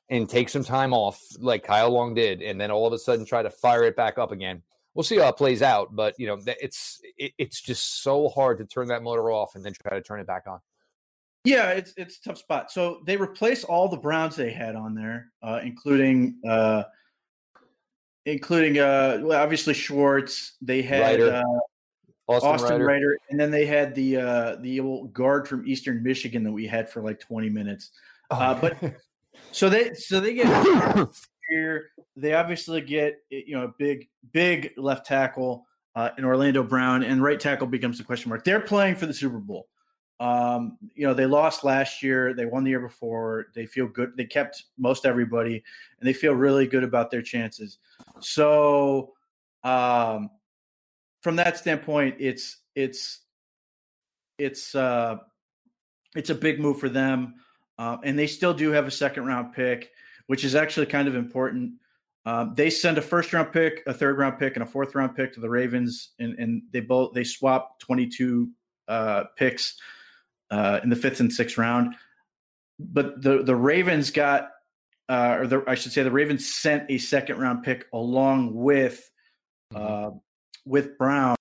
and 0.09 0.27
take 0.27 0.49
some 0.49 0.63
time 0.63 0.93
off 0.93 1.21
like 1.39 1.63
Kyle 1.63 1.91
Long 1.91 2.13
did, 2.13 2.41
and 2.41 2.59
then 2.59 2.71
all 2.71 2.87
of 2.87 2.93
a 2.93 2.97
sudden 2.97 3.25
try 3.25 3.43
to 3.43 3.49
fire 3.49 3.83
it 3.83 3.95
back 3.95 4.17
up 4.17 4.31
again. 4.31 4.63
We'll 4.95 5.03
see 5.03 5.17
how 5.17 5.29
it 5.29 5.37
plays 5.37 5.61
out, 5.61 5.95
but 5.95 6.15
you 6.17 6.27
know 6.27 6.39
it's 6.45 7.01
it, 7.17 7.33
it's 7.37 7.61
just 7.61 8.01
so 8.03 8.29
hard 8.29 8.57
to 8.57 8.65
turn 8.65 8.87
that 8.87 9.03
motor 9.03 9.31
off 9.31 9.55
and 9.55 9.63
then 9.63 9.73
try 9.73 9.97
to 9.97 10.01
turn 10.01 10.19
it 10.19 10.27
back 10.27 10.43
on. 10.47 10.59
Yeah, 11.45 11.69
it's 11.69 11.93
it's 11.95 12.17
a 12.17 12.21
tough 12.21 12.37
spot. 12.37 12.71
So 12.71 13.01
they 13.05 13.15
replace 13.15 13.63
all 13.63 13.87
the 13.87 13.97
Browns 13.97 14.35
they 14.35 14.51
had 14.51 14.75
on 14.75 14.93
there, 14.93 15.31
uh, 15.41 15.61
including 15.63 16.37
uh, 16.47 16.83
including 18.31 18.79
uh, 18.79 19.19
well, 19.21 19.41
obviously 19.41 19.73
Schwartz. 19.73 20.53
They 20.61 20.81
had 20.81 21.21
uh, 21.21 21.43
Austin, 22.27 22.49
Austin 22.49 22.81
Reiter. 22.83 23.17
and 23.29 23.39
then 23.39 23.51
they 23.51 23.65
had 23.65 23.95
the 23.95 24.17
uh, 24.17 24.55
the 24.61 24.79
old 24.79 25.13
guard 25.13 25.47
from 25.47 25.67
Eastern 25.67 26.03
Michigan 26.03 26.43
that 26.43 26.51
we 26.51 26.67
had 26.67 26.89
for 26.89 27.01
like 27.01 27.19
twenty 27.19 27.49
minutes. 27.49 27.91
Uh, 28.31 28.53
but 28.53 28.77
So 29.51 29.69
they 29.69 29.93
so 29.93 30.19
they 30.19 30.33
get 30.33 31.07
year, 31.49 31.89
they 32.15 32.33
obviously 32.33 32.81
get 32.81 33.17
you 33.29 33.55
know 33.55 33.65
a 33.65 33.73
big, 33.77 34.07
big 34.31 34.71
left 34.77 35.05
tackle 35.05 35.65
uh, 35.95 36.09
in 36.17 36.25
Orlando 36.25 36.63
Brown, 36.63 37.03
and 37.03 37.23
right 37.23 37.39
tackle 37.39 37.67
becomes 37.67 37.99
a 37.99 38.03
question 38.03 38.29
mark. 38.29 38.43
They're 38.43 38.59
playing 38.59 38.95
for 38.95 39.05
the 39.05 39.13
Super 39.13 39.39
Bowl. 39.39 39.67
Um, 40.19 40.77
you 40.95 41.07
know, 41.07 41.13
they 41.13 41.25
lost 41.25 41.63
last 41.63 42.03
year. 42.03 42.33
They 42.33 42.45
won 42.45 42.63
the 42.63 42.71
year 42.71 42.81
before. 42.81 43.47
They 43.55 43.65
feel 43.65 43.87
good. 43.87 44.17
They 44.17 44.25
kept 44.25 44.63
most 44.77 45.05
everybody, 45.05 45.63
and 45.99 46.07
they 46.07 46.13
feel 46.13 46.33
really 46.33 46.67
good 46.67 46.83
about 46.83 47.09
their 47.09 47.21
chances. 47.21 47.77
So, 48.19 49.13
um, 49.63 50.29
from 51.21 51.37
that 51.37 51.57
standpoint, 51.57 52.17
it's 52.19 52.57
it's 52.75 53.19
it's 54.37 54.75
uh, 54.75 55.17
it's 56.15 56.29
a 56.29 56.35
big 56.35 56.59
move 56.59 56.79
for 56.79 56.89
them, 56.89 57.35
uh, 57.77 57.97
and 58.03 58.19
they 58.19 58.27
still 58.27 58.53
do 58.53 58.71
have 58.71 58.87
a 58.87 58.91
second 58.91 59.25
round 59.25 59.53
pick, 59.53 59.91
which 60.27 60.43
is 60.43 60.53
actually 60.53 60.85
kind 60.87 61.07
of 61.07 61.15
important. 61.15 61.73
Um, 62.25 62.53
they 62.55 62.69
send 62.69 62.97
a 62.97 63.01
first 63.01 63.31
round 63.31 63.53
pick, 63.53 63.83
a 63.87 63.93
third 63.93 64.17
round 64.17 64.37
pick, 64.37 64.57
and 64.57 64.63
a 64.63 64.65
fourth 64.65 64.95
round 64.95 65.15
pick 65.15 65.33
to 65.33 65.39
the 65.39 65.49
Ravens, 65.49 66.09
and, 66.19 66.37
and 66.37 66.61
they 66.71 66.81
both 66.81 67.13
they 67.13 67.23
swap 67.23 67.79
twenty 67.79 68.05
two 68.05 68.49
uh, 68.89 69.23
picks 69.37 69.79
uh, 70.51 70.79
in 70.83 70.89
the 70.89 70.95
fifth 70.95 71.19
and 71.19 71.31
sixth 71.31 71.57
round. 71.57 71.95
But 72.79 73.21
the 73.21 73.43
the 73.43 73.55
Ravens 73.55 74.11
got, 74.11 74.51
uh, 75.09 75.37
or 75.39 75.47
the, 75.47 75.63
I 75.67 75.75
should 75.75 75.91
say, 75.91 76.03
the 76.03 76.11
Ravens 76.11 76.53
sent 76.53 76.89
a 76.89 76.97
second 76.97 77.37
round 77.37 77.63
pick 77.63 77.85
along 77.93 78.53
with 78.53 79.09
mm-hmm. 79.73 80.15
uh, 80.15 80.17
with 80.65 80.97
Brown, 80.97 81.35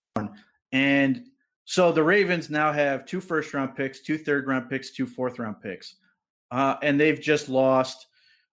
and 0.72 1.24
so 1.64 1.92
the 1.92 2.02
Ravens 2.02 2.50
now 2.50 2.72
have 2.72 3.06
two 3.06 3.20
first 3.20 3.54
round 3.54 3.76
picks, 3.76 4.00
two 4.00 4.18
third 4.18 4.46
round 4.46 4.68
picks, 4.68 4.90
two 4.90 5.06
fourth 5.06 5.38
round 5.38 5.60
picks, 5.60 5.96
uh, 6.50 6.76
and 6.82 7.00
they've 7.00 7.20
just 7.20 7.48
lost. 7.48 8.06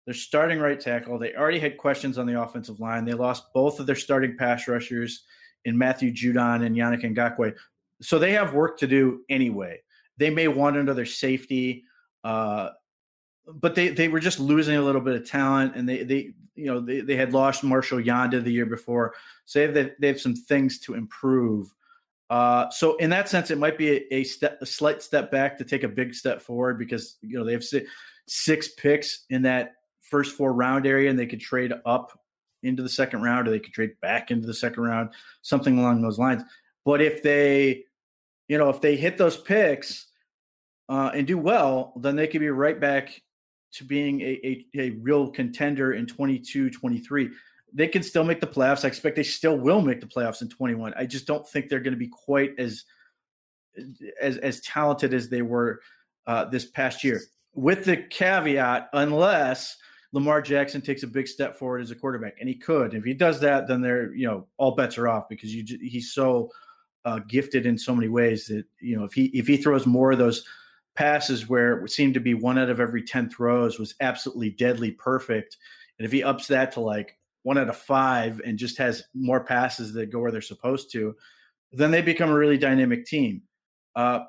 Their 0.05 0.13
starting 0.13 0.59
right 0.59 0.79
tackle. 0.79 1.17
They 1.17 1.33
already 1.33 1.57
had 1.57 1.79
questions 1.79 2.19
on 2.19 2.27
the 2.27 2.39
offensive 2.39 2.79
line. 2.79 3.05
They 3.05 3.15
lost 3.15 3.51
both 3.55 3.79
of 3.79 3.87
their 3.87 3.95
starting 3.95 4.37
pass 4.37 4.67
rushers 4.67 5.23
in 5.65 5.75
Matthew 5.75 6.11
Judon 6.13 6.63
and 6.63 6.75
Yannick 6.75 7.01
Ngakoue. 7.01 7.55
So 8.03 8.19
they 8.19 8.31
have 8.33 8.53
work 8.53 8.77
to 8.79 8.87
do 8.87 9.21
anyway. 9.29 9.81
They 10.17 10.30
may 10.30 10.47
want 10.47 10.78
another 10.78 11.06
safety, 11.06 11.84
uh, 12.23 12.69
but 13.47 13.75
they 13.75 13.89
they 13.89 14.08
were 14.08 14.19
just 14.19 14.39
losing 14.39 14.75
a 14.75 14.82
little 14.82 15.01
bit 15.01 15.15
of 15.15 15.30
talent, 15.30 15.75
and 15.75 15.88
they 15.88 16.04
they 16.04 16.34
you 16.56 16.65
know 16.65 16.80
they, 16.80 17.01
they 17.01 17.15
had 17.15 17.34
lost 17.34 17.63
Marshall 17.63 17.99
Yanda 17.99 18.43
the 18.43 18.51
year 18.51 18.65
before, 18.65 19.13
so 19.45 19.60
they 19.60 19.82
have 19.82 19.91
they 19.99 20.08
have 20.08 20.21
some 20.21 20.36
things 20.36 20.80
to 20.80 20.93
improve. 20.93 21.73
Uh, 22.30 22.69
so 22.71 22.95
in 22.97 23.10
that 23.12 23.30
sense, 23.30 23.51
it 23.51 23.60
might 23.60 23.78
be 23.78 23.91
a, 23.91 24.06
a, 24.12 24.23
step, 24.23 24.58
a 24.60 24.65
slight 24.65 25.04
step 25.04 25.30
back 25.30 25.58
to 25.58 25.63
take 25.63 25.84
a 25.84 25.88
big 25.88 26.15
step 26.15 26.41
forward 26.41 26.80
because 26.80 27.17
you 27.21 27.38
know 27.38 27.45
they 27.45 27.51
have 27.51 27.63
six, 27.63 27.89
six 28.28 28.69
picks 28.69 29.25
in 29.30 29.43
that 29.43 29.73
first 30.01 30.36
four 30.36 30.54
round 30.54 30.88
area, 30.88 31.10
and 31.10 31.19
they 31.19 31.28
could 31.28 31.41
trade 31.41 31.73
up 31.86 32.19
into 32.63 32.82
the 32.82 32.89
second 32.89 33.21
round, 33.21 33.47
or 33.47 33.51
they 33.51 33.60
could 33.60 33.73
trade 33.73 33.91
back 34.01 34.32
into 34.32 34.47
the 34.47 34.54
second 34.54 34.84
round, 34.84 35.10
something 35.43 35.78
along 35.78 36.01
those 36.01 36.17
lines. 36.17 36.41
But 36.84 37.01
if 37.01 37.21
they 37.21 37.84
you 38.47 38.58
know, 38.58 38.69
if 38.69 38.81
they 38.81 38.95
hit 38.95 39.17
those 39.17 39.38
picks 39.38 40.08
uh, 40.89 41.12
and 41.13 41.25
do 41.25 41.38
well, 41.38 41.93
then 42.01 42.15
they 42.15 42.27
could 42.27 42.41
be 42.41 42.49
right 42.49 42.79
back 42.79 43.21
to 43.73 43.84
being 43.84 44.21
a, 44.21 44.39
a, 44.43 44.65
a, 44.79 44.89
real 45.01 45.29
contender 45.29 45.93
in 45.93 46.05
22, 46.05 46.69
23. 46.69 47.29
They 47.73 47.88
can 47.88 48.03
still 48.03 48.23
make 48.23 48.39
the 48.39 48.47
playoffs. 48.47 48.86
I 48.86 48.88
expect 48.88 49.15
they 49.15 49.23
still 49.23 49.58
will 49.58 49.81
make 49.81 49.99
the 49.99 50.08
playoffs 50.08 50.41
in 50.41 50.49
21. 50.49 50.93
I 50.95 51.05
just 51.05 51.27
don't 51.27 51.47
think 51.47 51.67
they're 51.67 51.81
going 51.81 51.93
to 51.93 51.99
be 51.99 52.08
quite 52.08 52.51
as 52.58 52.86
as 54.21 54.38
as 54.38 54.62
talented 54.62 55.13
as 55.13 55.27
they 55.27 55.41
were 55.41 55.81
uh, 56.27 56.45
this 56.45 56.65
past 56.65 57.03
year. 57.03 57.21
With 57.53 57.84
the 57.84 57.97
caveat, 57.97 58.89
unless 58.93 59.75
Lamar 60.13 60.41
Jackson 60.41 60.79
takes 60.79 61.03
a 61.03 61.08
big 61.08 61.27
step 61.27 61.58
forward 61.58 61.81
as 61.81 61.91
a 61.91 61.95
quarterback, 61.95 62.38
and 62.39 62.47
he 62.47 62.55
could. 62.55 62.93
If 62.93 63.03
he 63.03 63.13
does 63.13 63.41
that, 63.41 63.67
then 63.67 63.81
they're 63.81 64.13
you 64.15 64.25
know 64.25 64.47
all 64.58 64.75
bets 64.75 64.97
are 64.97 65.10
off 65.10 65.27
because 65.27 65.53
you 65.53 65.65
he's 65.81 66.13
so 66.13 66.49
uh, 67.05 67.19
gifted 67.27 67.65
in 67.65 67.77
so 67.77 67.95
many 67.95 68.07
ways 68.07 68.47
that 68.47 68.65
you 68.79 68.97
know 68.97 69.05
if 69.05 69.13
he 69.13 69.25
if 69.25 69.47
he 69.47 69.57
throws 69.57 69.85
more 69.85 70.11
of 70.11 70.17
those 70.17 70.43
passes 70.95 71.47
where 71.47 71.83
it 71.83 71.91
seemed 71.91 72.13
to 72.15 72.19
be 72.19 72.33
one 72.33 72.57
out 72.57 72.69
of 72.69 72.79
every 72.79 73.03
10 73.03 73.29
throws 73.29 73.77
was 73.77 73.95
absolutely 73.99 74.49
deadly 74.49 74.91
perfect 74.91 75.57
and 75.99 76.05
if 76.05 76.11
he 76.11 76.23
ups 76.23 76.47
that 76.47 76.71
to 76.71 76.79
like 76.79 77.17
one 77.43 77.57
out 77.57 77.69
of 77.69 77.77
five 77.77 78.41
and 78.43 78.57
just 78.57 78.77
has 78.77 79.03
more 79.13 79.43
passes 79.43 79.93
that 79.93 80.11
go 80.11 80.19
where 80.19 80.31
they're 80.31 80.41
supposed 80.41 80.91
to 80.91 81.15
then 81.71 81.91
they 81.91 82.01
become 82.01 82.29
a 82.29 82.35
really 82.35 82.57
dynamic 82.57 83.05
team 83.05 83.41
uh, 83.95 84.21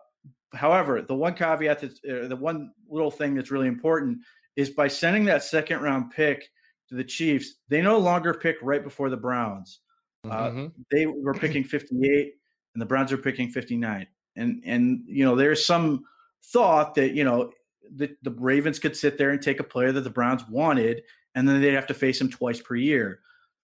however 0.52 1.00
the 1.00 1.14
one 1.14 1.34
caveat 1.34 1.80
that 1.80 1.92
uh, 2.10 2.28
the 2.28 2.36
one 2.36 2.72
little 2.90 3.10
thing 3.10 3.34
that's 3.34 3.50
really 3.50 3.68
important 3.68 4.18
is 4.56 4.70
by 4.70 4.88
sending 4.88 5.24
that 5.24 5.42
second 5.42 5.80
round 5.80 6.10
pick 6.10 6.50
to 6.88 6.94
the 6.94 7.04
chiefs 7.04 7.54
they 7.68 7.80
no 7.80 7.96
longer 7.96 8.34
pick 8.34 8.56
right 8.60 8.84
before 8.84 9.08
the 9.08 9.16
browns 9.16 9.80
uh, 10.24 10.50
mm-hmm. 10.50 10.66
they 10.90 11.06
were 11.06 11.34
picking 11.34 11.62
58 11.62 12.34
and 12.76 12.82
the 12.82 12.86
Browns 12.86 13.10
are 13.10 13.16
picking 13.16 13.48
59. 13.48 14.06
And 14.36 14.62
and 14.66 15.02
you 15.06 15.24
know, 15.24 15.34
there's 15.34 15.64
some 15.64 16.04
thought 16.44 16.94
that, 16.96 17.12
you 17.12 17.24
know, 17.24 17.50
the, 17.90 18.14
the 18.22 18.32
Ravens 18.32 18.78
could 18.78 18.94
sit 18.94 19.16
there 19.16 19.30
and 19.30 19.40
take 19.40 19.60
a 19.60 19.64
player 19.64 19.92
that 19.92 20.02
the 20.02 20.10
Browns 20.10 20.46
wanted, 20.46 21.02
and 21.34 21.48
then 21.48 21.62
they'd 21.62 21.72
have 21.72 21.86
to 21.86 21.94
face 21.94 22.20
him 22.20 22.30
twice 22.30 22.60
per 22.60 22.74
year. 22.74 23.20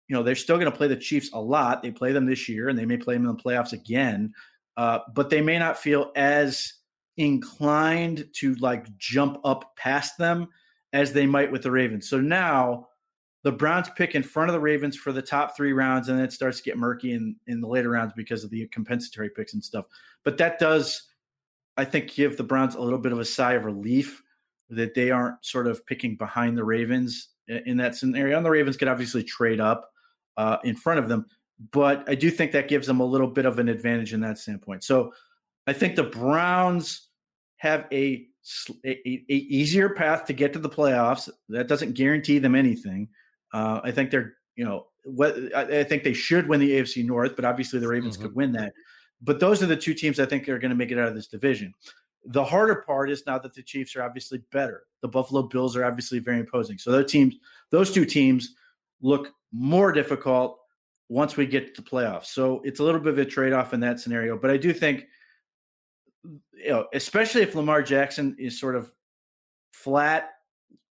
You 0.08 0.16
know, 0.16 0.22
they're 0.22 0.36
still 0.36 0.58
going 0.58 0.72
to 0.72 0.78
play 0.78 0.88
the 0.88 0.96
Chiefs 0.96 1.32
a 1.34 1.42
lot. 1.42 1.82
They 1.82 1.90
play 1.90 2.12
them 2.12 2.28
this 2.28 2.48
year, 2.48 2.70
and 2.70 2.78
they 2.78 2.86
may 2.86 2.98
play 2.98 3.16
them 3.16 3.28
in 3.28 3.36
the 3.36 3.42
playoffs 3.42 3.74
again. 3.74 4.34
Uh, 4.78 5.00
but 5.16 5.32
they 5.32 5.42
may 5.42 5.58
not 5.58 5.80
feel 5.80 6.12
as 6.16 6.74
inclined 7.18 8.28
to 8.34 8.54
like 8.56 8.96
jump 9.00 9.40
up 9.44 9.76
past 9.78 10.20
them 10.20 10.48
as 10.94 11.12
they 11.12 11.26
might 11.26 11.52
with 11.52 11.64
the 11.64 11.72
Ravens. 11.72 12.08
So 12.08 12.22
now 12.22 12.88
the 13.44 13.52
Browns 13.52 13.90
pick 13.96 14.14
in 14.14 14.24
front 14.24 14.50
of 14.50 14.54
the 14.54 14.60
Ravens 14.60 14.96
for 14.96 15.12
the 15.12 15.22
top 15.22 15.58
three 15.58 15.74
rounds, 15.74 16.10
and 16.10 16.18
then 16.18 16.26
it 16.26 16.34
starts 16.34 16.58
to 16.58 16.64
get 16.64 16.78
murky 16.78 17.14
in, 17.14 17.36
in 17.48 17.60
the 17.60 17.68
later 17.68 17.90
rounds 17.90 18.14
because 18.16 18.44
of 18.44 18.50
the 18.52 18.68
compensatory 18.68 19.30
picks 19.30 19.54
and 19.54 19.64
stuff. 19.64 19.86
But 20.24 20.38
that 20.38 20.60
does, 20.60 21.10
I 21.78 21.86
think, 21.86 22.14
give 22.14 22.38
the 22.38 22.44
Browns 22.44 22.76
a 22.76 22.82
little 22.82 23.00
bit 23.00 23.12
of 23.12 23.20
a 23.20 23.26
sigh 23.26 23.54
of 23.54 23.66
relief 23.66 24.22
that 24.70 24.94
they 24.94 25.12
aren't 25.12 25.44
sort 25.44 25.68
of 25.68 25.86
picking 25.86 26.16
behind 26.16 26.58
the 26.58 26.64
Ravens 26.64 27.30
in 27.48 27.78
that 27.78 27.96
scenario. 27.96 28.38
And 28.38 28.46
the 28.46 28.52
Ravens 28.52 28.78
could 28.78 28.88
obviously 28.88 29.24
trade 29.24 29.60
up 29.60 29.92
uh, 30.38 30.58
in 30.64 30.76
front 30.76 31.00
of 31.00 31.10
them, 31.10 31.26
but 31.72 32.08
I 32.08 32.16
do 32.16 32.30
think 32.30 32.52
that 32.52 32.70
gives 32.70 32.88
them 32.88 33.00
a 33.00 33.06
little 33.06 33.28
bit 33.28 33.46
of 33.46 33.60
an 33.60 33.70
advantage 33.70 34.14
in 34.14 34.22
that 34.22 34.38
standpoint. 34.38 34.84
So 34.84 35.14
I 35.68 35.74
think 35.74 35.96
the 35.96 36.04
Browns 36.04 37.10
have 37.58 37.88
a, 37.92 38.28
a, 38.86 38.92
a 39.08 39.34
easier 39.34 39.90
path 39.90 40.26
to 40.26 40.34
get 40.34 40.54
to 40.54 40.60
the 40.60 40.70
playoffs. 40.70 41.30
That 41.50 41.68
doesn't 41.68 41.94
guarantee 41.94 42.40
them 42.40 42.56
anything 42.56 43.10
uh, 43.54 43.82
I 43.84 43.92
think 43.92 44.12
they're, 44.12 44.34
you 44.56 44.66
know, 44.66 44.88
what 45.04 45.36
I, 45.56 45.84
think 45.84 46.04
they 46.04 46.14
should 46.14 46.48
win 46.48 46.60
the 46.60 46.72
AFC 46.72 47.06
North, 47.06 47.36
but 47.36 47.46
obviously 47.46 47.80
the 47.80 47.88
Ravens 47.88 48.16
mm-hmm. 48.16 48.28
could 48.28 48.36
win 48.36 48.52
that. 48.54 48.74
But 49.22 49.40
those 49.40 49.62
are 49.62 49.68
the 49.68 49.76
two 49.76 49.94
teams 49.94 50.20
I 50.20 50.26
think 50.26 50.48
are 50.50 50.60
going 50.60 50.70
to 50.70 50.76
make 50.76 50.92
it 50.92 51.00
out 51.00 51.08
of 51.08 51.16
this 51.16 51.28
division. 51.28 51.74
The 52.26 52.44
harder 52.44 52.84
part 52.86 53.10
is 53.10 53.24
now 53.26 53.40
that 53.40 53.54
the 53.54 53.64
Chiefs 53.64 53.96
are 53.96 54.04
obviously 54.04 54.44
better. 54.52 54.84
The 55.02 55.08
Buffalo 55.08 55.44
Bills 55.44 55.76
are 55.76 55.86
obviously 55.86 56.20
very 56.20 56.40
imposing. 56.40 56.78
So 56.78 56.92
those 56.92 57.12
teams, 57.12 57.36
those 57.72 57.92
two 57.92 58.06
teams, 58.06 58.56
look 59.02 59.30
more 59.52 59.92
difficult 59.92 60.60
once 61.10 61.36
we 61.36 61.46
get 61.46 61.76
to 61.76 61.82
the 61.82 61.90
playoffs. 61.90 62.28
So 62.28 62.62
it's 62.64 62.80
a 62.80 62.84
little 62.84 63.02
bit 63.02 63.14
of 63.14 63.20
a 63.20 63.26
trade 63.26 63.54
off 63.54 63.74
in 63.74 63.80
that 63.82 64.00
scenario. 64.00 64.38
But 64.38 64.52
I 64.52 64.58
do 64.58 64.72
think, 64.72 65.06
you 66.24 66.70
know, 66.70 66.86
especially 66.94 67.42
if 67.42 67.56
Lamar 67.56 67.82
Jackson 67.82 68.36
is 68.40 68.60
sort 68.60 68.76
of 68.76 68.92
flat 69.72 70.30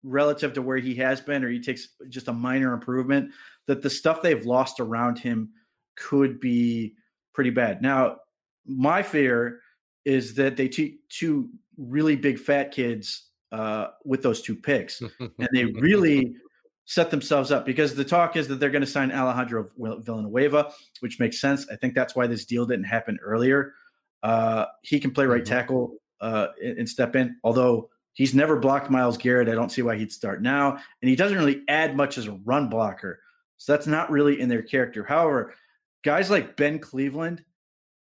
relative 0.04 0.54
to 0.54 0.62
where 0.62 0.78
he 0.78 0.96
has 0.96 1.22
been, 1.22 1.44
or 1.44 1.50
he 1.50 1.60
takes 1.60 1.90
just 2.10 2.28
a 2.28 2.34
minor 2.34 2.74
improvement, 2.74 3.32
that 3.68 3.82
the 3.82 3.90
stuff 3.90 4.22
they've 4.22 4.46
lost 4.46 4.80
around 4.80 5.20
him 5.20 5.52
could 5.96 6.40
be 6.40 6.96
pretty 7.34 7.50
bad. 7.50 7.82
Now, 7.82 8.18
my 8.66 9.04
fear 9.04 9.60
is 10.06 10.36
that 10.36 10.58
they 10.58 10.68
take 10.68 11.08
two 11.10 11.50
really 11.78 12.16
big 12.16 12.40
fat 12.40 12.72
kids 12.72 13.28
uh, 13.52 13.88
with 14.06 14.24
those 14.24 14.42
two 14.42 14.56
picks, 14.56 15.02
and 15.20 15.50
they 15.54 15.66
really 15.66 16.36
set 16.86 17.12
themselves 17.12 17.52
up 17.52 17.66
because 17.66 17.96
the 17.96 18.04
talk 18.04 18.36
is 18.36 18.48
that 18.48 18.60
they're 18.60 18.70
going 18.70 18.84
to 18.84 18.88
sign 18.88 19.12
Alejandro 19.12 19.70
Villanueva, 19.78 20.72
which 21.00 21.20
makes 21.20 21.40
sense. 21.40 21.68
I 21.72 21.76
think 21.76 21.94
that's 21.94 22.16
why 22.16 22.28
this 22.28 22.46
deal 22.46 22.66
didn't 22.66 22.86
happen 22.86 23.18
earlier. 23.22 23.74
Uh, 24.24 24.66
he 24.82 25.00
can 25.00 25.12
play 25.12 25.26
right 25.26 25.44
mm-hmm. 25.44 25.54
tackle 25.54 25.96
uh, 26.20 26.48
and, 26.62 26.80
and 26.80 26.90
step 26.90 27.16
in, 27.16 27.38
although 27.44 27.90
He's 28.14 28.36
never 28.36 28.58
blocked 28.60 28.90
Myles 28.90 29.18
Garrett. 29.18 29.48
I 29.48 29.54
don't 29.54 29.72
see 29.72 29.82
why 29.82 29.98
he'd 29.98 30.12
start 30.12 30.42
now. 30.42 30.72
And 31.02 31.10
he 31.10 31.16
doesn't 31.16 31.38
really 31.38 31.64
add 31.68 31.96
much 31.96 32.18
as 32.18 32.28
a 32.28 32.34
run 32.44 32.70
blocker. 32.70 33.20
So 33.58 33.72
that's 33.72 33.88
not 33.88 34.12
really 34.12 34.40
in 34.42 34.50
their 34.50 34.64
character. 34.64 35.04
However, 35.04 35.54
guys 36.04 36.30
like 36.30 36.58
Ben 36.58 36.80
Cleveland, 36.80 37.44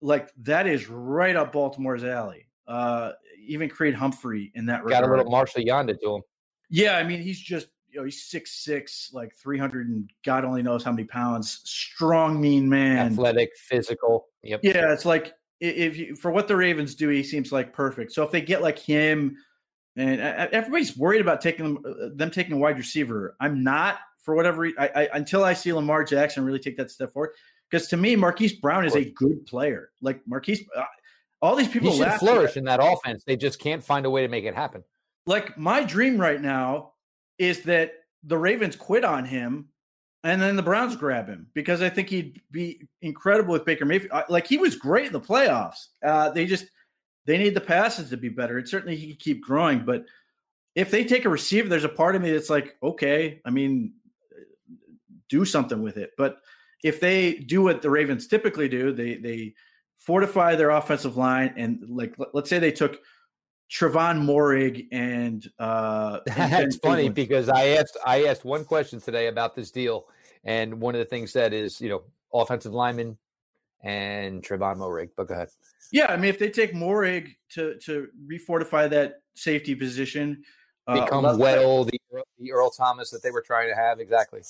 like 0.02 0.30
that 0.42 0.66
is 0.66 0.88
right 0.88 1.34
up 1.34 1.52
Baltimore's 1.52 2.04
alley. 2.04 2.48
Uh, 2.66 3.12
even 3.46 3.68
Creed 3.68 3.94
Humphrey 3.94 4.50
in 4.54 4.66
that 4.66 4.78
Got 4.80 5.02
regard. 5.02 5.04
a 5.04 5.16
little 5.16 5.30
Marshall 5.30 5.62
Yanda 5.62 5.98
to 6.00 6.16
him. 6.16 6.22
Yeah, 6.68 6.98
I 6.98 7.04
mean, 7.04 7.22
he's 7.22 7.38
just, 7.38 7.68
you 7.88 8.00
know, 8.00 8.04
he's 8.04 8.24
six 8.24 8.64
six, 8.64 9.10
like 9.12 9.34
300 9.36 9.88
and 9.88 10.10
God 10.24 10.44
only 10.44 10.62
knows 10.62 10.82
how 10.84 10.90
many 10.90 11.04
pounds. 11.04 11.60
Strong, 11.64 12.40
mean 12.40 12.68
man. 12.68 13.12
Athletic, 13.12 13.56
physical. 13.56 14.26
Yep. 14.42 14.60
Yeah, 14.64 14.92
it's 14.92 15.06
like 15.06 15.32
if 15.60 15.96
you, 15.96 16.16
for 16.16 16.30
what 16.30 16.48
the 16.48 16.56
Ravens 16.56 16.94
do, 16.94 17.08
he 17.08 17.22
seems 17.22 17.52
like 17.52 17.72
perfect. 17.72 18.12
So 18.12 18.22
if 18.24 18.30
they 18.30 18.40
get 18.40 18.62
like 18.62 18.78
him 18.78 19.36
and 19.96 20.20
everybody's 20.20 20.96
worried 20.96 21.20
about 21.20 21.40
taking 21.40 21.64
them, 21.64 21.84
uh, 21.86 22.08
them 22.14 22.30
taking 22.30 22.52
a 22.52 22.58
wide 22.58 22.76
receiver. 22.76 23.36
I'm 23.40 23.62
not 23.62 23.98
for 24.20 24.34
whatever 24.34 24.62
reason. 24.62 24.78
I, 24.78 24.90
I, 24.94 25.08
until 25.14 25.44
I 25.44 25.54
see 25.54 25.72
Lamar 25.72 26.04
Jackson 26.04 26.44
really 26.44 26.58
take 26.58 26.76
that 26.76 26.90
step 26.90 27.12
forward. 27.12 27.30
Because 27.70 27.88
to 27.88 27.96
me, 27.96 28.14
Marquise 28.14 28.54
Brown 28.54 28.84
is 28.84 28.94
a 28.94 29.10
good 29.10 29.44
player. 29.46 29.90
Like 30.00 30.20
Marquise, 30.26 30.62
uh, 30.76 30.84
all 31.42 31.56
these 31.56 31.68
people 31.68 31.92
should 31.92 32.12
flourish 32.12 32.56
in 32.56 32.64
that 32.64 32.80
offense. 32.80 33.24
They 33.24 33.36
just 33.36 33.58
can't 33.58 33.82
find 33.82 34.06
a 34.06 34.10
way 34.10 34.22
to 34.22 34.28
make 34.28 34.44
it 34.44 34.54
happen. 34.54 34.84
Like 35.26 35.58
my 35.58 35.82
dream 35.82 36.20
right 36.20 36.40
now 36.40 36.92
is 37.38 37.62
that 37.62 37.92
the 38.22 38.38
Ravens 38.38 38.76
quit 38.76 39.04
on 39.04 39.24
him 39.24 39.68
and 40.22 40.40
then 40.40 40.56
the 40.56 40.62
Browns 40.62 40.96
grab 40.96 41.28
him 41.28 41.48
because 41.54 41.82
I 41.82 41.88
think 41.88 42.08
he'd 42.08 42.40
be 42.50 42.88
incredible 43.02 43.52
with 43.52 43.64
Baker 43.64 43.84
Mayfield. 43.84 44.24
Like 44.28 44.46
he 44.46 44.58
was 44.58 44.76
great 44.76 45.06
in 45.06 45.12
the 45.12 45.20
playoffs. 45.20 45.86
Uh, 46.04 46.30
they 46.30 46.46
just 46.46 46.66
they 47.26 47.38
need 47.38 47.54
the 47.54 47.60
passes 47.60 48.10
to 48.10 48.16
be 48.16 48.28
better. 48.28 48.58
And 48.58 48.68
certainly 48.68 48.96
he 48.96 49.08
could 49.08 49.18
keep 49.18 49.42
growing, 49.42 49.84
but 49.84 50.06
if 50.74 50.90
they 50.90 51.04
take 51.04 51.24
a 51.24 51.28
receiver, 51.28 51.68
there's 51.68 51.84
a 51.84 51.88
part 51.88 52.16
of 52.16 52.22
me 52.22 52.30
that's 52.30 52.50
like, 52.50 52.76
okay, 52.82 53.40
I 53.44 53.50
mean, 53.50 53.94
do 55.28 55.44
something 55.44 55.82
with 55.82 55.96
it. 55.96 56.10
But 56.16 56.38
if 56.84 57.00
they 57.00 57.34
do 57.34 57.62
what 57.62 57.82
the 57.82 57.90
Ravens 57.90 58.26
typically 58.26 58.68
do, 58.68 58.92
they 58.92 59.16
they 59.16 59.54
fortify 59.98 60.54
their 60.54 60.70
offensive 60.70 61.16
line 61.16 61.52
and 61.56 61.82
like 61.88 62.14
let's 62.32 62.48
say 62.48 62.58
they 62.58 62.70
took 62.70 63.00
Trevon 63.70 64.22
Moehrig 64.22 64.86
and 64.92 65.44
uh 65.58 66.20
That's 66.26 66.76
funny 66.76 67.08
because 67.08 67.48
I 67.48 67.68
asked 67.68 67.96
I 68.04 68.26
asked 68.26 68.44
one 68.44 68.64
question 68.64 69.00
today 69.00 69.26
about 69.26 69.56
this 69.56 69.70
deal 69.70 70.06
and 70.44 70.80
one 70.80 70.94
of 70.94 71.00
the 71.00 71.06
things 71.06 71.32
said 71.32 71.52
is, 71.52 71.80
you 71.80 71.88
know, 71.88 72.02
offensive 72.32 72.72
lineman 72.72 73.16
and 73.86 74.42
Trevon 74.42 74.76
Moehrig. 74.78 75.10
But 75.16 75.28
go 75.28 75.34
ahead. 75.34 75.48
Yeah, 75.92 76.06
I 76.06 76.16
mean 76.16 76.28
if 76.28 76.38
they 76.38 76.50
take 76.50 76.74
Moehrig 76.74 77.36
to 77.50 77.78
to 77.84 78.08
refortify 78.30 78.90
that 78.90 79.20
safety 79.34 79.74
position, 79.74 80.42
uh, 80.86 81.04
become 81.04 81.24
uh, 81.24 81.36
well 81.36 81.84
the, 81.84 81.98
the 82.38 82.52
Earl 82.52 82.70
Thomas 82.70 83.10
that 83.10 83.22
they 83.22 83.30
were 83.30 83.42
trying 83.46 83.68
to 83.68 83.76
have 83.76 84.00
exactly. 84.00 84.42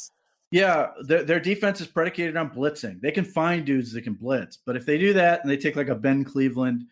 Yeah, 0.51 0.93
their, 1.01 1.25
their 1.25 1.41
defense 1.41 1.81
is 1.81 1.89
predicated 1.89 2.37
on 2.37 2.51
blitzing. 2.51 3.01
They 3.01 3.11
can 3.11 3.25
find 3.25 3.65
dudes 3.65 3.93
that 3.93 4.03
can 4.03 4.15
blitz, 4.15 4.57
but 4.57 4.77
if 4.77 4.87
they 4.87 4.97
do 4.97 5.13
that 5.13 5.43
and 5.43 5.51
they 5.51 5.57
take 5.57 5.77
like 5.77 5.89
a 5.89 5.95
Ben 5.95 6.25
Cleveland, 6.25 6.85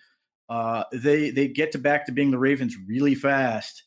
uh, 0.51 0.84
they 0.92 1.30
they 1.30 1.49
get 1.49 1.72
to 1.72 1.78
back 1.78 2.05
to 2.07 2.12
being 2.12 2.30
the 2.30 2.38
Ravens 2.38 2.76
really 2.86 3.14
fast. 3.14 3.84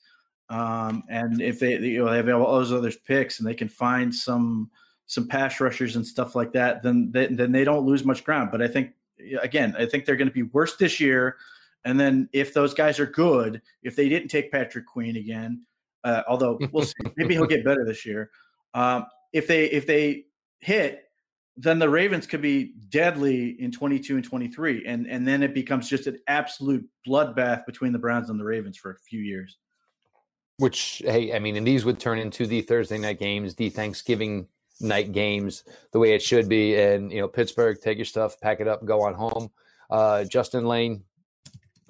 Um, 0.49 1.03
and 1.09 1.41
if 1.41 1.59
they, 1.59 1.77
you 1.77 2.05
know, 2.05 2.09
they 2.09 2.15
have 2.15 2.29
all 2.29 2.57
those 2.57 2.71
other 2.71 2.91
picks 3.05 3.39
and 3.39 3.47
they 3.47 3.53
can 3.53 3.67
find 3.67 4.15
some 4.15 4.71
some 5.07 5.27
pass 5.27 5.59
rushers 5.59 5.95
and 5.95 6.05
stuff 6.05 6.35
like 6.35 6.51
that, 6.53 6.83
then 6.83 7.09
they, 7.11 7.27
then 7.27 7.51
they 7.51 7.63
don't 7.63 7.85
lose 7.85 8.03
much 8.03 8.23
ground. 8.23 8.49
But 8.51 8.61
I 8.61 8.67
think 8.67 8.91
again, 9.41 9.75
I 9.77 9.85
think 9.85 10.05
they're 10.05 10.15
going 10.15 10.27
to 10.27 10.33
be 10.33 10.43
worse 10.43 10.75
this 10.75 10.99
year. 10.99 11.37
And 11.85 11.99
then 11.99 12.29
if 12.33 12.53
those 12.53 12.73
guys 12.73 12.99
are 12.99 13.05
good, 13.05 13.61
if 13.83 13.95
they 13.95 14.09
didn't 14.09 14.27
take 14.27 14.51
Patrick 14.51 14.85
Queen 14.85 15.15
again, 15.15 15.63
uh, 16.03 16.23
although 16.27 16.59
we'll 16.71 16.85
see, 16.85 16.93
maybe 17.15 17.33
he'll 17.33 17.45
get 17.45 17.63
better 17.63 17.85
this 17.85 18.05
year. 18.05 18.29
Um, 18.73 19.05
if 19.33 19.47
they 19.47 19.65
if 19.65 19.87
they 19.87 20.25
hit, 20.59 21.05
then 21.55 21.79
the 21.79 21.89
Ravens 21.89 22.27
could 22.27 22.41
be 22.41 22.73
deadly 22.89 23.61
in 23.61 23.71
22 23.71 24.15
and 24.15 24.23
23, 24.23 24.85
and 24.85 25.07
and 25.07 25.27
then 25.27 25.41
it 25.41 25.53
becomes 25.53 25.89
just 25.89 26.07
an 26.07 26.19
absolute 26.27 26.87
bloodbath 27.07 27.65
between 27.65 27.93
the 27.93 27.99
Browns 27.99 28.29
and 28.29 28.39
the 28.39 28.43
Ravens 28.43 28.77
for 28.77 28.91
a 28.91 28.99
few 28.99 29.21
years. 29.21 29.57
Which 30.57 31.01
hey, 31.05 31.33
I 31.33 31.39
mean, 31.39 31.55
and 31.55 31.65
these 31.65 31.85
would 31.85 31.99
turn 31.99 32.19
into 32.19 32.45
the 32.45 32.61
Thursday 32.61 32.97
night 32.97 33.19
games, 33.19 33.55
the 33.55 33.69
Thanksgiving 33.69 34.47
night 34.79 35.11
games, 35.11 35.63
the 35.91 35.99
way 35.99 36.13
it 36.13 36.21
should 36.21 36.49
be. 36.49 36.75
And 36.75 37.11
you 37.11 37.21
know, 37.21 37.27
Pittsburgh, 37.27 37.79
take 37.81 37.97
your 37.97 38.05
stuff, 38.05 38.39
pack 38.39 38.59
it 38.59 38.67
up, 38.67 38.85
go 38.85 39.01
on 39.01 39.13
home. 39.13 39.49
Uh, 39.89 40.23
Justin 40.25 40.65
Lane, 40.65 41.03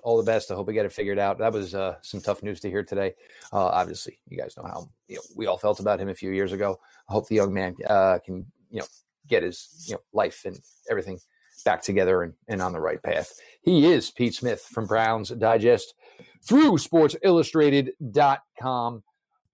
all 0.03 0.17
the 0.17 0.23
best. 0.23 0.51
I 0.51 0.55
hope 0.55 0.67
we 0.67 0.73
get 0.73 0.85
it 0.85 0.93
figured 0.93 1.19
out. 1.19 1.39
That 1.39 1.53
was 1.53 1.75
uh, 1.75 1.95
some 2.01 2.21
tough 2.21 2.43
news 2.43 2.59
to 2.61 2.69
hear 2.69 2.83
today. 2.83 3.13
Uh, 3.51 3.65
obviously, 3.65 4.19
you 4.27 4.37
guys 4.37 4.55
know 4.55 4.63
how 4.63 4.87
you 5.07 5.15
know, 5.15 5.21
we 5.35 5.47
all 5.47 5.57
felt 5.57 5.79
about 5.79 5.99
him 5.99 6.09
a 6.09 6.13
few 6.13 6.31
years 6.31 6.53
ago. 6.53 6.79
I 7.09 7.13
hope 7.13 7.27
the 7.27 7.35
young 7.35 7.53
man 7.53 7.75
uh, 7.87 8.19
can 8.23 8.45
you 8.69 8.79
know 8.79 8.85
get 9.27 9.43
his 9.43 9.85
you 9.87 9.95
know 9.95 10.01
life 10.13 10.43
and 10.45 10.57
everything 10.89 11.19
back 11.65 11.81
together 11.81 12.23
and, 12.23 12.33
and 12.47 12.61
on 12.61 12.71
the 12.71 12.79
right 12.79 13.01
path. 13.01 13.33
He 13.61 13.91
is 13.91 14.11
Pete 14.11 14.35
Smith 14.35 14.61
from 14.61 14.85
Browns 14.85 15.29
Digest 15.29 15.95
through 16.41 16.77
SportsIllustrated.com. 16.77 19.03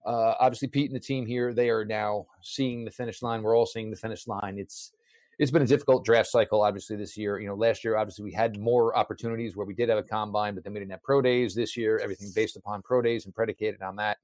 Uh, 0.04 0.34
obviously, 0.38 0.68
Pete 0.68 0.90
and 0.90 0.96
the 0.96 1.04
team 1.04 1.26
here, 1.26 1.54
they 1.54 1.70
are 1.70 1.84
now 1.84 2.26
seeing 2.42 2.84
the 2.84 2.90
finish 2.90 3.22
line. 3.22 3.42
We're 3.42 3.56
all 3.56 3.66
seeing 3.66 3.90
the 3.90 3.96
finish 3.96 4.26
line. 4.26 4.58
It's 4.58 4.92
it's 5.38 5.50
been 5.50 5.62
a 5.62 5.66
difficult 5.66 6.04
draft 6.04 6.28
cycle, 6.28 6.62
obviously, 6.62 6.96
this 6.96 7.16
year. 7.16 7.40
You 7.40 7.48
know, 7.48 7.54
last 7.54 7.82
year, 7.84 7.96
obviously, 7.96 8.24
we 8.24 8.32
had 8.32 8.58
more 8.58 8.96
opportunities 8.96 9.56
where 9.56 9.66
we 9.66 9.74
did 9.74 9.88
have 9.88 9.98
a 9.98 10.02
combine, 10.02 10.54
but 10.54 10.62
then 10.62 10.72
we 10.72 10.78
didn't 10.78 10.92
have 10.92 11.02
pro 11.02 11.20
days 11.22 11.54
this 11.54 11.76
year. 11.76 11.98
Everything 11.98 12.30
based 12.34 12.56
upon 12.56 12.82
pro 12.82 13.02
days 13.02 13.24
and 13.24 13.34
predicated 13.34 13.82
on 13.82 13.96
that. 13.96 14.18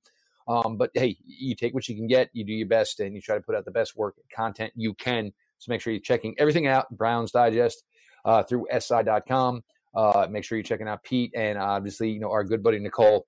Um, 0.47 0.77
but 0.77 0.91
hey, 0.95 1.17
you 1.25 1.55
take 1.55 1.75
what 1.75 1.89
you 1.89 1.97
can 1.97 2.07
get, 2.07 2.31
you 2.33 2.45
do 2.45 2.53
your 2.53 2.69
best, 2.69 3.01
and 3.01 3.15
you 3.15 3.21
try 3.21 3.37
to 3.37 3.41
put 3.41 3.55
out 3.55 3.65
the 3.65 3.71
best 3.71 3.97
work 3.97 4.17
content 4.35 4.73
you 4.77 4.95
can. 4.95 5.33
So 5.59 5.71
make 5.71 5.81
sure 5.81 5.93
you're 5.93 6.01
checking 6.01 6.35
everything 6.39 6.67
out, 6.67 6.91
Browns 6.97 7.33
Digest, 7.33 7.85
uh, 8.25 8.43
through 8.43 8.67
si.com. 8.79 9.63
Uh, 9.95 10.27
make 10.31 10.45
sure 10.45 10.57
you're 10.57 10.63
checking 10.65 10.89
out 10.89 11.03
Pete 11.03 11.33
and 11.35 11.59
obviously, 11.59 12.11
you 12.11 12.21
know, 12.21 12.31
our 12.31 12.45
good 12.45 12.63
buddy 12.63 12.79
Nicole 12.79 13.27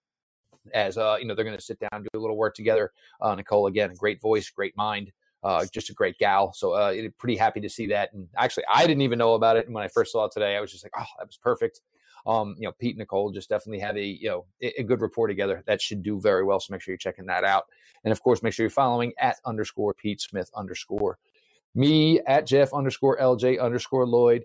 as 0.73 0.99
uh, 0.99 1.17
you 1.19 1.27
know, 1.27 1.35
they're 1.35 1.45
going 1.45 1.57
to 1.57 1.63
sit 1.63 1.79
down, 1.79 2.03
do 2.03 2.09
a 2.15 2.19
little 2.19 2.37
work 2.37 2.55
together. 2.55 2.93
Uh, 3.21 3.35
Nicole, 3.35 3.67
again, 3.67 3.95
great 3.95 4.21
voice, 4.21 4.49
great 4.51 4.77
mind 4.77 5.13
uh, 5.45 5.65
just 5.73 5.91
a 5.91 5.93
great 5.93 6.19
gal. 6.19 6.53
So 6.53 6.73
uh, 6.73 6.95
pretty 7.19 7.37
happy 7.37 7.61
to 7.61 7.69
see 7.69 7.87
that. 7.89 8.13
And 8.13 8.29
actually, 8.37 8.65
I 8.73 8.87
didn't 8.87 9.03
even 9.03 9.19
know 9.19 9.35
about 9.35 9.57
it. 9.57 9.67
And 9.67 9.75
when 9.75 9.85
I 9.85 9.89
first 9.89 10.13
saw 10.13 10.25
it 10.27 10.33
today, 10.33 10.57
I 10.57 10.61
was 10.61 10.71
just 10.71 10.85
like, 10.85 10.93
oh, 10.97 11.07
that 11.19 11.27
was 11.27 11.37
perfect. 11.37 11.81
Um, 12.25 12.55
you 12.57 12.69
know, 12.69 12.73
Pete 12.73 12.95
and 12.95 13.01
Nicole 13.01 13.33
just 13.33 13.49
definitely 13.49 13.81
have 13.81 13.97
a 13.97 14.05
you 14.05 14.29
know 14.29 14.45
a, 14.61 14.85
good 14.85 15.01
rapport 15.01 15.27
together. 15.27 15.65
That 15.67 15.83
should 15.83 16.05
do 16.05 16.21
very 16.21 16.45
well. 16.45 16.61
So 16.61 16.73
make 16.73 16.81
sure 16.81 16.93
you're 16.93 16.99
checking 16.99 17.27
that 17.27 17.43
out. 17.43 17.65
And 18.05 18.13
of 18.13 18.23
course, 18.23 18.45
make 18.45 18.53
sure 18.53 18.63
you're 18.63 18.71
following 18.71 19.13
at 19.19 19.39
underscore 19.45 19.93
Pete 19.95 20.21
Smith 20.21 20.49
underscore 20.55 21.19
me 21.75 22.21
at 22.21 22.47
Jeff 22.47 22.73
underscore 22.73 23.19
LJ 23.19 23.61
underscore 23.61 24.07
Lloyd. 24.07 24.45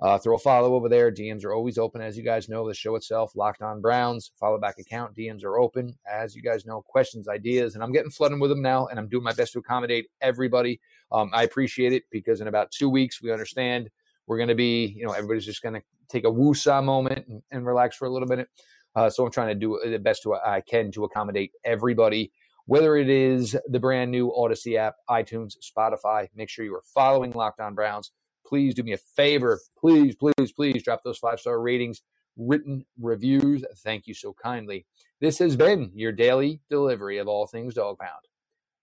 Uh, 0.00 0.16
throw 0.16 0.36
a 0.36 0.38
follow 0.38 0.74
over 0.74 0.88
there. 0.88 1.10
DMs 1.10 1.44
are 1.44 1.52
always 1.52 1.76
open, 1.76 2.00
as 2.00 2.16
you 2.16 2.22
guys 2.22 2.48
know. 2.48 2.68
The 2.68 2.74
show 2.74 2.94
itself, 2.94 3.34
Locked 3.34 3.62
On 3.62 3.80
Browns, 3.80 4.30
follow 4.38 4.56
back 4.58 4.78
account. 4.78 5.16
DMs 5.16 5.42
are 5.42 5.58
open, 5.58 5.98
as 6.08 6.36
you 6.36 6.42
guys 6.42 6.64
know. 6.64 6.82
Questions, 6.82 7.28
ideas, 7.28 7.74
and 7.74 7.82
I'm 7.82 7.90
getting 7.90 8.10
flooded 8.10 8.40
with 8.40 8.50
them 8.50 8.62
now, 8.62 8.86
and 8.86 8.98
I'm 8.98 9.08
doing 9.08 9.24
my 9.24 9.32
best 9.32 9.54
to 9.54 9.58
accommodate 9.58 10.06
everybody. 10.20 10.80
Um, 11.10 11.30
I 11.32 11.42
appreciate 11.42 11.92
it 11.92 12.04
because 12.12 12.40
in 12.40 12.46
about 12.46 12.70
two 12.70 12.88
weeks, 12.88 13.20
we 13.20 13.32
understand 13.32 13.90
we're 14.28 14.36
going 14.36 14.50
to 14.50 14.54
be, 14.54 14.94
you 14.96 15.04
know, 15.04 15.12
everybody's 15.12 15.46
just 15.46 15.62
going 15.62 15.74
to 15.74 15.82
take 16.08 16.24
a 16.24 16.30
woosah 16.30 16.84
moment 16.84 17.26
and, 17.28 17.42
and, 17.50 17.66
relax 17.66 17.96
for 17.96 18.04
a 18.04 18.10
little 18.10 18.28
minute. 18.28 18.48
Uh, 18.94 19.10
so 19.10 19.24
I'm 19.24 19.32
trying 19.32 19.48
to 19.48 19.54
do 19.54 19.80
the 19.84 19.98
best 19.98 20.22
to, 20.22 20.34
I 20.34 20.60
can 20.60 20.92
to 20.92 21.04
accommodate 21.04 21.52
everybody, 21.64 22.30
whether 22.66 22.96
it 22.96 23.08
is 23.08 23.56
the 23.68 23.80
brand 23.80 24.10
new 24.10 24.30
Audacy 24.30 24.76
app, 24.76 24.96
iTunes, 25.08 25.54
Spotify. 25.58 26.28
Make 26.36 26.50
sure 26.50 26.64
you 26.64 26.74
are 26.74 26.82
following 26.94 27.32
Locked 27.32 27.60
On 27.60 27.74
Browns 27.74 28.12
please 28.48 28.74
do 28.74 28.82
me 28.82 28.92
a 28.92 28.98
favor. 28.98 29.60
Please, 29.78 30.16
please, 30.16 30.52
please 30.52 30.82
drop 30.82 31.02
those 31.02 31.18
five 31.18 31.38
star 31.38 31.60
ratings, 31.60 32.02
written 32.36 32.84
reviews. 33.00 33.64
Thank 33.78 34.06
you 34.06 34.14
so 34.14 34.34
kindly. 34.42 34.86
This 35.20 35.38
has 35.38 35.56
been 35.56 35.90
your 35.94 36.12
daily 36.12 36.60
delivery 36.70 37.18
of 37.18 37.28
all 37.28 37.46
things 37.46 37.74
dog 37.74 37.98
pound. 37.98 38.22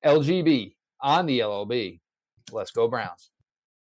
LGB 0.05 0.75
on 1.01 1.25
the 1.25 1.43
LOB. 1.43 1.73
Let's 2.51 2.71
go, 2.71 2.87
Browns. 2.87 3.31